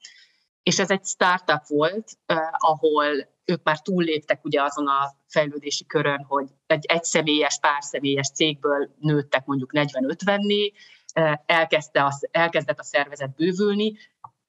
És 0.64 0.80
ez 0.80 0.91
egy 0.91 1.06
startup 1.06 1.68
volt, 1.68 2.12
uh, 2.34 2.38
ahol 2.52 3.06
ők 3.46 3.64
már 3.64 3.82
túlléptek 3.82 4.46
ugye 4.46 4.62
azon 4.62 4.88
a 4.88 5.16
fejlődési 5.28 5.86
körön, 5.86 6.24
hogy 6.28 6.50
egy 6.66 6.86
egyszemélyes, 6.86 7.60
párszemélyes 7.60 8.30
cégből 8.32 8.96
nőttek 9.00 9.46
mondjuk 9.46 9.72
40-50-né, 9.74 10.72
uh, 11.16 11.34
elkezdte 11.46 12.04
a, 12.04 12.12
elkezdett 12.32 12.80
a 12.80 12.84
szervezet 12.84 13.36
bővülni, 13.36 13.98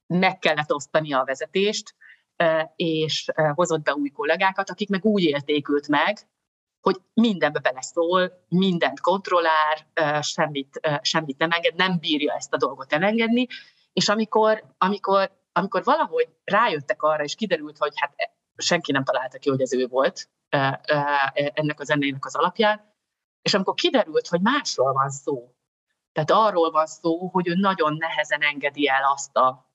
meg 0.06 0.38
kellett 0.38 0.72
osztani 0.72 1.12
a 1.12 1.24
vezetést, 1.24 1.94
és 2.76 3.30
hozott 3.54 3.82
be 3.82 3.94
új 3.94 4.08
kollégákat, 4.08 4.70
akik 4.70 4.88
meg 4.88 5.04
úgy 5.04 5.22
élték 5.22 5.66
meg, 5.88 6.18
hogy 6.80 6.96
mindenbe 7.14 7.58
beleszól, 7.58 8.44
mindent 8.48 9.00
kontrollál, 9.00 9.76
semmit, 10.20 10.80
semmit 11.00 11.38
nem 11.38 11.50
enged, 11.50 11.74
nem 11.74 11.98
bírja 11.98 12.34
ezt 12.34 12.54
a 12.54 12.56
dolgot 12.56 12.92
elengedni, 12.92 13.46
és 13.92 14.08
amikor, 14.08 14.64
amikor, 14.78 15.30
amikor 15.52 15.84
valahogy 15.84 16.28
rájöttek 16.44 17.02
arra, 17.02 17.22
és 17.22 17.34
kiderült, 17.34 17.78
hogy 17.78 17.92
hát 17.94 18.14
senki 18.56 18.92
nem 18.92 19.04
találta 19.04 19.38
ki, 19.38 19.50
hogy 19.50 19.60
ez 19.60 19.72
ő 19.72 19.86
volt 19.86 20.28
ennek 21.34 21.80
a 21.80 21.84
zenének 21.84 22.24
az 22.24 22.36
alapján, 22.36 22.92
és 23.42 23.54
amikor 23.54 23.74
kiderült, 23.74 24.28
hogy 24.28 24.40
másról 24.40 24.92
van 24.92 25.10
szó, 25.10 25.54
tehát 26.12 26.30
arról 26.30 26.70
van 26.70 26.86
szó, 26.86 27.28
hogy 27.28 27.48
ő 27.48 27.54
nagyon 27.54 27.96
nehezen 27.96 28.40
engedi 28.40 28.88
el 28.88 29.04
azt 29.12 29.36
a 29.36 29.73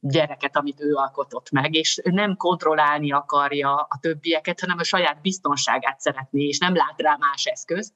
gyereket, 0.00 0.56
amit 0.56 0.80
ő 0.80 0.94
alkotott 0.94 1.50
meg, 1.50 1.74
és 1.74 2.00
nem 2.04 2.36
kontrollálni 2.36 3.12
akarja 3.12 3.74
a 3.74 3.98
többieket, 4.00 4.60
hanem 4.60 4.78
a 4.78 4.84
saját 4.84 5.20
biztonságát 5.20 6.00
szeretné, 6.00 6.44
és 6.44 6.58
nem 6.58 6.74
lát 6.74 7.00
rá 7.00 7.16
más 7.20 7.44
eszközt, 7.44 7.94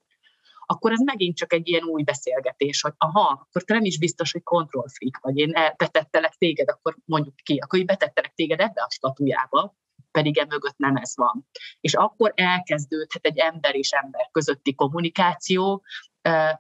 akkor 0.71 0.93
ez 0.93 1.01
megint 1.01 1.37
csak 1.37 1.53
egy 1.53 1.69
ilyen 1.69 1.85
új 1.85 2.03
beszélgetés, 2.03 2.81
hogy 2.81 2.93
aha, 2.99 3.47
akkor 3.47 3.63
te 3.63 3.75
nem 3.75 3.85
is 3.85 3.99
biztos, 3.99 4.33
hogy 4.33 4.43
freak 4.71 5.19
vagy, 5.21 5.37
én 5.37 5.53
betettelek 5.77 6.35
téged, 6.35 6.69
akkor 6.69 6.97
mondjuk 7.05 7.35
ki, 7.37 7.59
akkor 7.59 7.79
én 7.79 7.87
betettelek 7.87 8.35
téged 8.35 8.61
ebbe 8.61 8.83
a 8.83 8.91
statujába, 8.91 9.77
pedig 10.11 10.39
e 10.39 10.45
mögött 10.49 10.77
nem 10.77 10.97
ez 10.97 11.17
van. 11.17 11.47
És 11.81 11.95
akkor 11.95 12.33
elkezdődhet 12.35 13.25
egy 13.25 13.39
ember 13.39 13.75
és 13.75 13.91
ember 13.91 14.29
közötti 14.33 14.75
kommunikáció, 14.75 15.85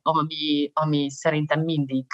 ami, 0.02 0.70
ami 0.74 1.10
szerintem 1.10 1.60
mindig 1.60 2.06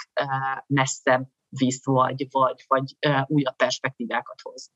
messzebb 0.67 1.27
visz, 1.57 1.85
vagy, 1.85 2.27
vagy, 2.31 2.65
vagy 2.67 2.97
újabb 3.27 3.55
perspektívákat 3.55 4.41
hoz. 4.41 4.71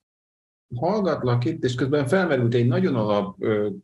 Hallgatlak 0.75 1.45
itt, 1.45 1.63
és 1.63 1.75
közben 1.75 2.07
felmerült 2.07 2.53
egy 2.53 2.67
nagyon 2.67 2.95
alap 2.95 3.37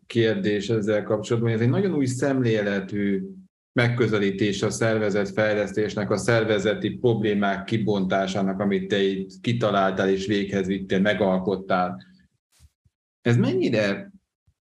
kérdés 0.05 0.69
ezzel 0.69 1.03
kapcsolatban, 1.03 1.51
hogy 1.51 1.59
ez 1.59 1.65
egy 1.65 1.73
nagyon 1.73 1.93
új 1.93 2.05
szemléletű 2.05 3.23
megközelítés 3.79 4.61
a 4.61 4.69
szervezet 4.69 5.29
fejlesztésnek, 5.29 6.09
a 6.09 6.17
szervezeti 6.17 6.89
problémák 6.89 7.63
kibontásának, 7.63 8.59
amit 8.59 8.87
te 8.87 9.01
itt 9.01 9.29
kitaláltál 9.41 10.09
és 10.09 10.25
véghez 10.25 10.67
vittél, 10.67 10.99
megalkottál. 10.99 12.03
Ez 13.21 13.37
mennyire 13.37 14.11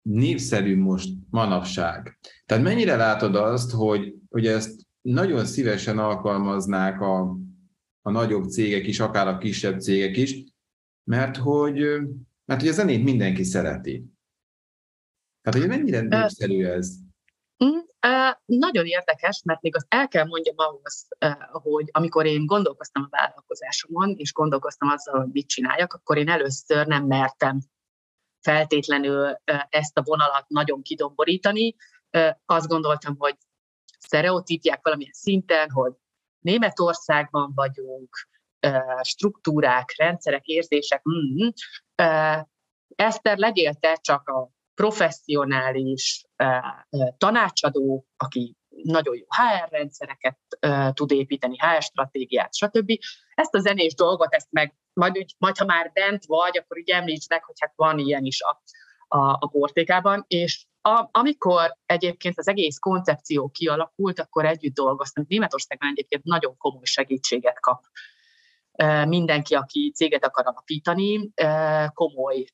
népszerű 0.01 0.77
most 0.77 1.09
manapság? 1.29 2.17
Tehát 2.45 2.63
mennyire 2.63 2.95
látod 2.95 3.35
azt, 3.35 3.71
hogy, 3.71 4.13
hogy 4.29 4.47
ezt 4.47 4.81
nagyon 5.01 5.45
szívesen 5.45 5.99
alkalmaznák 5.99 7.01
a 7.01 7.37
a 8.07 8.11
nagyobb 8.11 8.49
cégek 8.49 8.87
is, 8.87 8.99
akár 8.99 9.27
a 9.27 9.37
kisebb 9.37 9.79
cégek 9.79 10.17
is, 10.17 10.43
mert 11.03 11.37
hogy, 11.37 11.79
mert 12.45 12.59
hogy 12.59 12.69
a 12.69 12.71
zenét 12.71 13.03
mindenki 13.03 13.43
szereti. 13.43 14.05
Tehát, 15.41 15.59
hogy 15.59 15.77
mennyire 15.77 16.01
népszerű 16.01 16.65
ez? 16.65 16.95
Mm, 17.65 17.77
nagyon 18.45 18.85
érdekes, 18.85 19.41
mert 19.45 19.61
még 19.61 19.75
azt 19.75 19.85
el 19.89 20.07
kell 20.07 20.25
mondjam 20.25 20.55
ahhoz, 20.57 21.07
hogy 21.51 21.89
amikor 21.91 22.25
én 22.25 22.45
gondolkoztam 22.45 23.03
a 23.03 23.17
vállalkozásomon, 23.17 24.15
és 24.17 24.33
gondolkoztam 24.33 24.89
azzal, 24.89 25.19
hogy 25.19 25.31
mit 25.31 25.47
csináljak, 25.47 25.93
akkor 25.93 26.17
én 26.17 26.29
először 26.29 26.87
nem 26.87 27.05
mertem 27.05 27.59
feltétlenül 28.39 29.37
ezt 29.69 29.97
a 29.97 30.03
vonalat 30.03 30.47
nagyon 30.47 30.81
kidomborítani. 30.81 31.75
Azt 32.45 32.67
gondoltam, 32.67 33.15
hogy 33.17 33.37
sztereotípiák 33.99 34.79
valamilyen 34.83 35.13
szinten, 35.13 35.69
hogy 35.69 35.93
Németországban 36.39 37.51
vagyunk, 37.55 38.09
struktúrák, 39.01 39.93
rendszerek, 39.97 40.45
érzések. 40.45 41.01
Mm, 41.09 41.47
Eszter, 42.95 43.37
legyél 43.37 43.73
te 43.73 43.95
csak 44.01 44.29
a 44.29 44.49
professzionális 44.73 46.25
tanácsadó, 47.17 48.05
aki 48.17 48.55
nagyon 48.83 49.15
jó 49.15 49.25
HR 49.27 49.69
rendszereket 49.69 50.37
tud 50.93 51.11
építeni, 51.11 51.57
HR 51.57 51.81
stratégiát, 51.81 52.55
stb. 52.55 52.91
Ezt 53.35 53.55
a 53.55 53.59
zenés 53.59 53.93
dolgot, 53.93 54.33
ezt 54.33 54.47
meg 54.51 54.75
majd, 54.93 55.25
majd 55.37 55.57
ha 55.57 55.65
már 55.65 55.91
bent 55.93 56.25
vagy, 56.25 56.57
akkor 56.57 56.77
így 56.77 56.89
említs 56.89 57.29
meg, 57.29 57.43
hogy 57.43 57.55
hát 57.59 57.73
van 57.75 57.99
ilyen 57.99 58.23
is 58.23 58.41
a, 58.41 58.61
a, 59.07 59.37
a 59.39 59.47
portékában, 59.47 60.25
és 60.27 60.65
a, 60.87 61.09
amikor 61.11 61.77
egyébként 61.85 62.37
az 62.37 62.47
egész 62.47 62.77
koncepció 62.77 63.49
kialakult, 63.49 64.19
akkor 64.19 64.45
együtt 64.45 64.73
dolgoztam. 64.73 65.25
Németországban 65.27 65.89
egyébként 65.89 66.23
nagyon 66.23 66.57
komoly 66.57 66.83
segítséget 66.83 67.59
kap 67.59 67.83
mindenki, 69.07 69.55
aki 69.55 69.91
céget 69.95 70.25
akar 70.25 70.45
alapítani, 70.47 71.31
komoly 71.93 72.45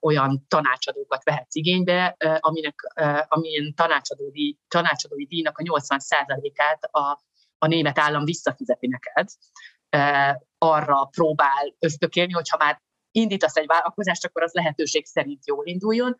olyan 0.00 0.44
tanácsadókat 0.48 1.24
vehetsz 1.24 1.54
igénybe, 1.54 2.16
aminek, 2.40 2.74
amilyen 3.28 3.74
tanácsadói, 3.74 4.54
tanácsadói 4.68 5.24
díjnak 5.24 5.58
a 5.58 5.62
80%-át 5.62 6.84
a, 6.84 7.24
a 7.58 7.66
német 7.66 7.98
állam 7.98 8.24
visszafizeti 8.24 8.86
neked 8.86 9.28
arra 10.58 11.04
próbál 11.04 11.74
ösztökélni, 11.78 12.32
hogyha 12.32 12.56
már 12.56 12.82
indítasz 13.12 13.56
egy 13.56 13.66
vállalkozást, 13.66 14.24
akkor 14.24 14.42
az 14.42 14.52
lehetőség 14.52 15.06
szerint 15.06 15.46
jól 15.46 15.66
induljon. 15.66 16.16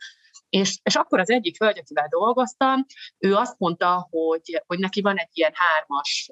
És, 0.49 0.79
és 0.83 0.95
akkor 0.97 1.19
az 1.21 1.31
egyik 1.31 1.59
hölgy, 1.59 1.79
akivel 1.79 2.09
dolgoztam, 2.09 2.85
ő 3.19 3.35
azt 3.35 3.59
mondta, 3.59 4.09
hogy, 4.11 4.63
hogy 4.67 4.79
neki 4.79 5.01
van 5.01 5.17
egy 5.17 5.31
ilyen 5.33 5.53
hármas 5.55 6.31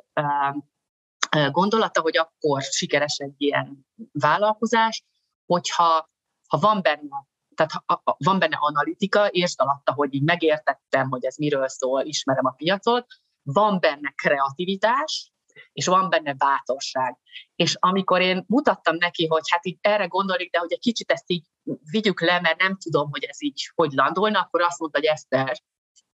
gondolata, 1.51 2.01
hogy 2.01 2.17
akkor 2.17 2.63
sikeres 2.63 3.17
egy 3.19 3.35
ilyen 3.37 3.87
vállalkozás, 4.13 5.05
hogyha 5.47 6.11
ha 6.49 6.59
van 6.59 6.83
benne 6.83 7.29
tehát 7.55 7.73
ha, 7.87 8.17
van 8.19 8.39
benne 8.39 8.57
analitika, 8.61 9.29
értsd 9.31 9.61
alatta, 9.61 9.93
hogy 9.93 10.15
így 10.15 10.23
megértettem, 10.23 11.09
hogy 11.09 11.25
ez 11.25 11.37
miről 11.37 11.69
szól, 11.69 12.05
ismerem 12.05 12.47
a 12.47 12.51
piacot, 12.51 13.07
van 13.43 13.81
benne 13.81 14.11
kreativitás, 14.11 15.33
és 15.73 15.87
van 15.87 16.09
benne 16.09 16.35
bátorság. 16.35 17.19
És 17.55 17.77
amikor 17.79 18.21
én 18.21 18.45
mutattam 18.47 18.97
neki, 18.97 19.27
hogy 19.27 19.43
hát 19.51 19.67
így 19.67 19.79
erre 19.81 20.07
gondolik, 20.07 20.51
de 20.51 20.59
hogy 20.59 20.73
egy 20.73 20.81
kicsit 20.81 21.11
ezt 21.11 21.31
így 21.31 21.47
vigyük 21.91 22.21
le, 22.21 22.41
mert 22.41 22.61
nem 22.61 22.77
tudom, 22.77 23.11
hogy 23.11 23.25
ez 23.25 23.43
így 23.43 23.71
hogy 23.75 23.93
landolna, 23.93 24.41
akkor 24.41 24.61
azt 24.61 24.79
mondta, 24.79 24.99
hogy 24.99 25.09
Eszter, 25.09 25.57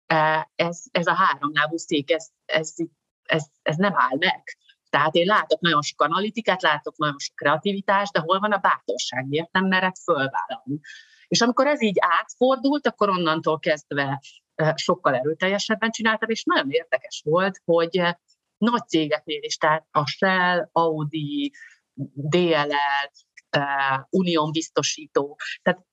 e, 0.05 0.51
ez, 0.55 0.83
ez 0.91 1.07
a 1.07 1.13
háromlábú 1.13 1.77
szék, 1.77 2.11
ez, 2.11 2.27
ez, 2.45 2.73
ez, 3.23 3.45
ez 3.61 3.75
nem 3.75 3.93
áll 3.95 4.17
meg. 4.17 4.43
Tehát 4.89 5.15
én 5.15 5.25
látok 5.25 5.59
nagyon 5.59 5.81
sok 5.81 6.01
analitikát, 6.01 6.61
látok 6.61 6.97
nagyon 6.97 7.19
sok 7.19 7.36
kreativitást, 7.36 8.11
de 8.11 8.19
hol 8.19 8.39
van 8.39 8.51
a 8.51 8.57
bátorság, 8.57 9.27
miért 9.27 9.51
nem 9.51 9.65
mered 9.67 9.95
fölvállalni. 10.03 10.79
És 11.27 11.41
amikor 11.41 11.67
ez 11.67 11.81
így 11.81 11.97
átfordult, 11.99 12.88
akkor 12.88 13.09
onnantól 13.09 13.59
kezdve 13.59 14.21
e, 14.55 14.73
sokkal 14.75 15.15
erőteljesebben 15.15 15.91
csináltam, 15.91 16.29
és 16.29 16.43
nagyon 16.43 16.69
érdekes 16.69 17.21
volt, 17.25 17.61
hogy 17.65 18.01
nagy 18.58 18.88
cégeknél 18.88 19.41
is, 19.41 19.58
tehát 19.58 19.88
a 19.91 20.06
Shell, 20.06 20.70
Audi, 20.72 21.53
DLL, 22.14 23.12
uh, 23.58 24.06
Unión 24.10 24.51
biztosító. 24.51 25.39
Tehát 25.62 25.86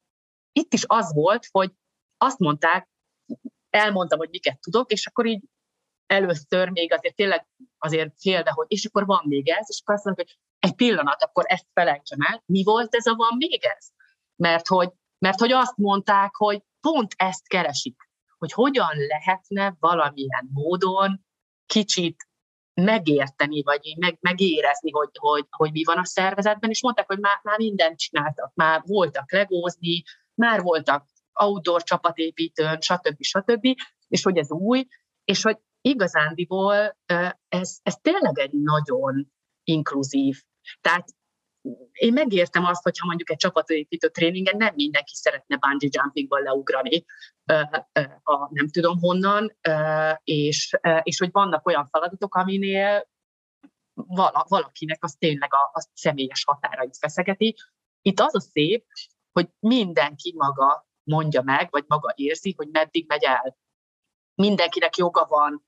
itt 0.52 0.72
is 0.72 0.84
az 0.86 1.14
volt, 1.14 1.46
hogy 1.50 1.72
azt 2.16 2.38
mondták, 2.38 2.88
elmondtam, 3.70 4.18
hogy 4.18 4.28
miket 4.30 4.60
tudok, 4.60 4.90
és 4.90 5.06
akkor 5.06 5.26
így 5.26 5.42
először 6.06 6.68
még 6.68 6.92
azért 6.92 7.14
tényleg 7.14 7.46
azért 7.78 8.12
félve, 8.20 8.50
hogy 8.50 8.66
és 8.68 8.84
akkor 8.84 9.06
van 9.06 9.22
még 9.26 9.48
ez, 9.48 9.66
és 9.68 9.80
akkor 9.82 9.94
azt 9.94 10.04
mondjuk, 10.04 10.28
hogy 10.28 10.38
egy 10.58 10.74
pillanat, 10.74 11.22
akkor 11.22 11.44
ezt 11.46 11.66
felejtsem 11.72 12.18
el, 12.20 12.42
mi 12.46 12.62
volt 12.62 12.94
ez 12.94 13.06
a 13.06 13.14
van 13.14 13.36
még 13.36 13.64
ez? 13.64 13.88
Mert 14.36 14.66
hogy, 14.66 14.90
mert 15.18 15.38
hogy 15.38 15.52
azt 15.52 15.76
mondták, 15.76 16.34
hogy 16.34 16.62
pont 16.80 17.14
ezt 17.16 17.48
keresik, 17.48 17.96
hogy 18.38 18.52
hogyan 18.52 18.96
lehetne 19.08 19.76
valamilyen 19.80 20.48
módon 20.52 21.24
kicsit 21.66 22.28
megérteni, 22.74 23.62
vagy 23.62 23.94
meg, 23.98 24.18
megérezni, 24.20 24.90
hogy, 24.90 25.10
hogy, 25.12 25.46
hogy 25.50 25.72
mi 25.72 25.84
van 25.84 25.98
a 25.98 26.04
szervezetben, 26.04 26.70
és 26.70 26.82
mondták, 26.82 27.06
hogy 27.06 27.18
már, 27.18 27.40
már 27.42 27.58
mindent 27.58 27.98
csináltak, 27.98 28.54
már 28.54 28.82
voltak 28.86 29.32
legózni, 29.32 30.02
már 30.34 30.60
voltak 30.60 31.06
outdoor 31.32 31.82
csapatépítőn, 31.82 32.80
stb. 32.80 33.16
stb., 33.18 33.66
és 34.08 34.22
hogy 34.22 34.36
ez 34.36 34.50
új, 34.50 34.86
és 35.24 35.42
hogy 35.42 35.58
igazándiból 35.80 36.96
ez, 37.48 37.78
ez 37.82 37.96
tényleg 37.96 38.38
egy 38.38 38.52
nagyon 38.52 39.32
inkluzív. 39.64 40.42
Tehát 40.80 41.08
én 41.92 42.12
megértem 42.12 42.64
azt, 42.64 42.82
hogyha 42.82 43.06
mondjuk 43.06 43.30
egy 43.30 43.36
csapatépítő 43.36 44.08
tréningen 44.08 44.56
nem 44.56 44.74
mindenki 44.74 45.14
szeretne 45.14 45.56
bungee 45.56 45.88
jumpingban 45.92 46.42
leugrani, 46.42 47.04
a 48.22 48.48
nem 48.50 48.68
tudom 48.68 48.98
honnan, 48.98 49.56
és, 50.24 50.78
és 51.02 51.18
hogy 51.18 51.30
vannak 51.30 51.66
olyan 51.66 51.86
feladatok, 51.86 52.34
aminél 52.34 53.10
vala, 53.94 54.44
valakinek 54.48 55.04
az 55.04 55.14
tényleg 55.18 55.54
a, 55.54 55.70
a 55.72 55.86
személyes 55.94 56.44
határait 56.44 56.96
feszegeti. 56.96 57.56
Itt 58.02 58.20
az 58.20 58.34
a 58.34 58.40
szép, 58.40 58.86
hogy 59.32 59.48
mindenki 59.58 60.34
maga 60.36 60.86
mondja 61.02 61.42
meg, 61.42 61.70
vagy 61.70 61.84
maga 61.86 62.12
érzi, 62.16 62.54
hogy 62.56 62.68
meddig 62.68 63.08
megy 63.08 63.24
el. 63.24 63.56
Mindenkinek 64.34 64.96
joga 64.96 65.26
van 65.28 65.64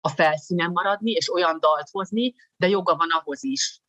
a 0.00 0.08
felszínen 0.08 0.70
maradni, 0.70 1.10
és 1.10 1.32
olyan 1.32 1.60
dalt 1.60 1.88
hozni, 1.90 2.34
de 2.56 2.68
joga 2.68 2.96
van 2.96 3.10
ahhoz 3.10 3.44
is, 3.44 3.80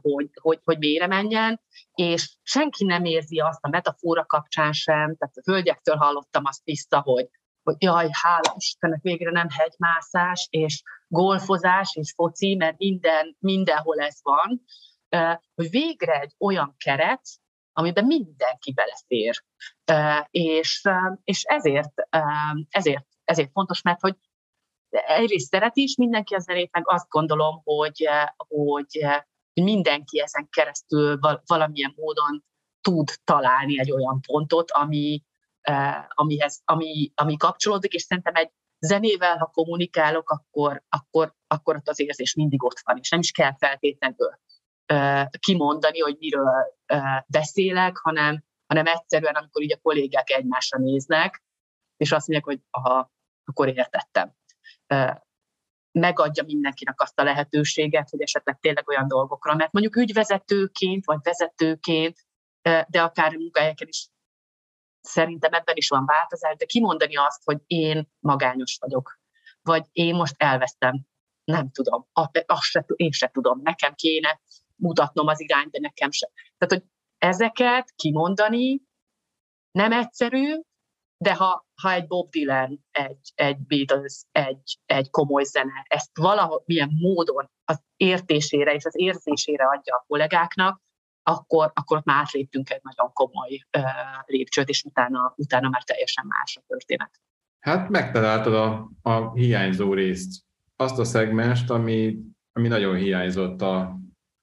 hogy, 0.00 0.30
hogy, 0.40 0.60
hogy 0.64 0.78
mélyre 0.78 1.06
menjen, 1.06 1.60
és 1.94 2.36
senki 2.42 2.84
nem 2.84 3.04
érzi 3.04 3.38
azt 3.38 3.64
a 3.64 3.68
metafora 3.68 4.24
kapcsán 4.24 4.72
sem, 4.72 5.16
tehát 5.16 5.36
a 5.36 5.50
hölgyektől 5.50 5.96
hallottam 5.96 6.44
azt 6.44 6.64
vissza, 6.64 7.00
hogy, 7.00 7.28
hogy 7.62 7.76
jaj, 7.78 8.08
hála 8.10 8.54
Istennek, 8.56 9.02
végre 9.02 9.30
nem 9.30 9.48
hegymászás, 9.50 10.46
és 10.50 10.82
golfozás, 11.08 11.94
és 11.94 12.12
foci, 12.16 12.54
mert 12.54 12.78
minden, 12.78 13.36
mindenhol 13.38 14.00
ez 14.00 14.18
van, 14.22 14.64
hogy 15.54 15.70
végre 15.70 16.20
egy 16.20 16.34
olyan 16.38 16.74
keret, 16.78 17.22
amiben 17.72 18.04
mindenki 18.04 18.72
belefér. 18.72 19.44
És, 20.30 20.82
és 21.24 21.42
ezért, 21.42 21.92
ezért, 22.68 23.06
ezért 23.24 23.50
fontos, 23.52 23.82
mert 23.82 24.00
hogy 24.00 24.16
egyrészt 24.90 25.48
szereti 25.48 25.82
is 25.82 25.96
mindenki 25.96 26.34
a 26.34 26.38
zenét, 26.38 26.72
meg 26.72 26.88
azt 26.88 27.08
gondolom, 27.08 27.60
hogy, 27.64 28.08
hogy 28.36 29.06
hogy 29.54 29.62
mindenki 29.62 30.20
ezen 30.20 30.48
keresztül 30.50 31.18
valamilyen 31.46 31.92
módon 31.96 32.44
tud 32.80 33.08
találni 33.24 33.78
egy 33.78 33.92
olyan 33.92 34.20
pontot, 34.20 34.70
ami, 34.70 35.22
eh, 35.60 36.04
amihez, 36.08 36.62
ami, 36.64 37.12
ami 37.14 37.36
kapcsolódik, 37.36 37.92
és 37.92 38.02
szerintem 38.02 38.34
egy 38.34 38.50
zenével, 38.78 39.36
ha 39.36 39.46
kommunikálok, 39.46 40.30
akkor, 40.30 40.82
akkor, 40.88 41.34
akkor 41.46 41.76
ott 41.76 41.88
az 41.88 42.00
érzés 42.00 42.34
mindig 42.34 42.64
ott 42.64 42.80
van, 42.84 42.98
és 43.00 43.10
nem 43.10 43.20
is 43.20 43.30
kell 43.30 43.56
feltétlenül 43.56 44.38
eh, 44.86 45.26
kimondani, 45.38 45.98
hogy 45.98 46.16
miről 46.18 46.76
eh, 46.86 47.22
beszélek, 47.26 47.96
hanem, 47.96 48.44
hanem 48.66 48.86
egyszerűen, 48.86 49.34
amikor 49.34 49.62
így 49.62 49.72
a 49.72 49.80
kollégák 49.82 50.30
egymásra 50.30 50.78
néznek, 50.78 51.44
és 51.96 52.12
azt 52.12 52.28
mondják, 52.28 52.48
hogy 52.48 52.60
aha, 52.70 53.12
akkor 53.44 53.68
értettem 53.68 54.34
megadja 55.98 56.44
mindenkinek 56.44 57.00
azt 57.00 57.18
a 57.18 57.22
lehetőséget, 57.22 58.10
hogy 58.10 58.20
esetleg 58.20 58.58
tényleg 58.60 58.88
olyan 58.88 59.08
dolgokra, 59.08 59.54
mert 59.54 59.72
mondjuk 59.72 59.96
ügyvezetőként, 59.96 61.04
vagy 61.04 61.18
vezetőként, 61.22 62.26
de 62.62 63.02
akár 63.02 63.36
munkahelyeken 63.36 63.88
is 63.88 64.08
szerintem 65.00 65.52
ebben 65.52 65.76
is 65.76 65.88
van 65.88 66.04
változás, 66.04 66.56
de 66.56 66.64
kimondani 66.64 67.16
azt, 67.16 67.42
hogy 67.44 67.62
én 67.66 68.08
magányos 68.18 68.76
vagyok, 68.80 69.18
vagy 69.62 69.86
én 69.92 70.14
most 70.14 70.34
elvesztem, 70.36 71.06
nem 71.44 71.70
tudom, 71.70 72.08
azt 72.46 72.62
se, 72.62 72.84
én 72.96 73.10
se 73.10 73.28
tudom, 73.28 73.60
nekem 73.62 73.94
kéne 73.94 74.40
mutatnom 74.76 75.26
az 75.26 75.40
irányt, 75.40 75.70
de 75.70 75.78
nekem 75.80 76.10
se. 76.10 76.30
Tehát, 76.58 76.82
hogy 76.82 76.90
ezeket 77.18 77.92
kimondani 77.96 78.82
nem 79.70 79.92
egyszerű, 79.92 80.60
de 81.16 81.34
ha, 81.34 81.63
ha 81.82 81.92
egy 81.92 82.06
Bob 82.06 82.30
Dylan, 82.30 82.84
egy, 82.90 83.32
egy 83.34 83.58
Beatles, 83.58 84.24
egy, 84.32 84.78
egy 84.86 85.10
komoly 85.10 85.44
zene, 85.44 85.84
ezt 85.88 86.10
valahol 86.18 86.62
milyen 86.66 86.90
módon 87.00 87.50
az 87.64 87.82
értésére 87.96 88.74
és 88.74 88.84
az 88.84 88.98
érzésére 88.98 89.64
adja 89.64 89.94
a 89.94 90.04
kollégáknak, 90.06 90.82
akkor, 91.22 91.70
akkor 91.74 92.00
már 92.04 92.16
átléptünk 92.20 92.70
egy 92.70 92.80
nagyon 92.82 93.12
komoly 93.12 93.60
uh, 93.78 93.84
lépcsőt, 94.26 94.68
és 94.68 94.82
utána, 94.82 95.34
utána 95.36 95.68
már 95.68 95.82
teljesen 95.82 96.24
más 96.26 96.56
a 96.56 96.64
történet. 96.66 97.20
Hát 97.60 97.88
megtaláltad 97.88 98.54
a, 98.54 98.90
a 99.02 99.32
hiányzó 99.32 99.94
részt, 99.94 100.44
azt 100.76 100.98
a 100.98 101.04
szegmest, 101.04 101.70
ami, 101.70 102.18
ami 102.52 102.68
nagyon 102.68 102.96
hiányzott 102.96 103.62
a 103.62 103.98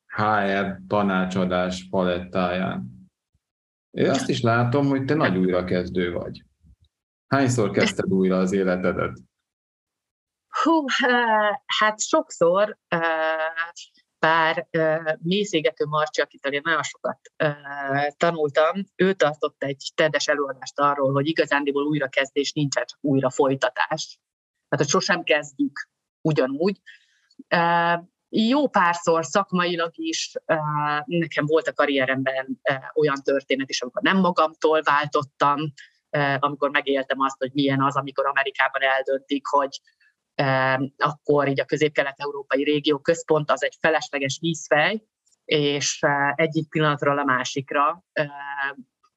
HR 0.06 0.80
tanácsadás 0.88 1.88
palettáján. 1.90 3.10
Én 3.98 4.10
azt 4.10 4.30
is 4.30 4.42
látom, 4.42 4.88
hogy 4.88 5.06
te 5.06 5.14
nagy 5.14 5.38
újrakezdő 5.38 6.12
vagy. 6.12 6.44
Hányszor 7.36 7.72
kezdted 7.72 8.14
újra 8.14 8.38
az 8.38 8.52
életedet? 8.52 9.18
Hú, 10.64 10.86
hát 11.80 12.02
sokszor, 12.02 12.78
bár 14.20 14.68
mészégető 15.20 15.86
Marcsi, 15.86 16.22
akitől 16.22 16.54
én 16.54 16.62
nagyon 16.64 16.84
sokat 16.84 17.20
tanultam, 18.18 18.86
ő 18.96 19.14
tartott 19.14 19.64
egy 19.64 19.92
tedes 19.96 20.28
előadást 20.28 20.80
arról, 20.80 21.12
hogy 21.12 21.28
igazándiból 21.28 21.84
újrakezdés 21.84 22.54
nincsen, 22.54 22.86
csak 22.86 23.00
újra 23.02 23.30
folytatás. 23.30 24.20
Tehát, 24.70 24.86
hogy 24.86 24.88
sosem 24.88 25.24
kezdjük 25.24 25.90
ugyanúgy. 26.22 26.82
Jó 28.30 28.68
párszor 28.70 29.26
szakmailag 29.26 29.92
is 29.94 30.34
nekem 31.06 31.46
volt 31.46 31.68
a 31.68 31.74
karrieremben 31.74 32.62
olyan 32.94 33.22
történet 33.24 33.70
is, 33.70 33.82
amikor 33.82 34.02
nem 34.02 34.18
magamtól 34.18 34.82
váltottam, 34.82 35.60
amikor 36.40 36.70
megéltem 36.70 37.20
azt, 37.20 37.38
hogy 37.38 37.52
milyen 37.54 37.82
az, 37.82 37.96
amikor 37.96 38.26
Amerikában 38.26 38.82
eldöntik, 38.82 39.48
hogy 39.48 39.82
akkor 40.98 41.48
így 41.48 41.60
a 41.60 41.66
közép-kelet-európai 41.66 42.64
régió 42.64 43.00
központ 43.00 43.52
az 43.52 43.64
egy 43.64 43.78
felesleges 43.80 44.38
vízfej, 44.42 45.04
és 45.46 46.00
egyik 46.36 46.70
pillanatról 46.70 47.20
a 47.20 47.24
másikra 47.24 48.04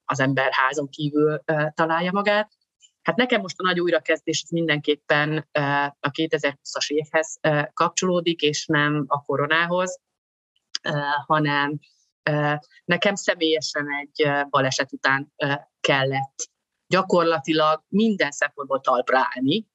az 0.05 0.20
ember 0.20 0.49
házon 0.53 0.88
kívül 0.88 1.42
találja 1.74 2.12
magát. 2.12 2.53
Hát 3.03 3.16
nekem 3.16 3.40
most 3.40 3.61
a 3.61 3.62
nagy 3.62 3.80
újrakezdés 3.80 4.45
mindenképpen 4.51 5.49
a 6.01 6.11
2020-as 6.11 6.86
évhez 6.86 7.38
kapcsolódik, 7.72 8.40
és 8.40 8.66
nem 8.66 9.05
a 9.07 9.22
koronához. 9.22 10.01
hanem 11.26 11.78
nekem 12.84 13.14
személyesen 13.14 13.86
egy 14.01 14.30
baleset 14.51 14.92
után 14.92 15.32
kellett 15.80 16.53
gyakorlatilag 16.87 17.82
minden 17.89 18.30
szempontból 18.30 18.80
talpra 18.80 19.18
állni, 19.35 19.66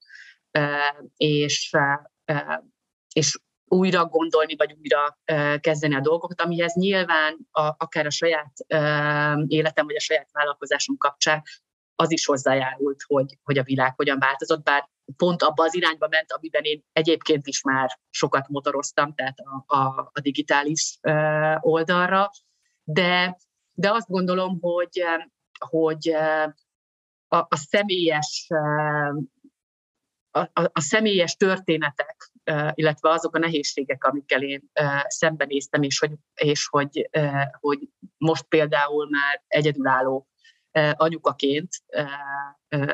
és, 1.17 1.75
és 3.13 3.39
újra 3.65 4.05
gondolni, 4.05 4.55
vagy 4.55 4.75
újra 4.79 5.19
kezdeni 5.59 5.95
a 5.95 5.99
dolgokat, 5.99 6.41
amihez 6.41 6.73
nyilván 6.73 7.37
a, 7.51 7.61
akár 7.61 8.05
a 8.05 8.09
saját 8.09 8.53
életem, 9.47 9.85
vagy 9.85 9.95
a 9.95 9.99
saját 9.99 10.29
vállalkozásom 10.31 10.97
kapcsán 10.97 11.41
az 11.95 12.11
is 12.11 12.25
hozzájárult, 12.25 13.01
hogy, 13.07 13.37
hogy 13.43 13.57
a 13.57 13.63
világ 13.63 13.95
hogyan 13.95 14.19
változott, 14.19 14.63
bár 14.63 14.89
pont 15.17 15.41
abba 15.41 15.63
az 15.63 15.75
irányba 15.75 16.07
ment, 16.07 16.31
amiben 16.31 16.63
én 16.63 16.83
egyébként 16.91 17.47
is 17.47 17.61
már 17.61 17.99
sokat 18.09 18.47
motoroztam, 18.47 19.13
tehát 19.13 19.37
a, 19.39 19.75
a, 19.75 20.11
a 20.13 20.19
digitális 20.21 20.99
oldalra, 21.59 22.29
de, 22.83 23.37
de 23.73 23.91
azt 23.91 24.07
gondolom, 24.07 24.57
hogy, 24.61 25.03
hogy 25.69 26.15
a, 27.29 27.37
a 27.37 27.55
személyes 27.55 28.47
a, 30.31 30.39
a, 30.39 30.69
a 30.73 30.81
személyes 30.81 31.35
történetek, 31.35 32.31
illetve 32.73 33.09
azok 33.09 33.35
a 33.35 33.39
nehézségek, 33.39 34.03
amikkel 34.03 34.43
én 34.43 34.71
szembenéztem, 35.07 35.81
és 35.81 35.99
hogy, 35.99 36.11
és 36.33 36.67
hogy, 36.67 37.09
hogy 37.59 37.79
most 38.17 38.43
például 38.43 39.09
már 39.09 39.43
egyedülálló 39.47 40.27
anyukaként 40.91 41.69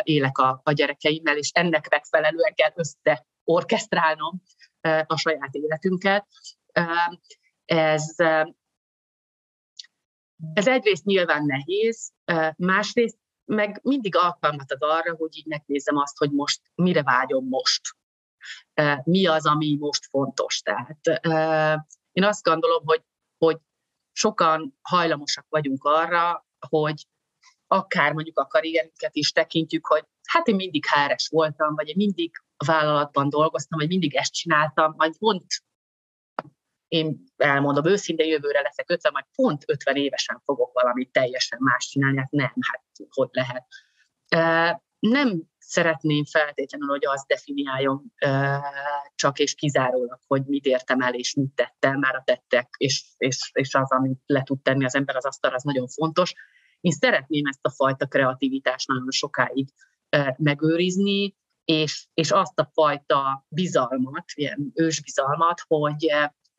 élek 0.03 0.37
a, 0.37 0.61
a 0.63 0.71
gyerekeimmel, 0.71 1.37
és 1.37 1.51
ennek 1.53 1.89
megfelelően 1.89 2.53
kell 2.53 2.73
összeorkesztrálnom 2.75 4.41
a 5.05 5.17
saját 5.17 5.53
életünket. 5.53 6.27
Ez, 7.65 8.15
ez 10.53 10.67
egyrészt 10.67 11.05
nyilván 11.05 11.45
nehéz, 11.45 12.11
másrészt 12.55 13.17
meg 13.45 13.79
mindig 13.83 14.15
alkalmat 14.15 14.71
ad 14.71 14.81
arra, 14.81 15.15
hogy 15.15 15.37
így 15.37 15.45
megnézem 15.45 15.97
azt, 15.97 16.17
hogy 16.17 16.31
most 16.31 16.61
mire 16.75 17.03
vágyom 17.03 17.47
most. 17.47 17.81
Mi 19.03 19.25
az, 19.25 19.45
ami 19.45 19.75
most 19.79 20.05
fontos. 20.05 20.61
Tehát 20.61 20.99
én 22.11 22.23
azt 22.23 22.43
gondolom, 22.43 22.85
hogy, 22.85 23.03
hogy 23.37 23.57
sokan 24.11 24.77
hajlamosak 24.81 25.45
vagyunk 25.49 25.83
arra, 25.83 26.45
hogy 26.69 27.07
akár 27.67 28.13
mondjuk 28.13 28.39
a 28.39 28.45
karrierünket 28.45 29.15
is 29.15 29.31
tekintjük, 29.31 29.85
hogy 29.85 30.03
hát 30.27 30.47
én 30.47 30.55
mindig 30.55 30.85
háres 30.85 31.27
voltam, 31.27 31.75
vagy 31.75 31.87
én 31.87 31.95
mindig 31.97 32.31
vállalatban 32.65 33.29
dolgoztam, 33.29 33.79
vagy 33.79 33.87
mindig 33.87 34.15
ezt 34.15 34.33
csináltam, 34.33 34.93
majd 34.97 35.17
pont 35.17 35.45
én 36.87 37.23
elmondom 37.37 37.85
őszintén, 37.85 38.27
jövőre 38.27 38.61
leszek 38.61 38.89
50, 38.89 39.11
majd 39.11 39.25
pont 39.35 39.63
50 39.67 39.95
évesen 39.95 40.41
fogok 40.43 40.73
valamit 40.73 41.11
teljesen 41.11 41.59
más 41.61 41.87
csinálni, 41.87 42.17
hát 42.17 42.31
nem, 42.31 42.53
hát 42.59 42.83
hogy 43.09 43.29
lehet. 43.31 43.65
Nem 44.99 45.41
szeretném 45.57 46.25
feltétlenül, 46.25 46.87
hogy 46.87 47.05
azt 47.05 47.27
definiáljon 47.27 48.13
csak 49.15 49.39
és 49.39 49.55
kizárólag, 49.55 50.19
hogy 50.27 50.45
mit 50.45 50.65
értem 50.65 51.01
el 51.01 51.13
és 51.13 51.33
mit 51.33 51.55
tettem, 51.55 51.99
már 51.99 52.15
a 52.15 52.23
tettek, 52.25 52.69
és, 52.77 53.05
és, 53.17 53.49
és 53.53 53.73
az, 53.75 53.91
amit 53.91 54.19
le 54.25 54.43
tud 54.43 54.61
tenni 54.61 54.85
az 54.85 54.95
ember 54.95 55.15
az 55.15 55.25
asztalra, 55.25 55.55
az 55.55 55.63
nagyon 55.63 55.87
fontos. 55.87 56.33
Én 56.81 56.91
szeretném 56.91 57.45
ezt 57.45 57.65
a 57.65 57.71
fajta 57.71 58.07
kreativitást 58.07 58.87
nagyon 58.87 59.11
sokáig 59.11 59.69
megőrizni, 60.37 61.35
és, 61.65 62.07
és 62.13 62.31
azt 62.31 62.59
a 62.59 62.69
fajta 62.73 63.45
bizalmat, 63.47 64.23
ilyen 64.33 64.71
ősbizalmat, 64.73 65.61
hogy, 65.67 66.11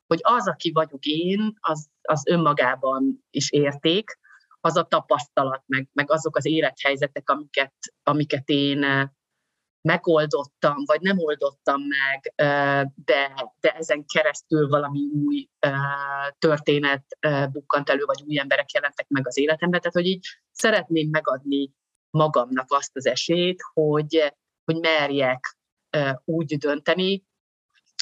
hogy 0.07 0.19
az, 0.23 0.49
aki 0.49 0.73
vagyok 0.73 1.05
én, 1.05 1.55
az, 1.61 1.89
az 2.03 2.27
önmagában 2.27 3.25
is 3.31 3.51
érték, 3.51 4.19
az 4.61 4.77
a 4.77 4.85
tapasztalat, 4.85 5.63
meg, 5.67 5.89
meg 5.93 6.11
azok 6.11 6.37
az 6.37 6.47
élethelyzetek, 6.47 7.31
amiket, 7.31 7.75
amiket 8.03 8.49
én 8.49 9.11
megoldottam, 9.81 10.85
vagy 10.85 11.01
nem 11.01 11.19
oldottam 11.19 11.81
meg, 11.83 12.33
de, 13.05 13.53
de 13.61 13.71
ezen 13.71 14.05
keresztül 14.05 14.69
valami 14.69 15.01
új 15.27 15.49
történet 16.39 17.05
bukkant 17.53 17.91
elő, 17.91 18.05
vagy 18.05 18.23
új 18.27 18.39
emberek 18.39 18.71
jelentek 18.71 19.09
meg 19.09 19.27
az 19.27 19.39
életemben. 19.39 19.81
Tehát, 19.81 19.97
hogy 19.97 20.07
így 20.07 20.27
szeretném 20.53 21.09
megadni 21.11 21.73
magamnak 22.11 22.73
azt 22.73 22.97
az 22.97 23.07
esélyt, 23.07 23.63
hogy, 23.73 24.35
hogy 24.65 24.81
merjek 24.81 25.57
úgy 26.25 26.57
dönteni, 26.57 27.25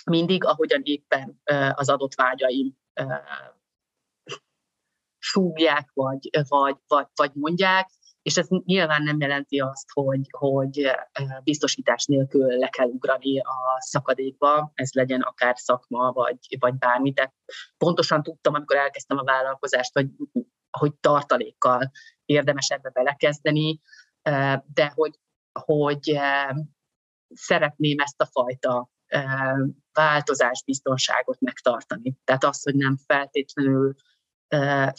mindig, 0.05 0.45
ahogyan 0.45 0.81
éppen 0.85 1.41
az 1.75 1.89
adott 1.89 2.15
vágyaim 2.15 2.77
súgják, 5.19 5.91
vagy, 5.93 6.31
vagy, 6.49 6.77
vagy, 6.87 7.07
vagy 7.15 7.31
mondják, 7.35 7.91
és 8.23 8.37
ez 8.37 8.49
nyilván 8.49 9.03
nem 9.03 9.21
jelenti 9.21 9.61
azt, 9.61 9.91
hogy, 9.93 10.27
hogy 10.31 10.91
biztosítás 11.43 12.05
nélkül 12.05 12.47
le 12.47 12.69
kell 12.69 12.89
ugrani 12.89 13.41
a 13.41 13.77
szakadékba, 13.79 14.71
ez 14.75 14.93
legyen 14.93 15.21
akár 15.21 15.59
szakma, 15.59 16.13
vagy, 16.13 16.39
vagy 16.59 16.75
bármi. 16.75 17.13
Tehát 17.13 17.35
pontosan 17.77 18.23
tudtam, 18.23 18.55
amikor 18.55 18.77
elkezdtem 18.77 19.19
a 19.19 19.25
vállalkozást, 19.25 19.93
hogy, 19.93 20.09
hogy 20.71 20.95
tartalékkal 20.95 21.91
érdemes 22.25 22.69
ebbe 22.69 22.91
belekezdeni, 22.91 23.81
de 24.67 24.93
hogy, 24.95 25.19
hogy 25.53 26.19
szeretném 27.35 27.99
ezt 27.99 28.21
a 28.21 28.27
fajta 28.27 28.91
változásbiztonságot 29.95 31.41
megtartani. 31.41 32.17
Tehát 32.25 32.45
az, 32.45 32.63
hogy 32.63 32.75
nem 32.75 32.97
feltétlenül 33.07 33.95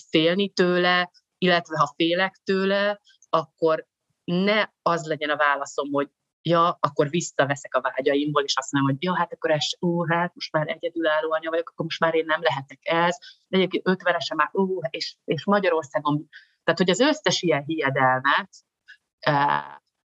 félni 0.10 0.50
tőle, 0.50 1.12
illetve 1.38 1.78
ha 1.78 1.94
félek 1.96 2.42
tőle, 2.44 3.02
akkor 3.30 3.88
ne 4.24 4.66
az 4.82 5.06
legyen 5.06 5.30
a 5.30 5.36
válaszom, 5.38 5.92
hogy 5.92 6.10
ja, 6.42 6.78
akkor 6.80 7.10
visszaveszek 7.10 7.76
a 7.76 7.82
vágyaimból, 7.82 8.44
és 8.44 8.58
azt 8.58 8.72
mondom, 8.72 8.92
hogy 8.92 9.04
ja, 9.04 9.16
hát 9.16 9.34
akkor 9.34 9.52
ez, 9.52 9.66
ó, 9.82 10.06
hát 10.06 10.36
most 10.36 10.52
már 10.52 10.68
egyedülálló 10.68 11.32
anya 11.32 11.50
vagyok, 11.50 11.70
akkor 11.70 11.86
most 11.86 12.00
már 12.00 12.16
én 12.16 12.26
nem 12.26 12.42
lehetek 12.42 12.80
ez, 12.82 13.18
de 13.48 13.58
egyébként 13.58 13.88
ötvenesen 13.88 14.38
már, 14.38 14.50
ó, 14.54 14.80
és, 14.90 15.16
és 15.24 15.46
Magyarországon, 15.46 16.30
tehát 16.64 16.80
hogy 16.80 16.90
az 16.90 17.00
összes 17.00 17.42
ilyen 17.42 17.64
hiedelmet, 17.64 18.50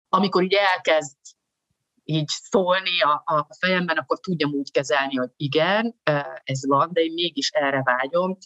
amikor 0.09 0.43
így 0.43 0.55
elkezd 0.55 1.18
így 2.11 2.29
szólni 2.29 3.01
a, 3.01 3.23
a 3.25 3.47
fejemben, 3.59 3.97
akkor 3.97 4.21
tudjam 4.21 4.53
úgy 4.53 4.71
kezelni, 4.71 5.15
hogy 5.15 5.31
igen, 5.37 6.01
ez 6.45 6.67
van, 6.67 6.89
de 6.93 7.01
én 7.01 7.13
mégis 7.13 7.51
erre 7.51 7.83
vágyom. 7.83 8.37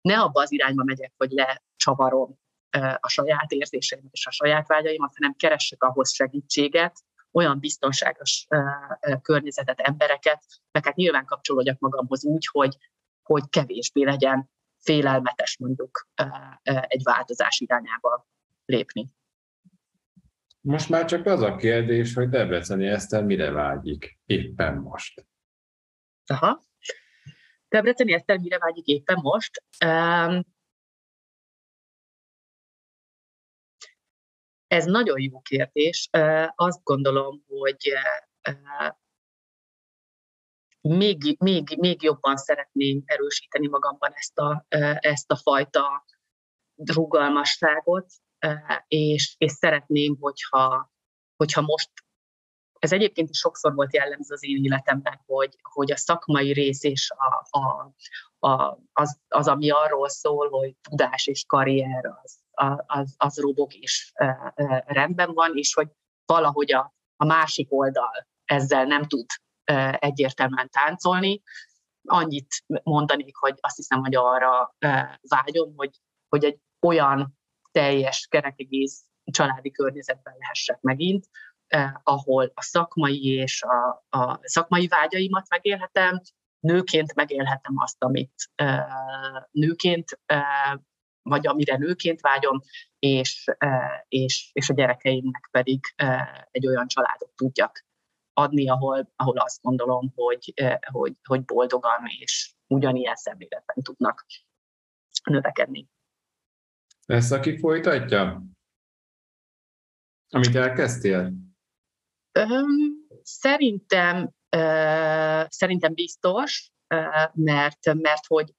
Ne 0.00 0.20
abba 0.20 0.40
az 0.40 0.52
irányba 0.52 0.84
megyek, 0.84 1.12
hogy 1.16 1.30
lecsavarom 1.30 2.38
a 3.00 3.08
saját 3.08 3.52
érzéseimet 3.52 4.12
és 4.12 4.26
a 4.26 4.30
saját 4.30 4.68
vágyaimat, 4.68 5.12
hanem 5.16 5.34
keressek 5.34 5.82
ahhoz 5.82 6.14
segítséget, 6.14 6.96
olyan 7.32 7.58
biztonságos 7.58 8.46
környezetet, 9.22 9.80
embereket, 9.80 10.44
meg 10.70 10.84
hát 10.84 10.96
nyilván 10.96 11.24
kapcsolódjak 11.24 11.78
magamhoz 11.78 12.24
úgy, 12.24 12.48
hogy, 12.50 12.76
hogy 13.22 13.48
kevésbé 13.48 14.02
legyen 14.02 14.50
félelmetes 14.82 15.56
mondjuk 15.58 16.08
egy 16.62 17.02
változás 17.02 17.60
irányába 17.60 18.26
lépni. 18.64 19.10
Most 20.66 20.88
már 20.88 21.04
csak 21.04 21.26
az 21.26 21.40
a 21.40 21.56
kérdés, 21.56 22.14
hogy 22.14 22.28
Debreceni 22.28 22.86
Eszter 22.86 23.24
mire 23.24 23.50
vágyik 23.50 24.18
éppen 24.24 24.76
most. 24.76 25.26
Aha. 26.26 26.62
Debreceni 27.68 28.12
Eszter 28.12 28.38
mire 28.38 28.58
vágyik 28.58 28.86
éppen 28.86 29.18
most? 29.22 29.62
Um, 29.84 30.44
ez 34.66 34.84
nagyon 34.84 35.20
jó 35.20 35.40
kérdés. 35.40 36.08
Uh, 36.18 36.46
azt 36.54 36.82
gondolom, 36.82 37.44
hogy 37.46 37.92
uh, 38.42 38.94
még, 40.80 41.36
még, 41.38 41.76
még 41.78 42.02
jobban 42.02 42.36
szeretném 42.36 43.02
erősíteni 43.04 43.68
magamban 43.68 44.12
ezt 44.14 44.38
a, 44.38 44.66
ezt 44.98 45.30
a 45.30 45.36
fajta 45.36 46.04
rugalmasságot, 46.74 48.06
és, 48.86 49.34
és 49.38 49.52
szeretném, 49.52 50.16
hogyha, 50.20 50.92
hogyha 51.36 51.60
most 51.60 51.90
ez 52.78 52.92
egyébként 52.92 53.30
is 53.30 53.38
sokszor 53.38 53.74
volt 53.74 53.94
jellemző 53.94 54.34
az 54.34 54.44
én 54.44 54.64
életemben, 54.64 55.22
hogy, 55.26 55.58
hogy 55.62 55.92
a 55.92 55.96
szakmai 55.96 56.52
rész 56.52 56.82
és 56.82 57.10
a, 57.10 57.58
a, 57.58 57.94
a, 58.48 58.78
az, 58.92 59.18
az, 59.28 59.48
ami 59.48 59.70
arról 59.70 60.08
szól, 60.08 60.48
hogy 60.48 60.76
tudás 60.80 61.26
és 61.26 61.44
karrier, 61.46 62.04
az, 62.22 62.38
az, 62.86 63.14
az 63.16 63.38
robog 63.38 63.74
és 63.74 64.12
rendben 64.84 65.34
van, 65.34 65.56
és 65.56 65.74
hogy 65.74 65.88
valahogy 66.26 66.72
a, 66.72 66.94
a 67.16 67.24
másik 67.24 67.72
oldal 67.72 68.26
ezzel 68.44 68.84
nem 68.84 69.04
tud 69.04 69.26
egyértelműen 69.98 70.68
táncolni. 70.70 71.42
Annyit 72.08 72.64
mondanék, 72.82 73.36
hogy 73.36 73.54
azt 73.60 73.76
hiszem, 73.76 74.00
hogy 74.00 74.14
arra 74.14 74.74
vágyom, 75.20 75.72
hogy, 75.76 76.00
hogy 76.28 76.44
egy 76.44 76.58
olyan 76.86 77.38
teljes 77.76 78.26
kerekegész 78.30 79.04
családi 79.24 79.70
környezetben 79.70 80.34
lehessek 80.38 80.80
megint, 80.80 81.26
eh, 81.66 81.92
ahol 82.02 82.52
a 82.54 82.62
szakmai 82.62 83.26
és 83.26 83.62
a, 83.62 84.06
a 84.18 84.38
szakmai 84.42 84.86
vágyaimat 84.86 85.48
megélhetem, 85.48 86.20
nőként 86.60 87.14
megélhetem 87.14 87.74
azt, 87.76 88.04
amit 88.04 88.50
nőként, 89.50 90.20
vagy 91.22 91.46
amire 91.46 91.76
nőként 91.76 92.20
vágyom, 92.20 92.60
és, 92.98 93.44
és, 94.08 94.50
és 94.52 94.68
a 94.68 94.74
gyerekeimnek 94.74 95.48
pedig 95.50 95.80
egy 96.50 96.66
olyan 96.66 96.86
családot 96.86 97.30
tudjak 97.36 97.84
adni, 98.32 98.68
ahol, 98.68 99.12
ahol 99.16 99.38
azt 99.38 99.62
gondolom, 99.62 100.12
hogy, 100.14 100.54
hogy, 100.92 101.12
hogy 101.28 101.44
boldogan 101.44 102.00
és 102.20 102.54
ugyanilyen 102.66 103.16
szemléletben 103.16 103.82
tudnak 103.82 104.26
növekedni. 105.24 105.88
Lesz, 107.06 107.30
aki 107.30 107.58
folytatja? 107.58 108.42
Amit 110.28 110.54
elkezdtél? 110.54 111.32
Szerintem, 113.22 114.30
szerintem 115.48 115.94
biztos, 115.94 116.70
mert, 117.32 117.94
mert 117.94 118.26
hogy 118.26 118.54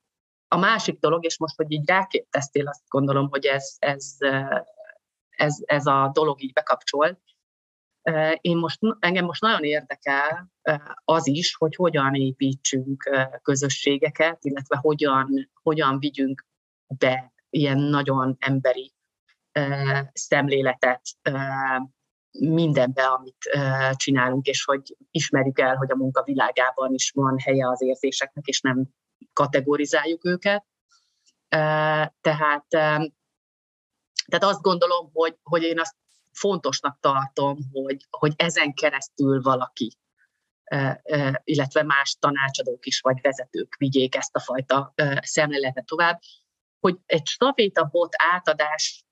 a 0.48 0.58
másik 0.58 1.00
dolog, 1.00 1.26
és 1.26 1.38
most, 1.38 1.56
hogy 1.56 1.72
így 1.72 1.88
rákérdeztél, 1.88 2.68
azt 2.68 2.88
gondolom, 2.88 3.30
hogy 3.30 3.46
ez, 3.46 3.76
ez, 3.80 4.16
ez, 5.30 5.58
ez 5.66 5.86
a 5.86 6.10
dolog 6.14 6.44
így 6.44 6.54
bekapcsol. 6.54 7.22
Én 8.42 8.58
most, 8.58 8.80
engem 9.00 9.26
most 9.26 9.42
nagyon 9.42 9.64
érdekel 9.64 10.52
az 11.04 11.28
is, 11.28 11.56
hogy 11.56 11.76
hogyan 11.76 12.16
építsünk 12.16 13.10
közösségeket, 13.42 14.44
illetve 14.44 14.78
hogyan, 14.78 15.52
hogyan 15.54 16.00
vigyünk 16.00 16.46
be 16.98 17.32
ilyen 17.58 17.78
nagyon 17.78 18.36
emberi 18.40 18.94
szemléletet 20.14 21.02
mindenbe, 22.40 23.04
amit 23.04 23.50
csinálunk, 23.92 24.46
és 24.46 24.64
hogy 24.64 24.98
ismerjük 25.12 25.60
el, 25.60 25.76
hogy 25.76 25.92
a 25.92 25.96
munka 25.96 26.24
világában 26.24 26.94
is 26.94 27.12
van 27.12 27.40
helye 27.40 27.70
az 27.70 27.82
érzéseknek, 27.82 28.46
és 28.46 28.62
nem 28.62 28.86
kategorizáljuk 29.34 30.26
őket. 30.26 30.66
Tehát, 32.22 32.66
tehát 34.26 34.44
azt 34.44 34.62
gondolom, 34.62 35.10
hogy, 35.14 35.38
hogy 35.44 35.64
én 35.64 35.80
azt 35.80 35.96
fontosnak 36.32 36.98
tartom, 37.00 37.58
hogy, 37.72 38.08
hogy 38.10 38.34
ezen 38.36 38.74
keresztül 38.74 39.42
valaki, 39.42 39.98
illetve 41.44 41.84
más 41.84 42.18
tanácsadók 42.20 42.86
is, 42.86 43.00
vagy 43.00 43.22
vezetők 43.22 43.76
vigyék 43.78 44.16
ezt 44.16 44.36
a 44.36 44.40
fajta 44.40 44.94
szemléletet 45.22 45.86
tovább, 45.86 46.20
hogy 46.80 46.98
egy 47.06 47.26
stafétabot 47.26 48.14
átadás, 48.32 49.06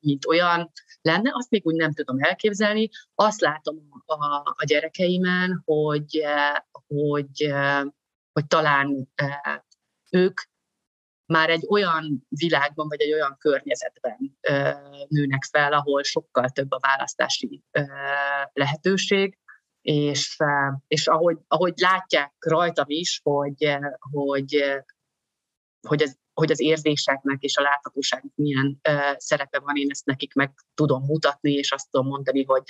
mint 0.00 0.26
olyan 0.26 0.72
lenne, 1.00 1.30
azt 1.32 1.50
még 1.50 1.66
úgy 1.66 1.74
nem 1.74 1.92
tudom 1.92 2.16
elképzelni. 2.22 2.88
Azt 3.14 3.40
látom 3.40 3.76
a, 4.06 4.24
a 4.56 4.64
gyerekeimen, 4.64 5.62
hogy, 5.64 6.24
hogy, 6.86 7.54
hogy 8.32 8.46
talán 8.46 9.08
ők 10.10 10.40
már 11.26 11.50
egy 11.50 11.64
olyan 11.68 12.26
világban, 12.28 12.88
vagy 12.88 13.00
egy 13.00 13.12
olyan 13.12 13.36
környezetben 13.38 14.38
nőnek 15.08 15.44
fel, 15.50 15.72
ahol 15.72 16.02
sokkal 16.02 16.48
több 16.48 16.70
a 16.70 16.78
választási 16.80 17.62
lehetőség, 18.52 19.38
és, 19.80 20.36
és 20.86 21.06
ahogy, 21.06 21.38
ahogy 21.46 21.72
látják 21.76 22.34
rajtam 22.38 22.84
is, 22.88 23.20
hogy, 23.22 23.78
hogy, 23.98 24.82
hogy 25.88 26.02
ez 26.02 26.14
hogy 26.38 26.50
az 26.50 26.60
érzéseknek 26.60 27.42
és 27.42 27.56
a 27.56 27.62
láthatóságnak 27.62 28.32
milyen 28.34 28.80
szerepe 29.16 29.58
van, 29.58 29.76
én 29.76 29.90
ezt 29.90 30.04
nekik 30.04 30.34
meg 30.34 30.52
tudom 30.74 31.04
mutatni, 31.04 31.52
és 31.52 31.72
azt 31.72 31.90
tudom 31.90 32.06
mondani, 32.06 32.44
hogy, 32.44 32.62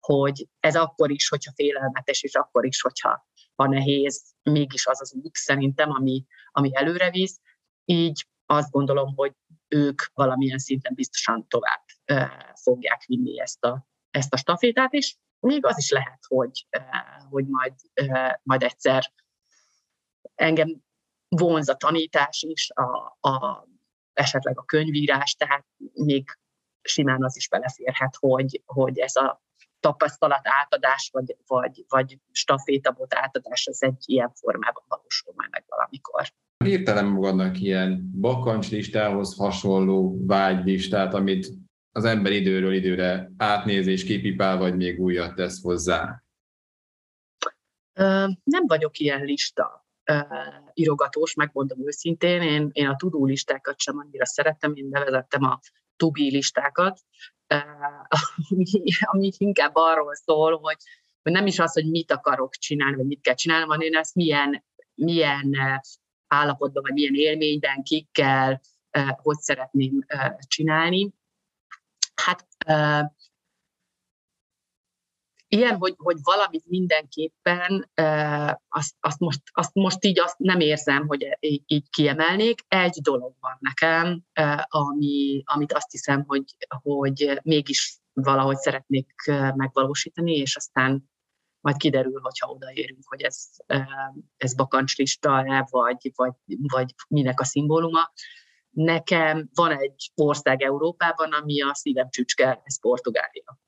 hogy 0.00 0.48
ez 0.60 0.76
akkor 0.76 1.10
is, 1.10 1.28
hogyha 1.28 1.52
félelmetes, 1.54 2.22
és 2.22 2.34
akkor 2.34 2.66
is, 2.66 2.80
hogyha 2.80 3.26
ha 3.54 3.68
nehéz, 3.68 4.34
mégis 4.42 4.86
az 4.86 5.00
az 5.00 5.14
út 5.22 5.34
szerintem, 5.34 5.90
ami, 5.90 6.24
ami 6.50 6.70
előre 6.76 7.10
visz. 7.10 7.40
Így 7.84 8.26
azt 8.46 8.70
gondolom, 8.70 9.14
hogy 9.14 9.32
ők 9.68 10.02
valamilyen 10.12 10.58
szinten 10.58 10.94
biztosan 10.94 11.48
tovább 11.48 11.84
fogják 12.62 13.04
vinni 13.06 13.40
ezt 13.40 13.64
a, 13.64 13.86
ezt 14.10 14.32
a 14.32 14.36
stafétát, 14.36 14.92
és 14.92 15.16
még 15.40 15.66
az 15.66 15.78
is 15.78 15.90
lehet, 15.90 16.20
hogy, 16.26 16.66
hogy 17.30 17.46
majd, 17.46 17.74
majd 18.42 18.62
egyszer 18.62 19.12
engem 20.34 20.84
vonz 21.28 21.68
a 21.68 21.76
tanítás 21.76 22.42
is, 22.42 22.70
a, 22.70 23.16
a, 23.28 23.66
esetleg 24.12 24.58
a 24.58 24.64
könyvírás, 24.64 25.34
tehát 25.34 25.66
még 25.92 26.38
simán 26.82 27.24
az 27.24 27.36
is 27.36 27.48
beleférhet, 27.48 28.16
hogy, 28.18 28.62
hogy 28.64 28.98
ez 28.98 29.16
a 29.16 29.44
tapasztalat 29.80 30.40
átadás, 30.42 31.10
vagy, 31.12 31.36
vagy, 31.46 31.84
vagy 31.88 32.18
stafétabot 32.32 33.14
átadás, 33.14 33.66
az 33.66 33.82
egy 33.82 34.02
ilyen 34.04 34.32
formában 34.34 34.84
valósul 34.88 35.32
majd 35.36 35.50
meg 35.50 35.64
valamikor. 35.68 36.32
Hirtelen 36.64 37.06
magadnak 37.06 37.60
ilyen 37.60 38.10
bakancslistához 38.20 39.36
hasonló 39.36 40.26
vágylistát, 40.26 41.14
amit 41.14 41.48
az 41.92 42.04
ember 42.04 42.32
időről 42.32 42.74
időre 42.74 43.30
átnéz 43.36 43.86
és 43.86 44.04
kipipál, 44.04 44.56
vagy 44.56 44.76
még 44.76 45.00
újat 45.00 45.34
tesz 45.34 45.62
hozzá? 45.62 46.22
Nem 48.44 48.66
vagyok 48.66 48.98
ilyen 48.98 49.24
lista 49.24 49.85
írogatós, 50.74 51.34
megmondom 51.34 51.86
őszintén. 51.86 52.42
Én, 52.42 52.70
én 52.72 52.86
a 52.86 52.96
tudó 52.96 53.24
listákat 53.24 53.78
sem 53.78 53.98
annyira 53.98 54.26
szeretem, 54.26 54.74
én 54.74 54.90
bevezettem 54.90 55.42
a 55.42 55.60
tubi 55.96 56.30
listákat, 56.30 57.00
ami, 58.48 58.64
ami 59.12 59.30
inkább 59.36 59.74
arról 59.74 60.14
szól, 60.14 60.58
hogy, 60.58 60.76
hogy 61.22 61.32
nem 61.32 61.46
is 61.46 61.58
az, 61.58 61.72
hogy 61.72 61.90
mit 61.90 62.10
akarok 62.12 62.54
csinálni, 62.54 62.96
vagy 62.96 63.06
mit 63.06 63.20
kell 63.20 63.34
csinálni, 63.34 63.64
hanem 63.64 63.80
én 63.80 63.96
ezt 63.96 64.14
milyen, 64.14 64.64
milyen 64.94 65.56
állapotban, 66.26 66.82
vagy 66.82 66.92
milyen 66.92 67.14
élményben, 67.14 67.82
kikkel, 67.82 68.60
hogy 69.22 69.38
szeretném 69.38 70.06
csinálni. 70.38 71.12
Hát 72.14 72.46
ilyen, 75.56 75.76
hogy, 75.76 75.94
hogy 75.96 76.16
valamit 76.22 76.64
mindenképpen, 76.66 77.90
azt, 78.68 78.94
azt, 79.00 79.18
most, 79.18 79.40
azt 79.52 79.74
most 79.74 80.04
így 80.04 80.20
azt 80.20 80.38
nem 80.38 80.60
érzem, 80.60 81.06
hogy 81.06 81.36
így, 81.40 81.62
így 81.66 81.90
kiemelnék. 81.90 82.60
Egy 82.68 82.98
dolog 83.02 83.34
van 83.40 83.56
nekem, 83.60 84.22
ami, 84.66 85.42
amit 85.44 85.72
azt 85.72 85.90
hiszem, 85.90 86.24
hogy, 86.26 86.44
hogy 86.68 87.40
mégis 87.42 87.98
valahogy 88.12 88.56
szeretnék 88.56 89.12
megvalósítani, 89.54 90.32
és 90.32 90.56
aztán 90.56 91.10
majd 91.60 91.76
kiderül, 91.76 92.20
hogyha 92.20 92.50
odaérünk, 92.50 93.02
hogy 93.06 93.22
ez, 93.22 93.48
ez 94.36 94.54
bakancslista-e, 94.54 95.66
vagy, 95.70 96.12
vagy, 96.14 96.32
vagy 96.46 96.94
minek 97.08 97.40
a 97.40 97.44
szimbóluma. 97.44 98.12
Nekem 98.70 99.48
van 99.54 99.78
egy 99.78 100.10
ország 100.14 100.62
Európában, 100.62 101.32
ami 101.32 101.62
a 101.62 101.74
szívem 101.74 102.10
csücske, 102.10 102.60
ez 102.64 102.80
Portugália 102.80 103.58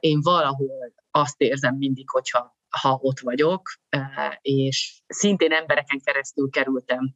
én 0.00 0.20
valahol 0.20 0.92
azt 1.10 1.40
érzem 1.40 1.76
mindig, 1.76 2.10
hogyha 2.10 2.56
ha 2.68 2.98
ott 3.02 3.18
vagyok, 3.18 3.70
és 4.40 5.02
szintén 5.06 5.52
embereken 5.52 6.00
keresztül 6.04 6.50
kerültem 6.50 7.12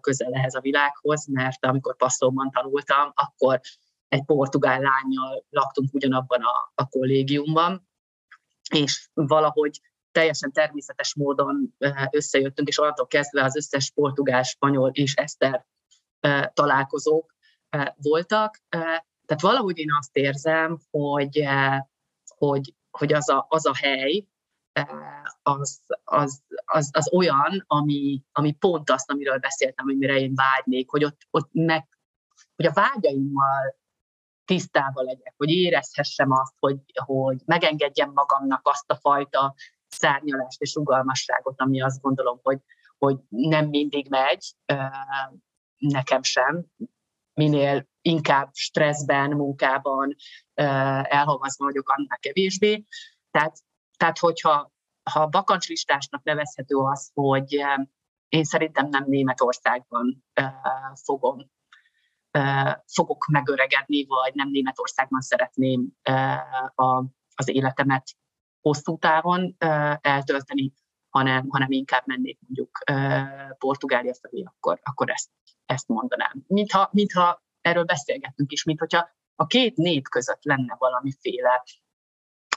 közel 0.00 0.32
ehhez 0.32 0.54
a 0.54 0.60
világhoz, 0.60 1.26
mert 1.26 1.66
amikor 1.66 1.96
passzolban 1.96 2.50
tanultam, 2.50 3.12
akkor 3.14 3.60
egy 4.08 4.24
portugál 4.24 4.80
lányjal 4.80 5.44
laktunk 5.50 5.94
ugyanabban 5.94 6.40
a, 6.42 6.72
a 6.74 6.88
kollégiumban, 6.88 7.88
és 8.70 9.08
valahogy 9.14 9.80
teljesen 10.12 10.52
természetes 10.52 11.14
módon 11.14 11.74
összejöttünk, 12.10 12.68
és 12.68 12.78
onnantól 12.78 13.06
kezdve 13.06 13.44
az 13.44 13.56
összes 13.56 13.90
portugál, 13.90 14.42
spanyol 14.42 14.90
és 14.90 15.14
eszter 15.14 15.66
találkozók 16.52 17.34
voltak. 17.96 18.58
Tehát 19.26 19.42
valahogy 19.42 19.78
én 19.78 19.92
azt 19.98 20.16
érzem, 20.16 20.78
hogy 20.90 21.48
hogy, 22.46 22.74
hogy 22.90 23.12
az, 23.12 23.28
a, 23.28 23.46
az 23.48 23.66
a 23.66 23.74
hely, 23.74 24.26
eh, 24.72 25.22
az, 25.42 25.80
az, 26.04 26.42
az, 26.64 26.90
az 26.92 27.12
olyan, 27.12 27.64
ami, 27.66 28.22
ami 28.32 28.52
pont 28.52 28.90
azt, 28.90 29.10
amiről 29.10 29.38
beszéltem, 29.38 29.88
amire 29.88 30.18
én 30.18 30.34
vágynék, 30.34 30.90
hogy 30.90 31.04
ott, 31.04 31.20
ott 31.30 31.48
meg, 31.52 31.88
hogy 32.56 32.66
a 32.66 32.72
vágyaimmal 32.72 33.76
tisztában 34.44 35.04
legyek, 35.04 35.34
hogy 35.36 35.50
érezhessem 35.50 36.30
azt, 36.30 36.54
hogy, 36.58 36.78
hogy 37.04 37.42
megengedjem 37.44 38.10
magamnak 38.12 38.60
azt 38.62 38.90
a 38.90 38.96
fajta 38.96 39.54
szárnyalást 39.88 40.60
és 40.60 40.74
rugalmasságot, 40.74 41.60
ami 41.60 41.82
azt 41.82 42.00
gondolom, 42.00 42.40
hogy, 42.42 42.58
hogy 42.98 43.16
nem 43.28 43.68
mindig 43.68 44.08
megy, 44.08 44.52
eh, 44.64 44.90
nekem 45.76 46.22
sem, 46.22 46.66
minél 47.34 47.88
inkább 48.00 48.50
stresszben, 48.52 49.30
munkában 49.30 50.14
elhalmazva 50.54 51.64
vagyok, 51.64 51.88
annál 51.88 52.18
kevésbé. 52.18 52.84
Tehát, 53.30 53.56
tehát 53.96 54.18
hogyha 54.18 54.72
ha 55.10 55.26
bakancslistásnak 55.26 56.22
nevezhető 56.22 56.76
az, 56.76 57.10
hogy 57.14 57.64
én 58.28 58.44
szerintem 58.44 58.88
nem 58.88 59.04
Németországban 59.06 60.24
fogom, 61.04 61.50
fogok 62.86 63.26
megöregedni, 63.26 64.04
vagy 64.06 64.34
nem 64.34 64.48
Németországban 64.50 65.20
szeretném 65.20 65.88
az 67.34 67.48
életemet 67.48 68.10
hosszú 68.60 68.98
távon 68.98 69.56
eltölteni, 70.00 70.72
hanem, 71.12 71.48
hanem 71.48 71.70
inkább 71.70 72.02
mennék 72.06 72.38
mondjuk 72.40 72.78
Portugália 73.58 74.14
felé, 74.14 74.42
akkor, 74.42 74.80
akkor 74.82 75.10
ezt, 75.10 75.30
ezt 75.66 75.88
mondanám. 75.88 76.44
Mintha, 76.46 76.88
mintha 76.92 77.42
erről 77.60 77.84
beszélgetünk 77.84 78.52
is, 78.52 78.64
mint 78.64 78.78
hogyha 78.78 79.10
a 79.34 79.46
két 79.46 79.76
nép 79.76 80.08
között 80.08 80.44
lenne 80.44 80.76
valamiféle 80.78 81.64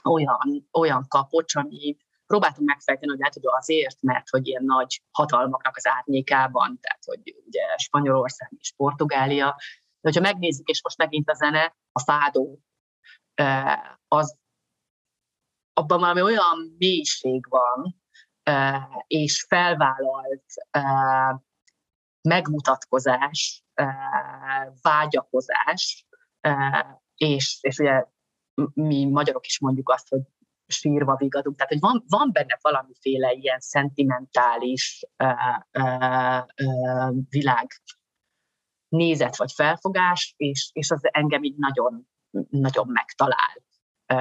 olyan, 0.04 0.68
olyan 0.72 1.04
kapocs, 1.08 1.54
ami 1.54 1.96
próbáltam 2.26 2.64
megfejteni, 2.64 3.10
hogy 3.10 3.18
lehet, 3.18 3.34
hogy 3.34 3.46
azért, 3.46 4.02
mert 4.02 4.28
hogy 4.28 4.46
ilyen 4.46 4.64
nagy 4.64 5.02
hatalmaknak 5.10 5.76
az 5.76 5.86
árnyékában, 5.86 6.78
tehát 6.80 7.04
hogy 7.04 7.36
ugye 7.46 7.76
Spanyolország 7.76 8.52
és 8.58 8.72
Portugália, 8.76 9.54
de 10.00 10.12
hogyha 10.12 10.20
megnézzük, 10.20 10.68
és 10.68 10.82
most 10.82 10.98
megint 10.98 11.30
a 11.30 11.34
zene, 11.34 11.76
a 11.92 12.00
fádó, 12.00 12.60
az 14.08 14.38
abban 15.72 15.98
valami 15.98 16.22
olyan 16.22 16.74
mélység 16.78 17.48
van, 17.48 18.04
és 19.06 19.44
felvállalt 19.48 20.44
megmutatkozás, 22.20 23.64
vágyakozás, 24.82 26.06
és, 27.16 27.58
és 27.60 27.78
ugye 27.78 28.04
mi 28.74 29.04
magyarok 29.04 29.46
is 29.46 29.60
mondjuk 29.60 29.90
azt, 29.90 30.08
hogy 30.08 30.20
sírva 30.66 31.16
vigadunk. 31.16 31.56
Tehát, 31.56 31.72
hogy 31.72 31.80
van, 31.80 32.04
van 32.08 32.30
benne 32.32 32.58
valamiféle 32.60 33.32
ilyen 33.32 33.60
szentimentális 33.60 35.06
világ 37.28 37.66
nézet 38.88 39.36
vagy 39.36 39.52
felfogás, 39.52 40.34
és, 40.36 40.70
és 40.72 40.90
az 40.90 41.00
engem 41.02 41.42
így 41.42 41.56
nagyon, 41.56 42.08
nagyon 42.50 42.88
megtalál 42.88 43.65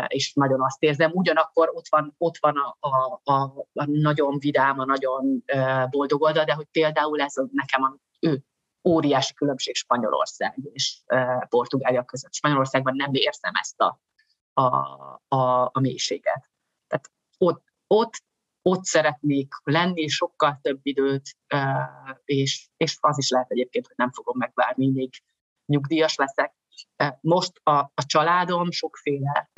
és 0.07 0.33
nagyon 0.33 0.61
azt 0.61 0.83
érzem. 0.83 1.11
Ugyanakkor 1.13 1.69
ott 1.73 1.87
van, 1.89 2.15
ott 2.17 2.37
van 2.39 2.55
a, 2.57 2.77
a, 2.79 3.21
a, 3.23 3.41
a 3.73 3.85
nagyon 3.85 4.39
vidám, 4.39 4.79
a 4.79 4.85
nagyon 4.85 5.43
boldog 5.89 6.21
oldal, 6.21 6.43
de 6.43 6.53
hogy 6.53 6.67
például 6.71 7.21
ez 7.21 7.33
nekem 7.51 7.83
a, 7.83 7.95
ő, 8.19 8.43
óriási 8.87 9.33
különbség 9.33 9.75
Spanyolország 9.75 10.57
és 10.73 11.01
Portugália 11.49 12.03
között. 12.03 12.33
Spanyolországban 12.33 12.95
nem 12.95 13.13
érzem 13.13 13.53
ezt 13.53 13.81
a, 13.81 13.99
a, 14.53 14.65
a, 15.27 15.69
a 15.71 15.79
mélységet. 15.79 16.49
Tehát 16.87 17.11
ott, 17.37 17.63
ott, 17.87 18.23
ott 18.61 18.83
szeretnék 18.83 19.53
lenni, 19.63 20.07
sokkal 20.07 20.59
több 20.61 20.79
időt, 20.81 21.37
és, 22.25 22.69
és 22.77 22.97
az 23.01 23.17
is 23.17 23.29
lehet 23.29 23.51
egyébként, 23.51 23.87
hogy 23.87 23.95
nem 23.97 24.11
fogom 24.11 24.37
megvárni, 24.37 24.89
még 24.89 25.09
nyugdíjas 25.65 26.15
leszek. 26.15 26.53
Most 27.21 27.59
a, 27.63 27.71
a 27.71 28.05
családom 28.05 28.71
sokféle 28.71 29.51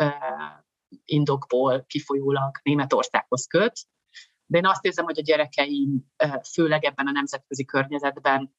indokból 1.06 1.86
kifolyólag 1.86 2.60
Németországhoz 2.64 3.48
köt, 3.48 3.74
de 4.46 4.58
én 4.58 4.66
azt 4.66 4.86
érzem, 4.86 5.06
hogy 5.06 5.20
a 5.20 5.22
gyerekeim 5.22 6.12
főleg 6.54 6.84
ebben 6.84 7.08
a 7.08 7.12
nemzetközi 7.12 7.66
környezetben 7.66 8.56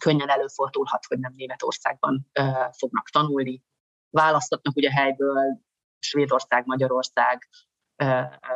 könnyen 0.00 0.28
előfordulhat, 0.28 1.04
hogy 1.04 1.18
nem 1.18 1.32
Németországban 1.36 2.30
fognak 2.72 3.08
tanulni, 3.08 3.62
választatnak 4.10 4.76
ugye 4.76 4.90
helyből 4.90 5.60
Svédország, 5.98 6.66
Magyarország 6.66 7.48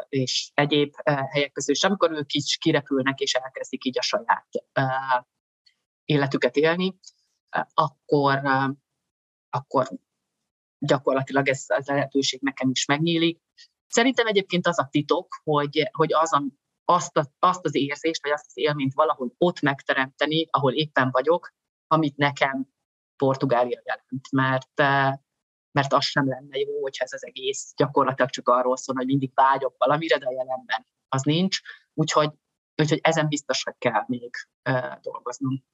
és 0.09 0.51
egyéb 0.55 0.95
helyek 1.05 1.53
közül, 1.53 1.75
és 1.75 1.85
amikor 1.85 2.11
ők 2.13 2.33
is 2.33 2.57
kirepülnek 2.57 3.19
és 3.21 3.35
elkezdik 3.35 3.85
így 3.85 3.99
a 3.99 4.03
saját 4.03 4.49
életüket 6.05 6.57
élni, 6.57 6.99
akkor, 7.75 8.41
akkor 9.55 9.89
gyakorlatilag 10.79 11.49
ez 11.49 11.65
a 11.69 11.83
lehetőség 11.85 12.41
nekem 12.43 12.71
is 12.71 12.85
megnyílik. 12.85 13.41
Szerintem 13.87 14.27
egyébként 14.27 14.67
az 14.67 14.79
a 14.79 14.89
titok, 14.91 15.41
hogy, 15.43 15.89
hogy 15.93 16.13
az 16.13 16.33
a, 16.33 16.45
azt, 16.85 17.17
a, 17.17 17.31
azt 17.39 17.65
az 17.65 17.75
érzést, 17.75 18.23
vagy 18.23 18.33
azt 18.33 18.47
az 18.47 18.57
élményt 18.57 18.95
valahol 18.95 19.35
ott 19.39 19.61
megteremteni, 19.61 20.47
ahol 20.51 20.73
éppen 20.73 21.11
vagyok, 21.11 21.53
amit 21.87 22.17
nekem 22.17 22.67
Portugália 23.17 23.83
jelent. 23.85 24.31
Mert 24.31 24.83
mert 25.75 25.93
az 25.93 26.05
sem 26.05 26.29
lenne 26.29 26.59
jó, 26.59 26.81
hogyha 26.83 27.05
ez 27.05 27.13
az 27.13 27.27
egész 27.27 27.73
gyakorlatilag 27.77 28.31
csak 28.31 28.49
arról 28.49 28.77
szól, 28.77 28.95
hogy 28.97 29.07
mindig 29.07 29.31
vágyok 29.35 29.75
valamire, 29.79 30.19
de 30.19 30.27
a 30.27 30.33
jelenben 30.33 30.87
az 31.09 31.23
nincs. 31.23 31.61
Úgyhogy, 31.95 32.31
úgyhogy 32.83 32.99
ezen 33.03 33.29
biztos, 33.29 33.63
hogy 33.63 33.75
kell 33.79 34.05
még 34.07 34.31
uh, 34.71 35.01
dolgoznom. 35.01 35.65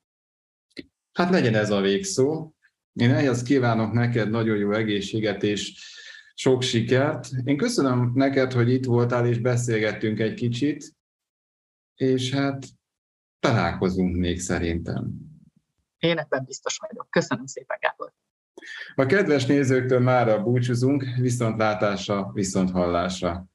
Hát 1.12 1.30
legyen 1.30 1.54
ez 1.54 1.70
a 1.70 1.80
végszó. 1.80 2.52
Én 3.00 3.10
ehhez 3.10 3.42
kívánok 3.42 3.92
neked 3.92 4.30
nagyon 4.30 4.56
jó 4.56 4.72
egészséget 4.72 5.42
és 5.42 5.72
sok 6.34 6.62
sikert. 6.62 7.28
Én 7.44 7.56
köszönöm 7.56 8.12
neked, 8.14 8.52
hogy 8.52 8.70
itt 8.72 8.84
voltál 8.84 9.26
és 9.26 9.38
beszélgettünk 9.38 10.18
egy 10.20 10.34
kicsit, 10.34 10.94
és 11.94 12.32
hát 12.32 12.66
találkozunk 13.38 14.16
még 14.16 14.40
szerintem. 14.40 15.12
Én 15.98 16.18
ebben 16.18 16.44
biztos 16.44 16.78
vagyok. 16.78 17.10
Köszönöm 17.10 17.46
szépen, 17.46 17.78
Gábor. 17.80 18.12
A 18.94 19.06
kedves 19.06 19.46
nézőktől 19.46 20.00
mára 20.00 20.42
búcsúzunk, 20.42 21.04
viszontlátásra, 21.18 22.30
viszonthallásra. 22.32 23.46